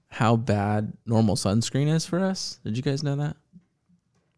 how 0.09 0.35
bad 0.35 0.93
normal 1.05 1.35
sunscreen 1.35 1.87
is 1.87 2.05
for 2.05 2.19
us. 2.19 2.59
Did 2.65 2.75
you 2.75 2.83
guys 2.83 3.01
know 3.03 3.15
that? 3.15 3.37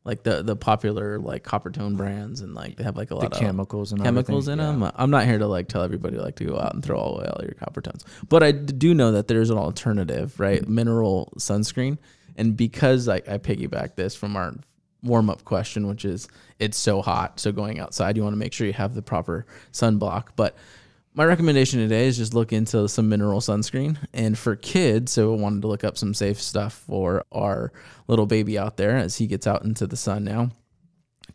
Like 0.03 0.23
the 0.23 0.41
the 0.41 0.55
popular 0.55 1.19
like 1.19 1.43
Coppertone 1.43 1.95
brands 1.95 2.41
and 2.41 2.55
like 2.55 2.75
they 2.75 2.83
have 2.83 2.97
like 2.97 3.11
a 3.11 3.13
The 3.13 3.19
lot 3.19 3.33
of 3.33 3.39
chemicals 3.39 3.91
and 3.91 4.01
chemicals 4.03 4.47
in 4.47 4.59
everything. 4.59 4.79
them. 4.79 4.91
I'm 4.95 5.11
not 5.11 5.25
here 5.25 5.37
to 5.37 5.45
like 5.45 5.67
tell 5.67 5.83
everybody 5.83 6.17
like 6.17 6.35
to 6.37 6.43
go 6.45 6.57
out 6.57 6.73
and 6.73 6.83
throw 6.83 6.97
away 6.99 7.27
all 7.27 7.43
your 7.43 7.53
Coppertones, 7.53 8.03
but 8.27 8.41
I 8.41 8.51
do 8.51 8.95
know 8.95 9.11
that 9.11 9.27
there's 9.27 9.51
an 9.51 9.59
alternative, 9.59 10.39
right? 10.39 10.61
Mm-hmm. 10.63 10.73
Mineral 10.73 11.33
sunscreen, 11.37 11.99
and 12.35 12.57
because 12.57 13.07
I, 13.07 13.17
I 13.17 13.37
piggyback 13.37 13.95
this 13.95 14.15
from 14.15 14.35
our 14.35 14.55
warm 15.03 15.29
up 15.29 15.43
question, 15.45 15.87
which 15.87 16.03
is 16.03 16.27
it's 16.57 16.77
so 16.79 17.03
hot, 17.03 17.39
so 17.39 17.51
going 17.51 17.79
outside, 17.79 18.17
you 18.17 18.23
want 18.23 18.33
to 18.33 18.39
make 18.39 18.53
sure 18.53 18.65
you 18.65 18.73
have 18.73 18.95
the 18.95 19.01
proper 19.03 19.45
sunblock, 19.71 20.29
but 20.35 20.55
my 21.13 21.25
recommendation 21.25 21.79
today 21.79 22.07
is 22.07 22.17
just 22.17 22.33
look 22.33 22.53
into 22.53 22.87
some 22.87 23.09
mineral 23.09 23.41
sunscreen. 23.41 23.97
And 24.13 24.37
for 24.37 24.55
kids, 24.55 25.11
so 25.11 25.33
I 25.33 25.37
wanted 25.37 25.61
to 25.61 25.67
look 25.67 25.83
up 25.83 25.97
some 25.97 26.13
safe 26.13 26.41
stuff 26.41 26.73
for 26.73 27.25
our 27.31 27.73
little 28.07 28.25
baby 28.25 28.57
out 28.57 28.77
there 28.77 28.95
as 28.97 29.17
he 29.17 29.27
gets 29.27 29.45
out 29.45 29.63
into 29.63 29.87
the 29.87 29.97
sun 29.97 30.23
now. 30.23 30.51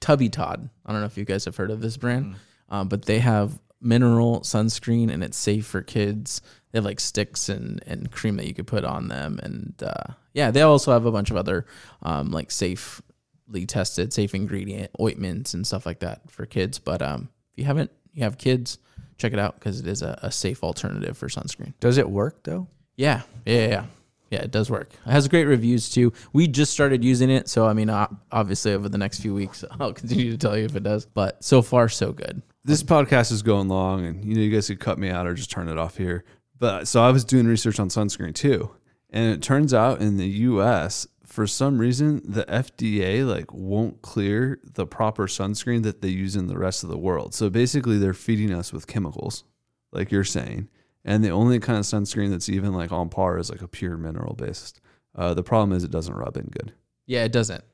Tubby 0.00 0.28
Todd. 0.28 0.68
I 0.84 0.92
don't 0.92 1.00
know 1.00 1.06
if 1.06 1.18
you 1.18 1.24
guys 1.24 1.44
have 1.44 1.56
heard 1.56 1.70
of 1.70 1.80
this 1.80 1.96
brand, 1.96 2.36
um, 2.68 2.88
but 2.88 3.04
they 3.04 3.18
have 3.18 3.58
mineral 3.80 4.40
sunscreen 4.40 5.12
and 5.12 5.22
it's 5.22 5.36
safe 5.36 5.66
for 5.66 5.82
kids. 5.82 6.40
They 6.70 6.78
have 6.78 6.84
like 6.84 7.00
sticks 7.00 7.48
and, 7.48 7.82
and 7.86 8.10
cream 8.10 8.36
that 8.36 8.46
you 8.46 8.54
could 8.54 8.66
put 8.66 8.84
on 8.84 9.08
them. 9.08 9.38
And 9.42 9.74
uh, 9.82 10.14
yeah, 10.32 10.50
they 10.50 10.62
also 10.62 10.92
have 10.92 11.06
a 11.06 11.12
bunch 11.12 11.30
of 11.30 11.36
other 11.36 11.66
um, 12.02 12.30
like 12.30 12.50
safely 12.50 13.66
tested, 13.66 14.12
safe 14.12 14.34
ingredient 14.34 14.90
ointments 15.00 15.52
and 15.54 15.66
stuff 15.66 15.84
like 15.84 16.00
that 16.00 16.30
for 16.30 16.46
kids. 16.46 16.78
But 16.78 17.02
um, 17.02 17.28
if 17.52 17.58
you 17.58 17.64
haven't, 17.64 17.90
you 18.12 18.22
have 18.22 18.38
kids, 18.38 18.78
check 19.18 19.32
it 19.32 19.38
out 19.38 19.58
because 19.58 19.80
it 19.80 19.86
is 19.86 20.02
a, 20.02 20.18
a 20.22 20.30
safe 20.30 20.62
alternative 20.62 21.16
for 21.16 21.28
sunscreen. 21.28 21.74
Does 21.80 21.98
it 21.98 22.08
work 22.08 22.42
though? 22.44 22.68
Yeah, 22.96 23.22
yeah, 23.44 23.68
yeah. 23.68 23.84
Yeah, 24.30 24.40
it 24.40 24.50
does 24.50 24.70
work. 24.70 24.92
It 25.06 25.10
has 25.10 25.28
great 25.28 25.44
reviews 25.44 25.88
too. 25.88 26.12
We 26.32 26.48
just 26.48 26.72
started 26.72 27.04
using 27.04 27.30
it, 27.30 27.48
so 27.48 27.66
I 27.66 27.74
mean, 27.74 27.88
obviously 28.32 28.72
over 28.72 28.88
the 28.88 28.98
next 28.98 29.20
few 29.20 29.32
weeks, 29.32 29.64
I'll 29.80 29.92
continue 29.92 30.32
to 30.32 30.38
tell 30.38 30.58
you 30.58 30.64
if 30.64 30.74
it 30.74 30.82
does. 30.82 31.06
But 31.06 31.44
so 31.44 31.62
far, 31.62 31.88
so 31.88 32.12
good. 32.12 32.42
This 32.64 32.82
podcast 32.82 33.30
is 33.30 33.42
going 33.42 33.68
long, 33.68 34.04
and 34.04 34.24
you 34.24 34.34
know 34.34 34.40
you 34.40 34.50
guys 34.50 34.66
could 34.66 34.80
cut 34.80 34.98
me 34.98 35.10
out 35.10 35.26
or 35.26 35.34
just 35.34 35.50
turn 35.50 35.68
it 35.68 35.78
off 35.78 35.96
here. 35.96 36.24
But 36.58 36.88
so 36.88 37.02
I 37.02 37.12
was 37.12 37.24
doing 37.24 37.46
research 37.46 37.78
on 37.78 37.88
sunscreen 37.88 38.34
too, 38.34 38.70
and 39.10 39.32
it 39.32 39.42
turns 39.42 39.72
out 39.72 40.00
in 40.00 40.16
the 40.16 40.26
U.S. 40.28 41.06
for 41.36 41.46
some 41.46 41.76
reason 41.76 42.22
the 42.24 42.46
FDA 42.46 43.28
like 43.28 43.52
won't 43.52 44.00
clear 44.00 44.58
the 44.64 44.86
proper 44.86 45.26
sunscreen 45.26 45.82
that 45.82 46.00
they 46.00 46.08
use 46.08 46.34
in 46.34 46.46
the 46.46 46.56
rest 46.56 46.82
of 46.82 46.88
the 46.88 46.96
world. 46.96 47.34
So 47.34 47.50
basically, 47.50 47.98
they're 47.98 48.14
feeding 48.14 48.54
us 48.54 48.72
with 48.72 48.86
chemicals, 48.86 49.44
like 49.92 50.10
you're 50.10 50.24
saying, 50.24 50.70
and 51.04 51.22
the 51.22 51.28
only 51.28 51.60
kind 51.60 51.78
of 51.78 51.84
sunscreen 51.84 52.30
that's 52.30 52.48
even 52.48 52.72
like 52.72 52.90
on 52.90 53.10
par 53.10 53.36
is 53.36 53.50
like 53.50 53.60
a 53.60 53.68
pure 53.68 53.98
mineral 53.98 54.32
based. 54.32 54.80
Uh, 55.14 55.34
the 55.34 55.42
problem 55.42 55.76
is 55.76 55.84
it 55.84 55.90
doesn't 55.90 56.14
rub 56.14 56.38
in 56.38 56.46
good. 56.46 56.72
Yeah, 57.04 57.24
it 57.24 57.32
doesn't, 57.32 57.64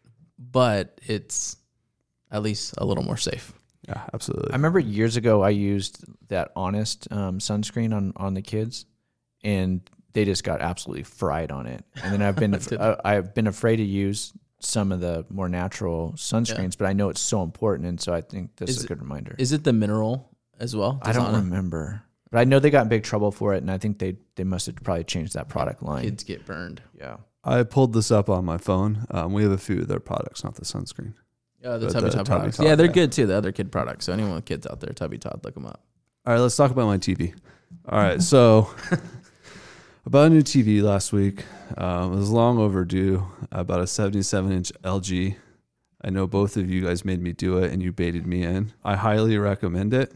but 0.40 1.00
it's 1.06 1.56
at 2.32 2.42
least 2.42 2.74
a 2.78 2.84
little 2.84 3.04
more 3.04 3.16
safe. 3.16 3.52
Yeah, 3.86 4.02
absolutely. 4.12 4.50
I 4.50 4.56
remember 4.56 4.80
years 4.80 5.16
ago 5.16 5.42
I 5.42 5.50
used 5.50 6.04
that 6.30 6.50
Honest 6.56 7.06
um, 7.12 7.38
sunscreen 7.38 7.94
on 7.94 8.12
on 8.16 8.34
the 8.34 8.42
kids, 8.42 8.86
and 9.44 9.88
they 10.12 10.24
just 10.24 10.44
got 10.44 10.60
absolutely 10.60 11.04
fried 11.04 11.50
on 11.50 11.66
it. 11.66 11.84
And 12.02 12.12
then 12.12 12.22
I've 12.22 12.36
been 12.42 12.54
I, 12.78 12.96
I've 13.04 13.34
been 13.34 13.46
afraid 13.46 13.76
to 13.76 13.82
use 13.84 14.32
some 14.58 14.92
of 14.92 15.00
the 15.00 15.26
more 15.28 15.48
natural 15.48 16.12
sunscreens, 16.16 16.76
but 16.78 16.86
I 16.86 16.92
know 16.92 17.08
it's 17.08 17.20
so 17.20 17.42
important, 17.42 17.88
and 17.88 18.00
so 18.00 18.12
I 18.14 18.20
think 18.20 18.54
this 18.56 18.70
is, 18.70 18.78
Is 18.78 18.84
a 18.84 18.88
good 18.88 19.00
reminder. 19.00 19.34
Is 19.38 19.52
it 19.52 19.64
the 19.64 19.72
mineral 19.72 20.30
as 20.60 20.76
well? 20.76 21.00
I 21.02 21.12
don't 21.12 21.32
Desana? 21.32 21.36
remember, 21.36 22.02
but 22.30 22.38
I 22.38 22.44
know 22.44 22.60
they 22.60 22.70
got 22.70 22.82
in 22.82 22.88
big 22.88 23.02
trouble 23.02 23.32
for 23.32 23.54
it, 23.54 23.58
and 23.58 23.70
I 23.70 23.78
think 23.78 23.98
they 23.98 24.16
they 24.36 24.44
must 24.44 24.66
have 24.66 24.76
probably 24.76 25.04
changed 25.04 25.34
that 25.34 25.48
product 25.48 25.82
line. 25.82 26.04
Kids 26.04 26.22
get 26.24 26.46
burned. 26.46 26.80
Yeah. 26.96 27.16
I 27.44 27.64
pulled 27.64 27.92
this 27.92 28.12
up 28.12 28.28
on 28.30 28.44
my 28.44 28.56
phone. 28.56 29.04
Um, 29.10 29.32
we 29.32 29.42
have 29.42 29.50
a 29.50 29.58
few 29.58 29.80
of 29.80 29.88
their 29.88 29.98
products, 29.98 30.44
not 30.44 30.54
the 30.54 30.64
sunscreen. 30.64 31.14
Oh, 31.64 31.76
the 31.76 31.86
The- 31.86 31.92
Tubby 31.92 32.04
the 32.10 32.10
Todd 32.16 32.26
Tubby 32.26 32.38
products. 32.38 32.56
Todd, 32.58 32.66
yeah, 32.66 32.74
they're 32.76 32.86
yeah. 32.86 32.92
good 32.92 33.10
too. 33.12 33.26
The 33.26 33.36
other 33.36 33.50
kid 33.50 33.72
products. 33.72 34.04
So 34.06 34.12
anyone 34.12 34.34
with 34.36 34.44
kids 34.44 34.64
out 34.66 34.78
there, 34.78 34.92
Tubby 34.92 35.18
Todd, 35.18 35.40
look 35.42 35.54
them 35.54 35.66
up. 35.66 35.82
All 36.24 36.32
right, 36.34 36.40
let's 36.40 36.54
talk 36.56 36.70
about 36.70 36.86
my 36.86 36.98
TV. 36.98 37.34
All 37.88 37.98
right, 37.98 38.22
so 38.22 38.70
about 40.04 40.26
a 40.26 40.30
new 40.30 40.42
TV 40.42 40.82
last 40.82 41.12
week. 41.12 41.44
Um, 41.76 42.12
it 42.12 42.16
was 42.16 42.30
long 42.30 42.58
overdue. 42.58 43.26
About 43.50 43.80
a 43.80 43.86
77 43.86 44.52
inch 44.52 44.72
LG. 44.82 45.36
I 46.04 46.10
know 46.10 46.26
both 46.26 46.56
of 46.56 46.68
you 46.70 46.82
guys 46.84 47.04
made 47.04 47.20
me 47.20 47.32
do 47.32 47.58
it, 47.58 47.72
and 47.72 47.82
you 47.82 47.92
baited 47.92 48.26
me 48.26 48.42
in. 48.42 48.72
I 48.84 48.96
highly 48.96 49.38
recommend 49.38 49.94
it, 49.94 50.12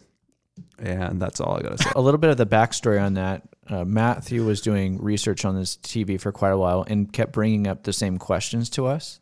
and 0.79 1.23
that's 1.23 1.41
all 1.41 1.57
I 1.57 1.63
gotta 1.63 1.79
say. 1.79 1.91
A 1.95 2.01
little 2.01 2.19
bit 2.19 2.31
of 2.31 2.37
the 2.37 2.47
backstory 2.47 3.01
on 3.01 3.15
that. 3.15 3.43
Uh, 3.69 3.85
Matthew 3.85 4.45
was 4.45 4.61
doing 4.61 5.01
research 5.01 5.45
on 5.45 5.57
this 5.57 5.77
TV 5.77 6.21
for 6.21 6.33
quite 6.33 6.51
a 6.51 6.59
while 6.59 6.85
and 6.89 7.13
kept 7.13 7.33
bringing 7.33 7.67
up 7.67 7.85
the 7.85 7.93
same 7.93 8.19
questions 8.19 8.69
to 8.71 8.87
us. 8.87 9.21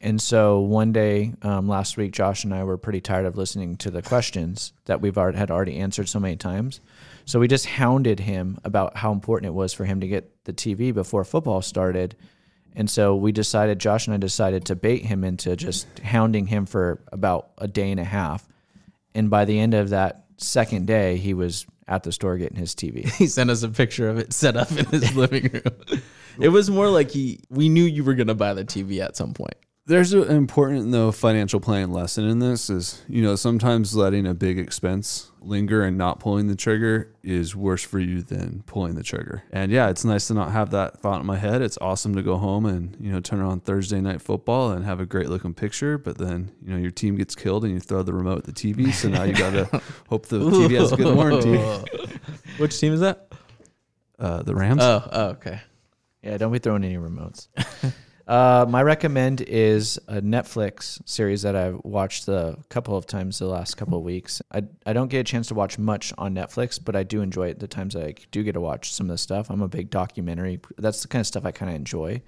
And 0.00 0.20
so 0.20 0.60
one 0.60 0.92
day 0.92 1.32
um, 1.42 1.66
last 1.66 1.96
week, 1.96 2.12
Josh 2.12 2.44
and 2.44 2.52
I 2.52 2.62
were 2.64 2.76
pretty 2.76 3.00
tired 3.00 3.24
of 3.24 3.38
listening 3.38 3.76
to 3.78 3.90
the 3.90 4.02
questions 4.02 4.72
that 4.84 5.00
we've 5.00 5.16
already, 5.16 5.38
had 5.38 5.50
already 5.50 5.76
answered 5.76 6.08
so 6.08 6.20
many 6.20 6.36
times. 6.36 6.80
So 7.26 7.40
we 7.40 7.48
just 7.48 7.66
hounded 7.66 8.20
him 8.20 8.58
about 8.64 8.96
how 8.96 9.12
important 9.12 9.48
it 9.48 9.54
was 9.54 9.72
for 9.72 9.84
him 9.84 10.00
to 10.00 10.08
get 10.08 10.44
the 10.44 10.52
TV 10.52 10.92
before 10.92 11.24
football 11.24 11.62
started. 11.62 12.16
And 12.74 12.90
so 12.90 13.14
we 13.14 13.32
decided, 13.32 13.78
Josh 13.78 14.06
and 14.06 14.14
I 14.14 14.18
decided 14.18 14.66
to 14.66 14.76
bait 14.76 15.04
him 15.04 15.24
into 15.24 15.56
just 15.56 15.98
hounding 16.00 16.46
him 16.46 16.66
for 16.66 17.00
about 17.12 17.50
a 17.58 17.68
day 17.68 17.90
and 17.90 18.00
a 18.00 18.04
half. 18.04 18.46
And 19.14 19.30
by 19.30 19.44
the 19.44 19.58
end 19.58 19.74
of 19.74 19.90
that 19.90 20.26
second 20.36 20.86
day, 20.86 21.16
he 21.16 21.34
was 21.34 21.66
at 21.86 22.02
the 22.02 22.12
store 22.12 22.36
getting 22.36 22.58
his 22.58 22.74
TV. 22.74 23.08
he 23.16 23.26
sent 23.26 23.50
us 23.50 23.62
a 23.62 23.68
picture 23.68 24.08
of 24.08 24.18
it 24.18 24.32
set 24.32 24.56
up 24.56 24.70
in 24.72 24.84
his 24.86 25.14
living 25.16 25.50
room. 25.52 26.02
It 26.40 26.48
was 26.48 26.70
more 26.70 26.88
like 26.88 27.10
he 27.10 27.40
we 27.48 27.68
knew 27.68 27.84
you 27.84 28.02
were 28.02 28.14
gonna 28.14 28.34
buy 28.34 28.54
the 28.54 28.64
TV 28.64 29.00
at 29.00 29.16
some 29.16 29.34
point. 29.34 29.54
There's 29.86 30.14
an 30.14 30.30
important 30.30 30.92
though 30.92 31.12
financial 31.12 31.60
planning 31.60 31.92
lesson 31.92 32.26
in 32.26 32.38
this 32.38 32.70
is 32.70 33.02
you 33.06 33.22
know 33.22 33.36
sometimes 33.36 33.94
letting 33.94 34.26
a 34.26 34.32
big 34.32 34.58
expense 34.58 35.30
linger 35.42 35.82
and 35.82 35.98
not 35.98 36.20
pulling 36.20 36.46
the 36.46 36.56
trigger 36.56 37.14
is 37.22 37.54
worse 37.54 37.82
for 37.82 37.98
you 37.98 38.22
than 38.22 38.62
pulling 38.66 38.94
the 38.94 39.02
trigger. 39.02 39.42
And 39.52 39.70
yeah, 39.70 39.90
it's 39.90 40.02
nice 40.02 40.28
to 40.28 40.34
not 40.34 40.52
have 40.52 40.70
that 40.70 41.00
thought 41.00 41.20
in 41.20 41.26
my 41.26 41.36
head. 41.36 41.60
It's 41.60 41.76
awesome 41.82 42.14
to 42.14 42.22
go 42.22 42.38
home 42.38 42.64
and 42.64 42.96
you 42.98 43.12
know 43.12 43.20
turn 43.20 43.42
on 43.42 43.60
Thursday 43.60 44.00
night 44.00 44.22
football 44.22 44.70
and 44.70 44.86
have 44.86 45.00
a 45.00 45.06
great 45.06 45.28
looking 45.28 45.52
picture, 45.52 45.98
but 45.98 46.16
then 46.16 46.50
you 46.64 46.72
know 46.72 46.78
your 46.78 46.90
team 46.90 47.16
gets 47.16 47.34
killed 47.34 47.64
and 47.64 47.74
you 47.74 47.80
throw 47.80 48.02
the 48.02 48.14
remote 48.14 48.38
at 48.38 48.44
the 48.44 48.52
TV, 48.52 48.90
so 48.90 49.08
now 49.10 49.24
you 49.24 49.34
got 49.34 49.50
to 49.50 49.82
hope 50.08 50.26
the 50.26 50.38
TV 50.38 50.80
has 50.80 50.92
a 50.92 50.96
good 50.96 51.14
warranty. 51.14 51.58
Which 52.56 52.80
team 52.80 52.94
is 52.94 53.00
that? 53.00 53.28
Uh, 54.18 54.42
the 54.42 54.54
Rams. 54.54 54.80
Oh, 54.82 55.06
oh, 55.12 55.26
okay. 55.30 55.60
Yeah, 56.22 56.38
don't 56.38 56.52
be 56.52 56.58
throwing 56.58 56.84
any 56.84 56.96
remotes. 56.96 57.48
uh, 58.26 58.64
my 58.68 58.82
recommend 58.82 59.42
is 59.42 59.98
a 60.08 60.22
Netflix 60.22 61.00
series 61.06 61.42
that 61.42 61.54
I've 61.54 61.80
watched 61.84 62.26
a 62.28 62.56
couple 62.70 62.96
of 62.96 63.06
times 63.06 63.38
the 63.38 63.46
last 63.46 63.76
couple 63.76 63.98
of 63.98 64.04
weeks. 64.04 64.40
I, 64.50 64.62
I 64.86 64.92
don't 64.94 65.08
get 65.08 65.18
a 65.20 65.24
chance 65.24 65.48
to 65.48 65.54
watch 65.54 65.78
much 65.78 66.12
on 66.16 66.34
Netflix, 66.34 66.82
but 66.82 66.96
I 66.96 67.02
do 67.02 67.20
enjoy 67.20 67.48
it 67.48 67.58
the 67.58 67.68
times 67.68 67.94
I 67.94 68.14
do 68.30 68.42
get 68.42 68.52
to 68.52 68.60
watch 68.60 68.92
some 68.92 69.06
of 69.06 69.14
the 69.14 69.18
stuff. 69.18 69.50
I'm 69.50 69.60
a 69.60 69.68
big 69.68 69.90
documentary. 69.90 70.60
That's 70.78 71.02
the 71.02 71.08
kind 71.08 71.20
of 71.20 71.26
stuff 71.26 71.44
I 71.44 71.50
kind 71.50 71.70
of 71.70 71.76
enjoy. 71.76 72.22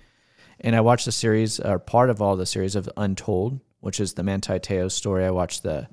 And 0.61 0.77
I 0.77 0.81
watched 0.81 1.07
the 1.07 1.13
series, 1.13 1.61
or 1.61 1.79
part 1.79 2.11
of 2.11 2.21
all 2.21 2.37
the 2.37 2.47
series 2.47 2.77
of 2.77 2.89
Untold, 2.97 3.61
which 3.81 4.01
is 4.01 4.15
the 4.15 4.23
Manti 4.23 4.59
Te'o 4.59 4.91
story. 4.91 5.25
I 5.25 5.31
watched 5.31 5.63
the 5.63 5.89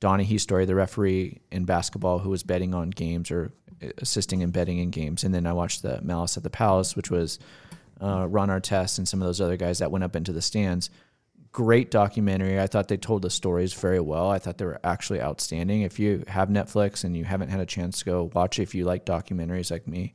Donaghy 0.00 0.38
story, 0.38 0.66
the 0.66 0.74
referee 0.76 1.40
in 1.50 1.64
basketball 1.64 2.20
who 2.20 2.30
was 2.30 2.44
betting 2.44 2.74
on 2.74 2.90
games 2.90 3.30
or 3.30 3.52
assisting 3.98 4.42
in 4.42 4.50
betting 4.50 4.78
in 4.78 4.90
games, 4.90 5.24
and 5.24 5.34
then 5.34 5.46
I 5.46 5.52
watched 5.52 5.82
the 5.82 6.00
Malice 6.02 6.36
at 6.36 6.42
the 6.42 6.50
Palace, 6.50 6.94
which 6.96 7.10
was 7.10 7.38
uh, 8.00 8.26
Ron 8.28 8.48
Artest 8.48 8.98
and 8.98 9.08
some 9.08 9.20
of 9.20 9.28
those 9.28 9.40
other 9.40 9.56
guys 9.56 9.78
that 9.78 9.90
went 9.90 10.04
up 10.04 10.16
into 10.16 10.32
the 10.32 10.42
stands. 10.42 10.90
Great 11.50 11.90
documentary. 11.90 12.60
I 12.60 12.66
thought 12.66 12.88
they 12.88 12.96
told 12.96 13.22
the 13.22 13.30
stories 13.30 13.72
very 13.72 14.00
well. 14.00 14.30
I 14.30 14.38
thought 14.38 14.58
they 14.58 14.64
were 14.64 14.80
actually 14.84 15.20
outstanding. 15.20 15.82
If 15.82 15.98
you 15.98 16.24
have 16.28 16.48
Netflix 16.48 17.04
and 17.04 17.16
you 17.16 17.24
haven't 17.24 17.48
had 17.48 17.60
a 17.60 17.66
chance 17.66 18.00
to 18.00 18.04
go 18.04 18.30
watch 18.34 18.58
it, 18.58 18.62
if 18.62 18.74
you 18.74 18.84
like 18.84 19.06
documentaries 19.06 19.70
like 19.70 19.88
me, 19.88 20.14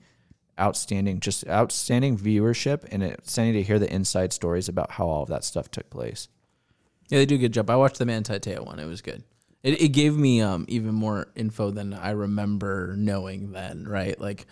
outstanding, 0.60 1.20
just 1.20 1.48
outstanding 1.48 2.18
viewership 2.18 2.86
and 2.92 3.04
outstanding 3.04 3.56
to 3.56 3.64
hear 3.64 3.80
the 3.80 3.92
inside 3.92 4.32
stories 4.32 4.70
about 4.70 4.92
how 4.92 5.08
all 5.08 5.24
of 5.24 5.30
that 5.30 5.44
stuff 5.44 5.72
took 5.72 5.90
place. 5.90 6.28
Yeah, 7.10 7.18
they 7.18 7.26
do 7.26 7.36
a 7.36 7.40
good 7.40 7.54
job. 7.54 7.70
I 7.70 7.76
watched 7.76 7.98
the 7.98 8.06
Manti 8.06 8.40
Te'o 8.40 8.66
one. 8.66 8.80
It 8.80 8.86
was 8.86 9.02
good. 9.02 9.24
It, 9.64 9.82
it 9.82 9.88
gave 9.90 10.16
me 10.16 10.42
um, 10.42 10.66
even 10.68 10.94
more 10.94 11.28
info 11.36 11.72
than 11.72 11.94
I 11.94 12.12
remember 12.12 12.96
knowing 12.98 13.52
then, 13.52 13.88
right? 13.88 14.20
Like, 14.20 14.46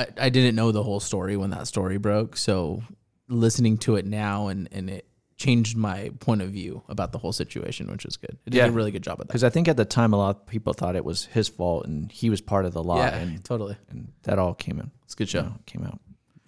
I, 0.00 0.06
I 0.26 0.28
didn't 0.30 0.54
know 0.56 0.72
the 0.72 0.82
whole 0.82 1.00
story 1.00 1.36
when 1.36 1.50
that 1.50 1.66
story 1.66 1.98
broke. 1.98 2.36
So 2.36 2.82
listening 3.28 3.78
to 3.78 3.96
it 3.96 4.04
now 4.06 4.48
and, 4.48 4.68
and 4.72 4.90
it 4.90 5.06
changed 5.36 5.76
my 5.76 6.10
point 6.20 6.42
of 6.42 6.50
view 6.50 6.82
about 6.88 7.12
the 7.12 7.18
whole 7.18 7.32
situation, 7.32 7.90
which 7.90 8.04
is 8.04 8.16
good. 8.16 8.36
It 8.46 8.50
did 8.50 8.58
Yeah. 8.58 8.66
a 8.66 8.70
really 8.70 8.90
good 8.90 9.02
job 9.02 9.14
of 9.14 9.18
that. 9.18 9.28
Because 9.28 9.44
I 9.44 9.48
think 9.50 9.68
at 9.68 9.76
the 9.76 9.84
time, 9.86 10.12
a 10.12 10.16
lot 10.18 10.36
of 10.36 10.46
people 10.46 10.72
thought 10.74 10.96
it 10.96 11.04
was 11.04 11.24
his 11.26 11.48
fault 11.48 11.86
and 11.86 12.10
he 12.12 12.28
was 12.28 12.40
part 12.40 12.64
of 12.66 12.72
the 12.72 12.82
lie. 12.82 12.98
Yeah, 12.98 13.16
And, 13.16 13.44
totally. 13.44 13.76
and 13.88 14.12
that 14.24 14.38
all 14.38 14.52
came 14.54 14.78
in. 14.80 14.90
It's 15.04 15.14
a 15.14 15.16
good 15.16 15.32
you 15.32 15.40
show. 15.40 15.46
know, 15.46 15.54
came 15.66 15.84
out. 15.84 15.98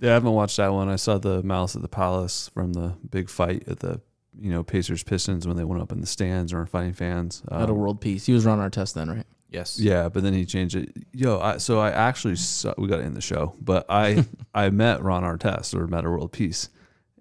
Yeah, 0.00 0.11
I 0.11 0.14
haven't 0.14 0.32
watched 0.32 0.57
that 0.59 0.72
one. 0.72 0.88
I 0.88 0.96
saw 0.96 1.16
the 1.18 1.42
Malice 1.42 1.76
at 1.76 1.82
the 1.82 1.88
Palace 1.88 2.48
from 2.48 2.72
the 2.72 2.94
big 3.09 3.30
fight 3.30 3.68
at 3.68 3.78
the 3.80 4.00
you 4.40 4.50
know 4.50 4.62
Pacers 4.64 5.03
Pistons 5.05 5.46
when 5.46 5.57
they 5.57 5.62
went 5.64 5.80
up 5.80 5.92
in 5.92 6.00
the 6.00 6.07
stands 6.07 6.53
and 6.53 6.59
were 6.59 6.66
fighting 6.66 6.92
fans. 6.94 7.42
Um, 7.48 7.68
a 7.70 7.72
World 7.74 8.00
Peace. 8.00 8.26
He 8.26 8.32
was 8.32 8.44
Ron 8.44 8.59
Artest 8.59 8.94
then, 8.94 9.09
right? 9.11 9.26
Yes. 9.53 9.78
Yeah, 9.78 10.09
but 10.09 10.22
then 10.22 10.32
he 10.32 10.46
changed 10.46 10.74
it. 10.74 10.96
Yo, 11.12 11.38
I, 11.38 11.59
so 11.59 11.78
I 11.78 11.90
actually 11.90 12.36
saw, 12.36 12.72
we 12.78 12.88
got 12.88 12.96
to 12.96 13.05
end 13.05 13.14
the 13.14 13.20
show, 13.20 13.55
but 13.61 13.84
I 13.88 14.24
I 14.55 14.70
met 14.70 15.03
Ron 15.03 15.22
Artest 15.22 15.74
or 15.74 15.86
Metta 15.86 16.11
World 16.11 16.32
Peace. 16.32 16.70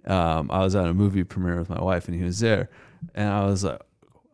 Um, 0.05 0.49
I 0.49 0.59
was 0.59 0.75
at 0.75 0.87
a 0.87 0.93
movie 0.93 1.23
premiere 1.23 1.59
with 1.59 1.69
my 1.69 1.81
wife 1.81 2.07
and 2.07 2.17
he 2.17 2.23
was 2.23 2.39
there, 2.39 2.69
and 3.13 3.29
I 3.29 3.45
was 3.45 3.65
like, 3.65 3.81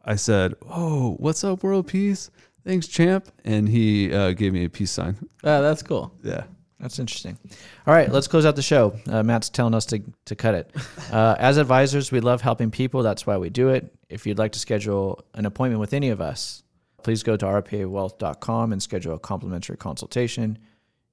I 0.06 0.16
said, 0.16 0.54
"Oh, 0.70 1.16
what's 1.20 1.44
up, 1.44 1.64
World 1.64 1.88
Peace? 1.88 2.30
Thanks, 2.64 2.88
champ." 2.88 3.30
And 3.44 3.68
he 3.68 4.14
uh, 4.14 4.32
gave 4.34 4.54
me 4.54 4.64
a 4.66 4.70
peace 4.70 4.92
sign. 4.92 5.18
Uh, 5.44 5.62
that's 5.62 5.82
cool. 5.82 6.14
Yeah. 6.24 6.44
That's 6.80 7.00
interesting. 7.00 7.40
All 7.88 7.94
right, 7.96 8.12
let's 8.12 8.28
close 8.28 8.46
out 8.46 8.56
the 8.56 8.62
show. 8.62 8.96
Uh, 9.10 9.24
Matt's 9.24 9.50
telling 9.50 9.74
us 9.74 9.88
to, 9.88 10.00
to 10.26 10.36
cut 10.36 10.54
it. 10.54 10.72
Uh, 11.10 11.36
as 11.40 11.56
advisors, 11.56 12.12
we 12.12 12.20
love 12.20 12.42
helping 12.42 12.70
people. 12.70 13.02
That's 13.02 13.26
why 13.26 13.38
we 13.38 13.50
do 13.50 13.70
it. 13.70 13.96
If 14.10 14.28
you'd 14.28 14.38
like 14.38 14.52
to 14.52 14.60
schedule 14.60 15.24
an 15.36 15.46
appointment 15.46 15.80
with 15.80 15.94
any 15.94 16.10
of 16.10 16.20
us, 16.20 16.64
please 17.08 17.24
go 17.24 17.38
to 17.38 17.46
rpawealth.com 17.46 18.74
and 18.74 18.84
schedule 18.84 19.16
a 19.16 19.20
complimentary 19.20 19.78
consultation. 19.78 20.58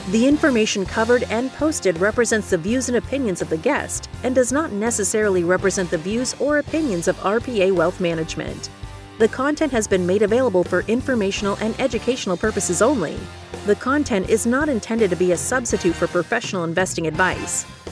The 0.09 0.25
information 0.25 0.85
covered 0.85 1.23
and 1.23 1.51
posted 1.51 1.97
represents 1.97 2.49
the 2.49 2.57
views 2.57 2.87
and 2.87 2.97
opinions 2.97 3.41
of 3.41 3.49
the 3.49 3.57
guest 3.57 4.09
and 4.23 4.33
does 4.33 4.53
not 4.53 4.71
necessarily 4.71 5.43
represent 5.43 5.91
the 5.91 5.97
views 5.97 6.33
or 6.39 6.59
opinions 6.59 7.09
of 7.09 7.17
RPA 7.17 7.73
Wealth 7.73 7.99
Management. 7.99 8.69
The 9.17 9.27
content 9.27 9.73
has 9.73 9.85
been 9.85 10.07
made 10.07 10.21
available 10.21 10.63
for 10.63 10.85
informational 10.87 11.57
and 11.59 11.77
educational 11.81 12.37
purposes 12.37 12.81
only. 12.81 13.17
The 13.65 13.75
content 13.75 14.29
is 14.29 14.45
not 14.45 14.69
intended 14.69 15.09
to 15.09 15.17
be 15.17 15.33
a 15.33 15.37
substitute 15.37 15.95
for 15.95 16.07
professional 16.07 16.63
investing 16.63 17.07
advice. 17.07 17.65